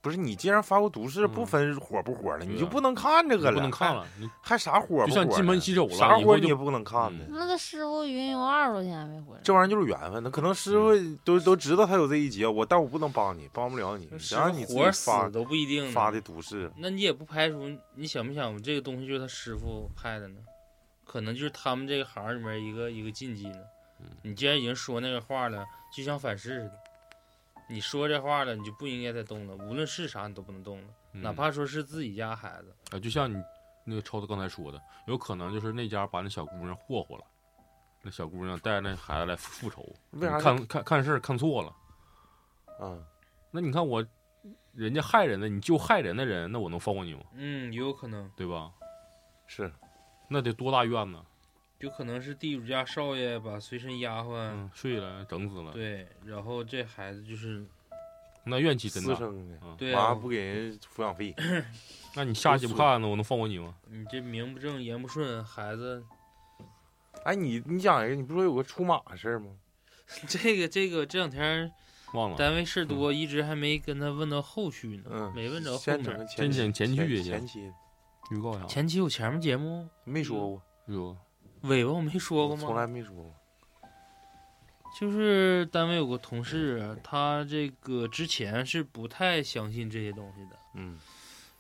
[0.02, 5.07] 不是你既然发过毒誓，嗯不分火不火的，对啊你就不能看这个了，不能看了，你还，还啥火不火？
[5.07, 7.23] 就像进门洗手了啥火你也不能看的。
[7.23, 10.90] 嗯那他师傅云游二十多天还没回来，这玩意儿就是缘分，那可能师傅
[11.23, 16.69] 都都知道他有这一劫，我但我不能帮你，帮不了你，师谁让你自己活死都不一定发的毒誓？
[16.76, 20.35] 那你也不排除，你想不想这个东西就是他师傅派的呢？
[21.14, 23.60] 可能就是他们这个行里面一个一个禁忌呢。
[23.99, 25.64] 嗯你既然已经说那个话了，
[25.95, 26.80] 就像反噬似的，
[27.69, 32.76] 你说这话了，你就不应该再动了，无论是啥你都不能动了，嗯哪怕说是自己家孩子。
[32.90, 33.40] 啊，就像你
[33.85, 37.23] 那个超子刚才说的，有可能就是那家把那小姑娘霍霍了，
[38.02, 41.69] 那小姑娘带着那孩子来复仇，为啥看看看事儿看错了。
[42.80, 42.98] 啊，
[43.52, 44.03] 那你看我，
[44.73, 47.22] 人家害人的，你救害人的人，那我能放过你吗？
[47.35, 48.72] 嗯，也有可能，对吧？
[49.45, 49.72] 是
[50.34, 51.23] 那得多大怨呢？
[51.77, 57.64] 有可能是地主家少爷把随身丫鬟、嗯，睡了，整死了，对，然后这孩子就是
[58.45, 59.14] 那怨气真大。
[59.14, 61.35] 私生的，嗯，对啊，完了不给人抚养费，
[62.15, 63.76] 那你下去不看呢，我能放过你吗？
[63.89, 66.03] 你这名不正言不顺，孩子
[67.26, 69.51] 哎，你你讲一个，你不是说有个出马的事儿吗？
[70.27, 71.69] 这个这个这两天
[72.14, 72.38] 忘了。
[72.38, 76.27] 单位事儿多，一直还没跟他问到后续呢，嗯，没问着后先整个面。
[76.27, 77.73] 前期先前前剧前去前期
[78.34, 78.65] 预告啥。
[78.65, 81.18] 前期有前面节目，没说过，有
[81.61, 82.64] 尾巴我没说过吗？
[82.65, 83.34] 从来没说过。
[84.99, 90.99] 就是单位有个同事，他这个之前是不太相信这些东西的，嗯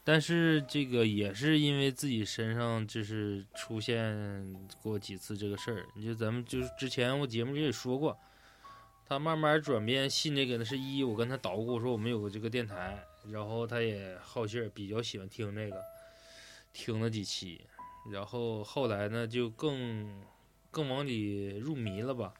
[0.05, 5.85] 但是这个也是因为自己身上就是出现过几次这个事儿。
[5.95, 8.15] 你就咱们就是之前我节目里也说过，
[9.07, 13.01] 他慢慢转变信这个呢，是一我跟他捣鼓说我们有个这个电台，
[13.31, 15.81] 然后他也好信儿，比较喜欢听这个，
[16.73, 17.61] 听了几期，
[18.11, 20.21] 然后后来呢就更
[20.71, 22.33] 更往里入迷了吧。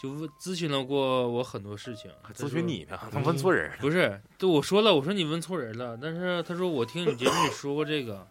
[0.00, 3.76] 就问咨询了过我很多事情，还咨询你呢，他问错人了。
[3.80, 5.96] 不是，对我说了，我说你问错人了。
[5.96, 8.26] 但是他说我听你节目里说过这个，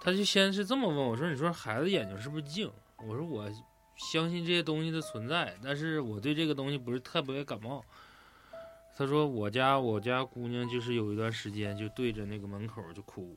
[0.00, 2.70] 他就先是这么问我说：“你说孩子眼睛是不是净？”
[3.06, 3.46] 我说我
[3.96, 7.84] 相信这些东西的存在，但是我对这个东西不是特别感冒。
[8.96, 13.36] 他说我家我家姑娘就是有一段时间就对着那个门口就哭，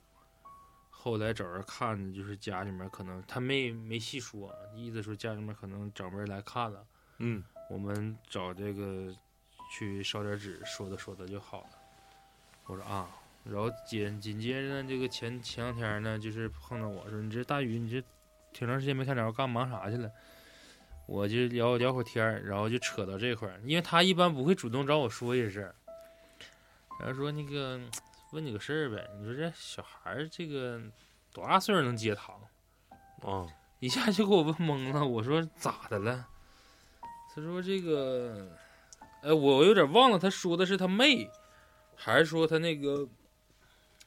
[1.06, 6.84] 后来找人看的，就是家里面可能他没没细说，意思说家里面可能长辈来看了。
[7.20, 9.14] 嗯，我们找这个
[9.72, 11.70] 去烧点纸，说的说的就好了。
[12.66, 13.08] 我说啊，
[13.44, 18.04] 然后紧紧接着呢，这个前前两天呢，就是碰到我说，你这大宇，你这
[18.52, 20.12] 挺长时间没看着，干忙啥去了？
[21.06, 25.76] 我就聊聊会儿天儿，然后就扯到这块儿，因为他一般不会主动找我说这事儿，
[27.00, 27.80] 然后说那个
[28.36, 30.82] 问你个事儿呗，你说这小孩儿这个
[31.32, 32.36] 多大岁数能接糖？
[33.22, 33.48] 啊，
[33.80, 35.06] 一下就给我问懵了。
[35.06, 36.28] 我说咋的了？
[37.34, 38.52] 他说这个，
[39.22, 41.30] 哎，我有点忘了，他说的是他妹，
[41.96, 43.08] 还是说他那个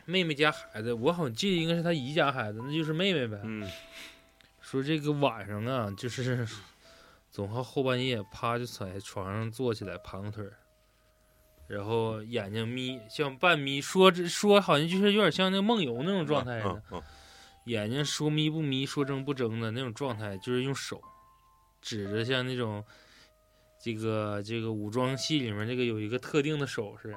[0.05, 0.92] 妹妹家孩子？
[0.92, 3.40] 我好像记得应该是他姨家孩子，那就是妹妹呗。
[3.44, 3.66] 嗯
[4.60, 6.46] 说这个晚上啊，就是
[7.32, 10.52] 总好后半夜啪就在床上坐起来盘个腿儿，
[11.68, 16.82] 然后眼睛眯，像半眯，说这说好像就是有点像那个梦游那种状态似的。
[16.90, 17.02] 嗯嗯
[17.64, 21.02] 眼睛说眯不眯，说睁不睁的那种状态，就是用手
[21.82, 22.82] 指着像那种
[23.78, 27.14] 这个这个武装戏里面这个有一个特定的手势，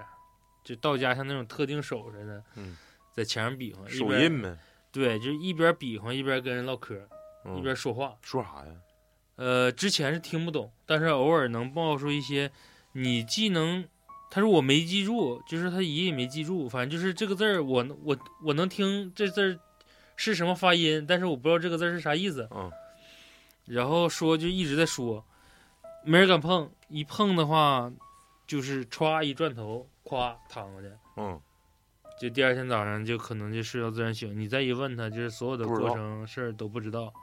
[0.61, 2.75] 就道家像那种特定手势的，嗯，
[3.13, 4.57] 在墙上比划，一手边印呗，
[4.91, 7.07] 对，就是一边比划一边跟人唠嗑，
[7.45, 8.17] 嗯一边说话。
[8.21, 8.73] 说啥呀？
[9.37, 12.51] 呃，之前是听不懂，但是偶尔能冒出一些，
[12.91, 13.87] 你既能，
[14.31, 19.59] 他说我没记住，就是他姨也没记住，反正就是这个字儿，我我我能听这字儿
[20.15, 22.47] 是什么发音，但是我不知道这个字儿是啥意思。
[22.51, 22.71] 嗯
[23.65, 25.23] 然后说就一直在说，
[26.03, 27.91] 没人敢碰，一碰的话，
[28.47, 31.39] 就是歘一转头，咵躺过去，嗯
[32.19, 34.37] 就第二天早上就可能就睡到自然醒。
[34.37, 37.13] 你再一问他，就是所有的过程事儿都不知道。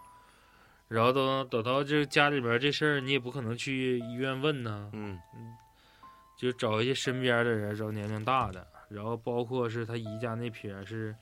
[0.87, 5.19] 然后等等到这家里边儿这事儿，你也不可能去医院问呐，嗯
[6.39, 11.13] 就找一些身边的人，找年龄大的，然后包括是他姨家那撇儿是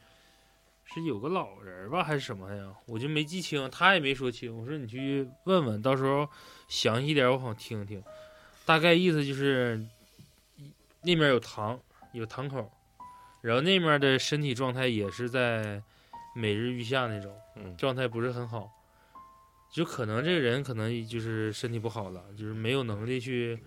[0.84, 2.70] 是有个老人吧，还是什么呀？
[2.84, 4.54] 我就没记清，他也没说清。
[4.54, 6.28] 我说你去问问，到时候
[6.68, 8.02] 详细点我好听听。
[8.66, 9.82] 大概意思就是
[11.00, 11.80] 那面有堂，
[12.12, 12.70] 有堂口，
[13.40, 15.82] 然后那面的身体状态也是在
[16.34, 18.70] 每日愈下那种，嗯状态不是很好。
[19.72, 23.58] 就可能这个人可能就是身体不好了，就是没有能力去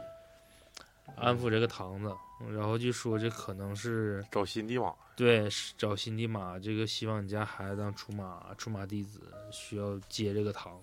[1.16, 2.16] 安抚这个堂子，
[2.52, 9.22] 然后就说这可能是找新地马，对是找新地马，这个希望你家孩子当出马出马弟子，
[9.52, 10.80] 需要接这个堂。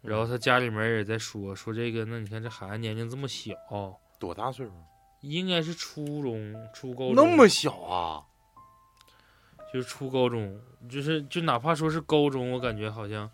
[0.00, 3.54] 然后他家里面也在说说这个，那你看这孩子年龄这么小，
[4.18, 4.72] 多大岁数？
[5.20, 8.26] 应该是初中、初高中，那么小啊？
[9.72, 10.60] 就是初高中，
[10.90, 13.30] 就是就哪怕说是高中，我感觉好像，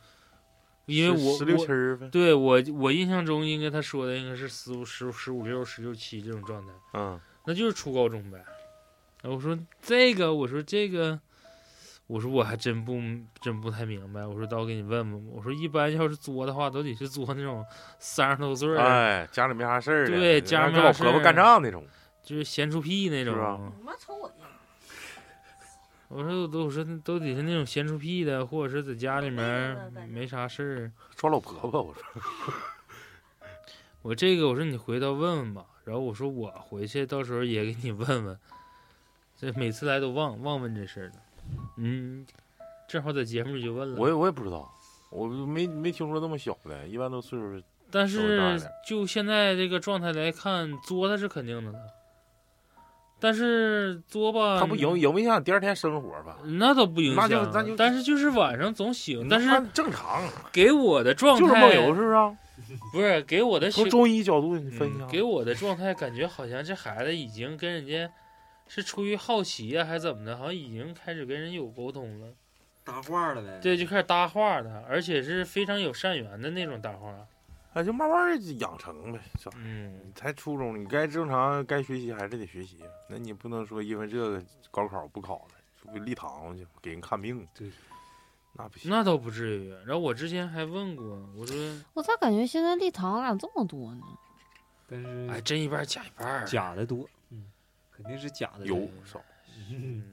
[0.88, 2.08] 因为我十六七儿呗。
[2.08, 8.38] 对我我印象中应该他说的应该是十五十十五六十六七这种状态，嗯那就是初高中呗。
[9.22, 11.18] 然后我说这个，我说这个，
[12.06, 13.00] 我说我还真不
[13.40, 14.26] 真不太明白。
[14.26, 17.64] 我说到给你问问，我说一般要是作的话，都得是作那种
[17.98, 21.84] 三十多岁儿，哎，家里没啥事儿，对家里没跟老啥事儿婆婆干仗那种。
[22.22, 23.34] 就是闲出屁那种。
[23.34, 24.44] 是吧你妈瞅我呢？
[26.08, 30.92] 我说都我说都得是那种闲出屁的，或者是在家里面没啥事儿。
[31.14, 32.02] 抓老婆婆，我说
[34.02, 38.38] 我这个我说你回头问问吧，然后我说我回去到时候也给你问问，
[39.36, 41.12] 这每次来都忘忘问这事儿了。
[41.76, 42.26] 嗯，
[42.88, 44.00] 正好在节目里就问了。
[44.00, 44.72] 我也我也不知道，
[45.10, 51.78] 我没没听说那么小的，一般都岁数但是就现在这个状态来看，作他是肯定的了。
[53.20, 56.38] 但是作吧，他不影影不影响第二天生活吧？
[56.44, 60.22] 那倒不影响，那就那就但是就是晚上总醒，但是正常，
[60.52, 62.36] 给我的状态就是梦游，是不是啊？
[62.92, 68.10] 不是给我的从中医角度你分析给我的状态感觉好像这孩子已经跟人家
[68.66, 72.26] 是出于好奇呀、还是怎么的，好像已经开始跟人有沟通了。
[72.84, 73.60] 搭话了呗。
[73.62, 77.14] 对，就开始搭话了，而且是非常有善缘的那种搭话。
[77.74, 79.56] 哎，就慢慢养成呗，是吧？
[79.58, 82.78] 嗯，你才初中，你该正常该学习还是得学习，
[83.08, 87.70] 那你不能说因为这个高考不考了，出去立堂去给人看病，对，
[88.54, 88.90] 那不行。
[88.90, 89.70] 那倒不至于。
[89.84, 91.04] 然后我之前还问过，
[91.36, 91.56] 我说，
[91.94, 94.02] 我咋感觉现在立堂咋这么多呢？
[94.88, 96.46] 但是哎，真一半假一半。
[96.46, 97.44] 假的多，嗯，
[97.92, 98.88] 肯定是假的有。
[99.04, 99.20] 少，
[99.70, 100.10] 嗯嗯，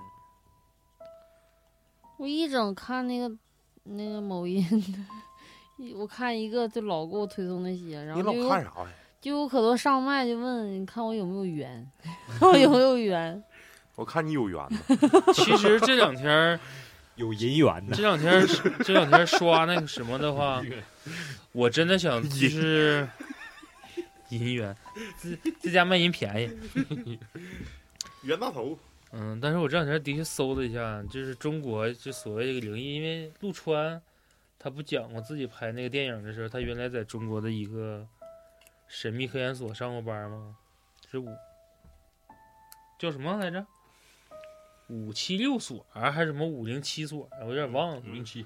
[2.17, 3.33] 我一整看那个
[3.83, 4.93] 那个某音的，一
[5.95, 8.87] 我看一个就老给我推送那些，然你老后就有看啥呀？
[9.21, 11.85] 就有可多上麦就问你看我有没有缘，
[12.39, 13.43] 看 我有没有缘。
[13.95, 14.77] 我看你有缘呢。
[15.33, 16.59] 其实这两天儿，
[17.15, 18.45] 有银元呢这，两天儿，
[18.83, 20.61] 这两天刷那个什么的话，
[21.53, 23.07] 我真的想就是
[24.29, 24.75] 银元，
[25.17, 27.17] 自自家卖银便宜。
[28.23, 28.77] 冤大头，
[29.11, 34.01] 嗯，但是我这两天的确搜了一下，就是中国就所谓这个灵异，因为陆川
[34.57, 38.07] 他不讲过自己拍那个电影的时候，他原来在中国的一个
[38.87, 40.57] 神秘科研所上过班吗？
[41.09, 41.27] 是五
[42.99, 43.65] 叫什么来着？
[44.87, 47.41] 五七六所啊还是什么五零七所啊？
[47.41, 48.45] 我有点忘了，五零七，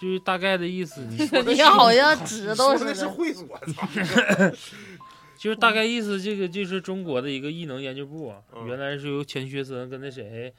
[0.00, 1.02] 就是大概的意思。
[1.08, 1.16] 你
[1.54, 3.06] 你好像知道说的是。
[3.06, 3.46] 会所
[5.38, 10.54] 就是大概意思，这个就是中国的一个异能研究部啊，嗯原来是由钱学森跟那谁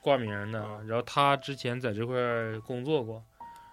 [0.00, 3.22] 挂名的，嗯然后他之前在这块儿工作过，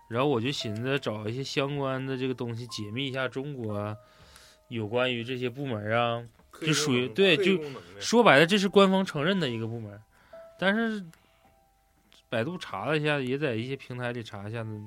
[0.09, 3.95] 然后我就寻思找一些相关的这个东西解密一下中国
[4.69, 6.23] 有关于这些部门啊，
[6.61, 7.59] 就属于对就
[7.99, 10.01] 说白了这是官方承认的一个部门，
[10.59, 11.03] 但是
[12.29, 14.81] 百度查了一下，也在一些平台里查一下子，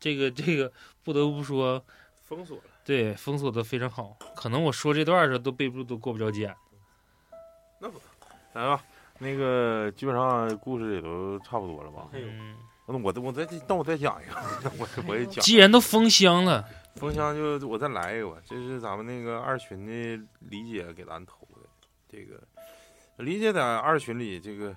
[0.00, 0.72] 这个这个
[1.02, 1.84] 不得不说。
[2.24, 2.62] 封锁了。
[2.84, 4.16] 对，封锁的非常好。
[4.34, 6.52] 可能我说这段的时候都背不住，都过不着检。
[8.52, 8.82] 来吧，
[9.18, 12.08] 那个基本上故事也都差不多了吧？
[12.12, 12.56] 嗯，
[12.86, 15.42] 那我我再那我再讲一个， 我我也讲。
[15.42, 16.64] 既然都封箱了，
[16.96, 21.68] 封箱就我再来一个吧，这是咱们那个二群的李姐给咱投的，
[22.08, 22.40] 这个
[23.16, 24.74] 李姐在二群里这个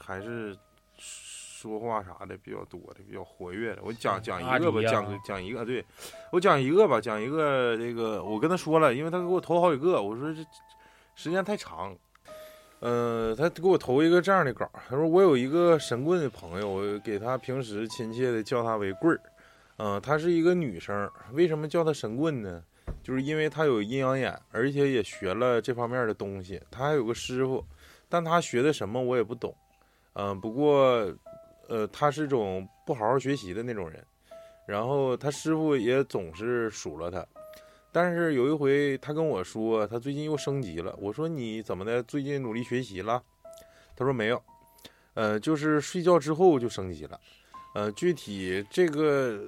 [0.00, 0.56] 还是
[0.98, 3.82] 说话啥的比较多的，比较活跃的。
[3.84, 5.84] 我讲讲一个吧，讲讲一个，对
[6.32, 10.44] 我讲一个吧，讲一个这个我跟他说了，因为他给我投好几个，我说这
[11.14, 11.96] 时间太长。
[12.80, 19.20] 呃，他给我投一个这样的稿儿，他说我有一个神棍的朋友，我给他平时亲切的叫他为棍儿。
[19.82, 22.62] 嗯、她是一个女生，为什么叫她神棍呢？
[23.02, 26.60] 就是因为她有阴阳眼，而且也学了这方面的东西。
[26.70, 27.64] 她还有个师傅，
[28.06, 29.56] 但她学的什么我也不懂。
[30.12, 31.10] 嗯、不过，
[31.68, 34.04] 呃，她是种不好好学习的那种人。
[34.66, 37.26] 然后她师傅也总是数落她。
[37.92, 40.94] 但是有一回，他跟我说，他最近又升级了。
[40.98, 42.02] 我说你怎么的？
[42.02, 43.22] 最近努力学习了？
[43.96, 44.42] 他说没有，
[45.14, 47.20] 呃，就是睡觉之后就升级了。
[47.74, 49.40] 呃，具体这个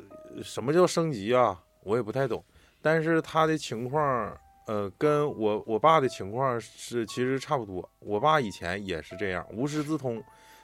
[0.43, 1.61] 什么叫升级啊？
[1.85, 2.45] 我也不太懂。
[2.81, 4.37] 但是他的情况，
[4.67, 7.89] 呃，跟我我爸的情况是其实差不多。
[8.01, 10.23] 我爸以前也是这样，无师自通，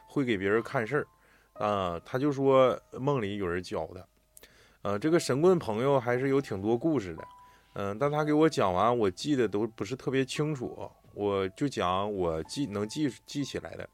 [0.09, 1.07] 会给别人看事儿。
[1.65, 4.05] 啊、他就说梦里有人教他。
[4.83, 7.25] 呃，这个神棍朋友还是有挺多故事的。
[7.75, 13.89] 嗯、但他给我讲完，我记得都不是特别清楚，我就讲我记能记记起来的。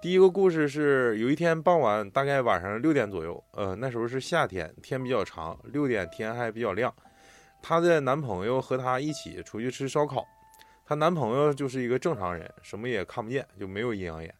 [0.00, 6.94] 第一个故事是有一天傍晚，大概晚上六点左右，呃，那时候是夏天，天比较长，六点天还比较亮。
[7.60, 10.24] 她的男朋友和她一起出去吃烧烤，
[10.86, 14.32] 她男朋友就是一个正常人，什么也看不见，就没有阴阳眼。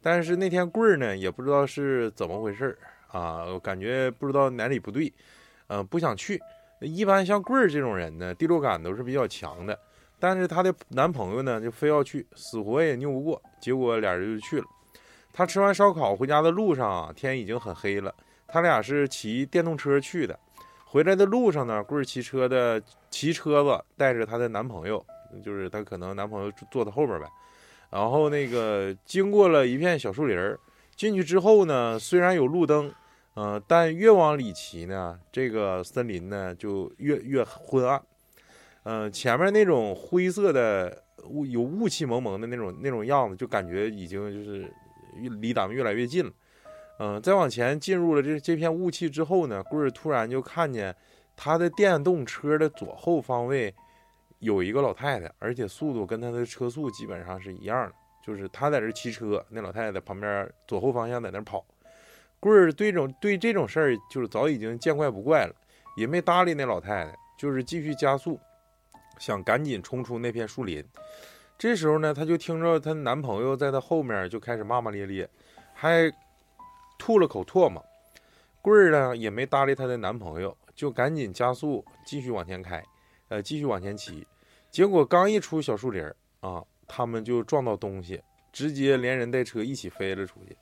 [0.00, 2.78] 但是那天棍儿呢，也不知道是怎么回事
[3.08, 5.12] 啊，感觉不知道哪里不对，
[5.66, 6.40] 呃，不想去。
[6.80, 9.78] 一般像棍儿这种人呢，第六感都是比较强的，
[10.18, 14.66] 但是她的男朋友呢，就非要去，死活也拗不过，结果俩人就去了。
[15.32, 18.12] 他吃完烧烤回家的路上啊，天已经很黑了。
[18.48, 20.36] 他俩是骑电动车去的，
[20.84, 25.04] 回来的路上呢，棍儿骑车的骑车子带着她的男朋友，
[25.44, 27.28] 就是她可能男朋友坐在后边呗，
[27.90, 30.58] 然后那个经过了一片小树林儿，
[30.96, 32.92] 进去之后呢，虽然有路灯，
[33.40, 37.98] 呃，但越往里骑呢，这个森林呢就越越昏暗。
[38.82, 44.70] 呃，前面那种灰色的雾有雾气蒙蒙的那种那种样子，就感觉已经就是
[45.40, 46.30] 离咱们越来越近了。
[46.98, 50.94] 嗯、再往前进入了这这片雾气之后呢，棍儿突然就看见
[51.34, 53.74] 他的电动车的左后方位
[54.40, 61.64] 有一个老太太，而且速度跟他的车速基本上是一样的，就是他在这骑车，那老太太在旁边左后方向在那跑。
[62.40, 65.54] 棍儿对这种对这种事儿就是早已经见怪不怪了，
[65.94, 68.40] 也没搭理那老太太，就是继续加速，
[69.18, 70.82] 想赶紧冲出那片树林。
[71.58, 75.28] 这时候呢，她就听着她男朋友在她后面就开始骂骂咧咧，
[75.74, 76.10] 还
[76.98, 77.84] 吐了口唾沫。
[78.62, 82.82] 棍儿呢也没搭理她的男朋友，就赶紧加速继续往前开，
[83.28, 84.26] 呃，继续往前骑。
[84.70, 90.56] 结果刚一出小树林儿啊，他们就撞到东西，直接连人带车一起飞了出去。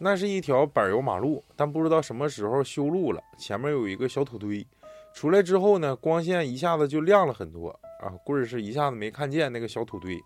[0.00, 4.64] 那是一条柏油马路，但不知道什么时候修路了，前面有一个小土堆。
[5.12, 7.70] 出来之后呢，光线一下子就亮了很多
[8.00, 8.12] 啊！
[8.24, 10.16] 棍儿是一下子没看见那个小土堆，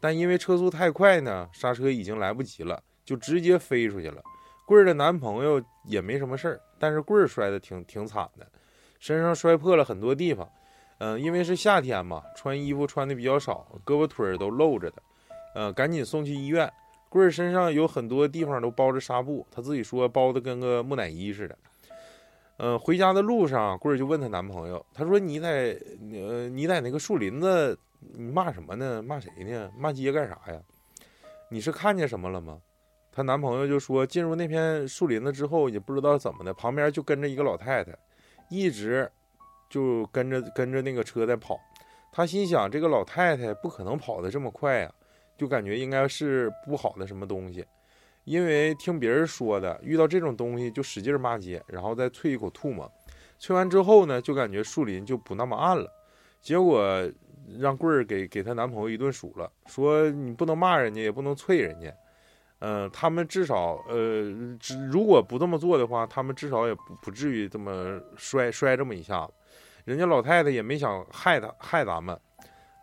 [0.00, 4.20] 但因为车速太快呢，刹车已经来不及了，就直接飞出去了。
[4.66, 8.46] 棍儿的男朋友也没什么事儿，但是棍儿摔得挺挺惨的，
[8.98, 10.48] 身上摔破了很多地方。
[10.98, 15.02] 嗯、因为是夏天嘛，穿衣服穿的比较少，胳膊腿儿都露着的，
[15.54, 16.72] 呃，赶紧送去医院。
[17.12, 21.58] 棍儿身上有很多地方都包着纱布，他自己说包的跟个木乃伊似的。
[22.56, 25.78] 呃，回家的路上，棍儿就问她男朋友，他说：“你在
[26.10, 29.02] 呃，你在那个树林子，你骂什么呢？
[29.02, 29.70] 骂谁呢？
[29.76, 30.58] 骂街干啥呀？
[31.50, 32.58] 你是看见什么了吗？”
[33.12, 37.94] 她男朋友就说：“进入那片树林子之后，也不知道怎么的，旁边就跟着一个老太太，
[38.48, 39.10] 一直
[39.68, 41.60] 就跟着跟着那个车在跑。
[42.10, 44.90] 他心想，这个老太太不可能跑得这么快呀、
[45.42, 47.66] 就感觉应该是不好的什么东西。”
[48.24, 52.88] 因为听别人说的，遇到这种东西就使劲骂街，然后再啐一口唾沫，
[53.40, 55.90] 啐完之后呢，就感觉树林就不那么暗了。
[56.40, 57.10] 结果
[57.58, 61.92] 让棍儿给给她男朋友一顿数了，说你不能骂人家，也不能啐人家。
[62.60, 69.32] 嗯、他们至少呃，只如果不这么做的话，他们至少也不不至于这么摔摔这么一下子。
[69.84, 72.16] 人家老太太也没想害他害咱们，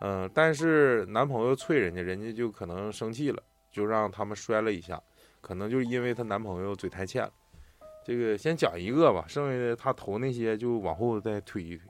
[0.00, 5.00] 嗯、但是男朋友催人家，人家就可能生气了，就让他们摔了一下。
[5.40, 7.32] 可能就是因为她男朋友嘴太欠了。
[8.04, 11.88] 这个先讲一个吧，剩下的她投那些就往后再推一推，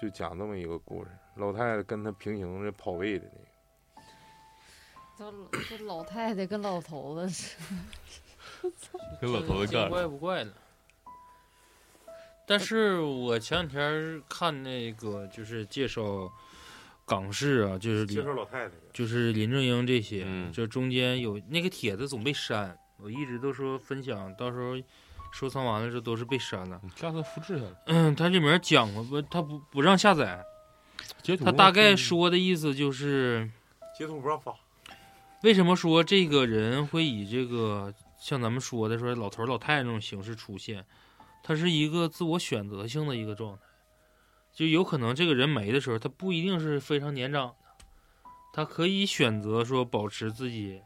[0.00, 1.10] 就讲这么一个故事。
[1.36, 3.26] 老太太跟她平行着跑位的
[5.16, 7.56] 那个，这这老太太跟老头子似
[9.20, 10.52] 跟老头子见干怪不怪了。
[12.46, 16.30] 但是我前两天看那个就是介绍
[17.04, 18.74] 港式啊，就是介林绍老太太。
[18.92, 24.74] 就是林正英这些，嗯这中间有那个帖子总被删，我一直都说分享，到时候
[25.32, 26.80] 收藏完了之后都是被删了。
[26.82, 30.44] 你下次复制下来，嗯，它里面讲过不，它不不让下载，
[31.22, 31.44] 截图。
[31.44, 33.50] 它大概说的意思就是。
[33.96, 34.52] 截图不让发，
[35.44, 40.84] 为什么说这个人会以这个像咱们说的说老头儿老太太那种形式出现？
[41.46, 43.62] 他是一个自我选择性的一个状态，
[44.54, 47.54] 就有可能这个人没的时候，他不一定是非常年长的，
[48.54, 50.80] 他可以选择说保持自己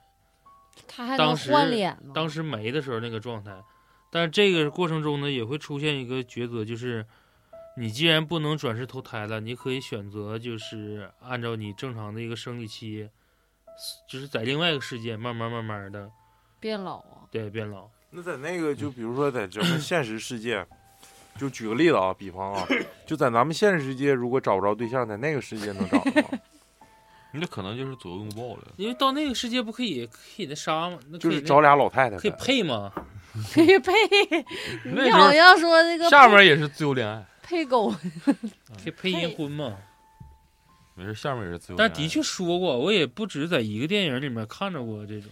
[0.89, 2.13] 他还能当时换脸吗？
[2.13, 3.63] 当时没的时候那个状态。
[4.11, 7.07] 但是这个过程中呢，也会出现一个抉择，就是
[7.77, 13.09] 你既然不能转世投胎了，你可以选择就是按照你正常的一个生理期，
[14.09, 16.11] 就是在另外一个世界慢慢慢慢的
[16.59, 17.29] 变老啊！
[17.31, 17.91] 对变老。
[18.11, 20.65] 那在那个就比如说在咱们现实世界，
[21.39, 22.67] 就举个例子啊，比方啊，
[23.07, 26.29] 就在咱们现实世界，如果找不着对象，在那个世界能找着吗？
[27.33, 28.69] 那可能就是左右拥抱了。
[28.77, 30.99] 因为到那个世界不可以可以那啥吗？
[31.11, 32.31] 那可以那就是找俩老太太可以。
[32.39, 32.91] 配吗？
[33.53, 33.93] 可以配，
[34.85, 37.95] 那时候你好像说那个下面也是自由恋爱，配狗，
[38.25, 39.77] 可以配阴婚吗？
[40.95, 41.89] 没事，下面也是自由恋爱。
[41.89, 45.31] 但的确说过，我也不止在一个电影里面看着过这种。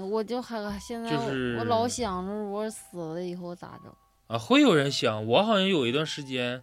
[0.00, 3.92] 嗯，我就还现在就是我老想着我死了以后咋整？
[4.26, 6.62] 啊，会有人想，我好像有一段时间，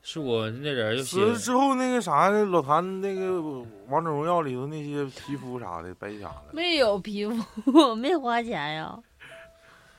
[0.00, 3.40] 是我那人死了之后，那个啥，老谭那个
[3.88, 7.36] 王者荣耀里头那些皮肤啥的白瞎了，没有皮肤，
[7.72, 8.98] 我没花钱呀。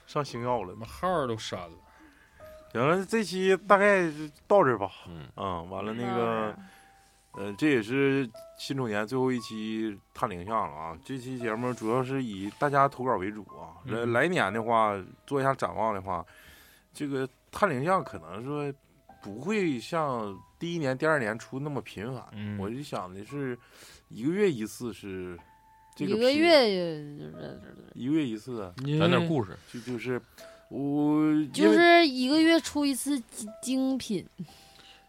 [0.07, 0.76] 上星耀了什。
[0.76, 1.72] 么号儿都删了。
[2.72, 4.89] 行了，这期大概就到这儿吧。
[5.07, 6.55] 嗯，嗯，完了那个，
[7.35, 10.97] 呃，这也是辛丑年最后一期探灵像了啊。
[11.03, 13.73] 这期节目主要是以大家投稿为主啊。
[13.85, 14.95] 来、嗯来年的话，
[15.26, 16.26] 做一下展望的话，
[16.93, 18.72] 这个探灵像可能说
[19.23, 23.57] 不会像第一年、第二年出那么频繁，嗯我就想的是
[24.10, 25.38] 一个月一次是
[25.95, 26.68] 这个一个月
[27.18, 27.61] 就是
[27.95, 30.22] 一个月一次啊，讲点故事，就就是
[30.69, 34.27] 我就是一个月出一次精精品，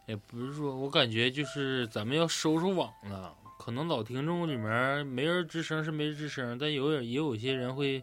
[0.07, 3.35] 也不是说，我感觉就是咱们要收收网了。
[3.59, 8.03] 可能老听众里面没人吱声是没人吱声，但有也也有一些人会，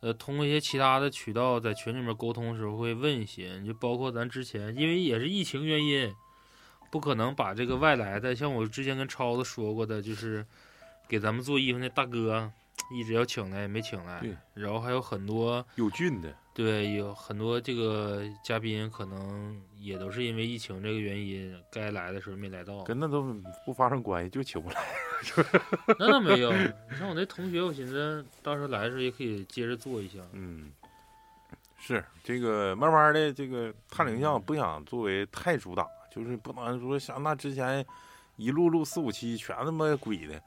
[0.00, 6.14] 呃，通过一些其他的渠道在群里面沟通的时候会问一些，就包括咱之前，因为也是疫情原因，
[6.92, 10.46] 不可能把这个外来的，像我之前跟超子说过的，就是
[11.08, 12.52] 给咱们做衣服那大哥
[12.94, 14.22] 一直要请来也没请来，
[14.54, 22.82] 然后还有很多有菌的，对，有很多这个嘉宾可能也都是因为疫情这个原因，该来的时候没来到。
[22.82, 23.32] 跟那都
[23.64, 24.76] 不发生关系，就请不来。
[26.00, 30.18] 那倒没有，你像我那同学，我寻思到时候来的时候也可以接着做一下。
[30.32, 30.72] 嗯，
[31.78, 37.86] 是这个慢慢的这个探灵像不想作为太主打，就是不能说像那之前
[38.34, 40.42] 一路录四五期全他妈鬼的，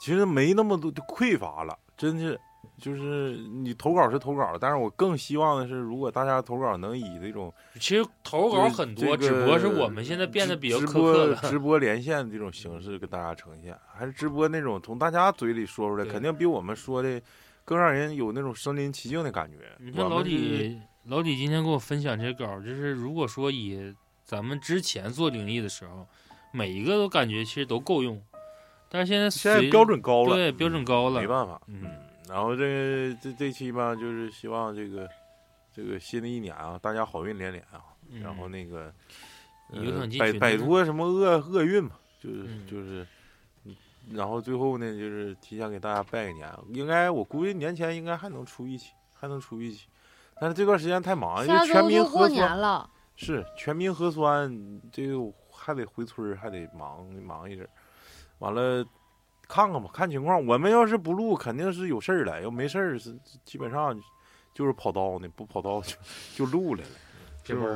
[0.00, 2.40] 其实没那么多的匮乏了，真是。
[2.78, 11.48] 就是你投稿是投稿，但是我更希望的是，如果大家投稿能以这种其实投稿很多，这个只不过是我们现在变得比较苛刻。
[11.48, 17.20] 直播连线这种形式跟大家呈现，还是直播那种从大家嘴里说出来，肯定比我们说的
[17.64, 19.56] 更让人有那种身临其境的感觉。
[19.78, 23.94] 你看老李，老李今天跟我分享这些稿，就是如果说以
[24.24, 26.06] 咱们之前做灵异的时候，
[26.52, 28.22] 每一个都感觉其实都够用，
[28.88, 31.60] 但是现在现在标准高了，对标准高了没，办法。
[31.66, 31.90] 嗯嗯，
[32.28, 35.08] 然后这这这期吧，就是希望这个
[35.72, 38.20] 这个新的一年啊，大家好运连连啊，嗯。
[38.20, 38.92] 然后那个
[39.72, 42.66] 呃摆摆脱什么厄厄运嘛，就是嗯。
[42.66, 43.02] 就是。
[43.02, 43.76] 嗯
[44.10, 49.86] 然后最后呢，就是提前给大家拜个年，应该我估计年前应该还能出一期，还能出一期，
[50.40, 55.18] 但是这段时间太忙，因为全周就过民核酸了，是全民核酸，这个
[55.52, 57.68] 还得回村儿，还得忙忙一阵儿，
[58.38, 58.82] 完了
[59.48, 60.46] 看看吧，看情况。
[60.46, 63.98] 我们要是不录，肯定是有事儿了；要没事儿，是基本上
[64.52, 65.96] 就是跑刀呢，不跑刀就
[66.34, 66.90] 就录来了，
[67.44, 67.72] 是不是？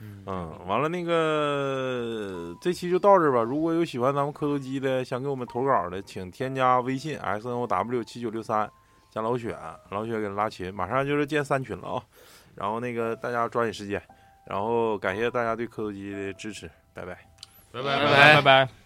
[0.00, 3.42] 嗯嗯，完了那个这期就到这儿吧。
[3.42, 8.70] 如果有喜欢咱们磕头机的，想给我们投稿的，请添加微信 s n o w 七九六三，
[9.10, 9.56] 加老雪，
[9.90, 12.02] 老雪给拉群，马上就是建三群了啊。
[12.54, 14.00] 然后那个大家抓紧时间，
[14.46, 17.18] 然后感谢大家对磕头机的支持，拜拜拜。
[17.72, 18.83] 拜拜拜拜拜。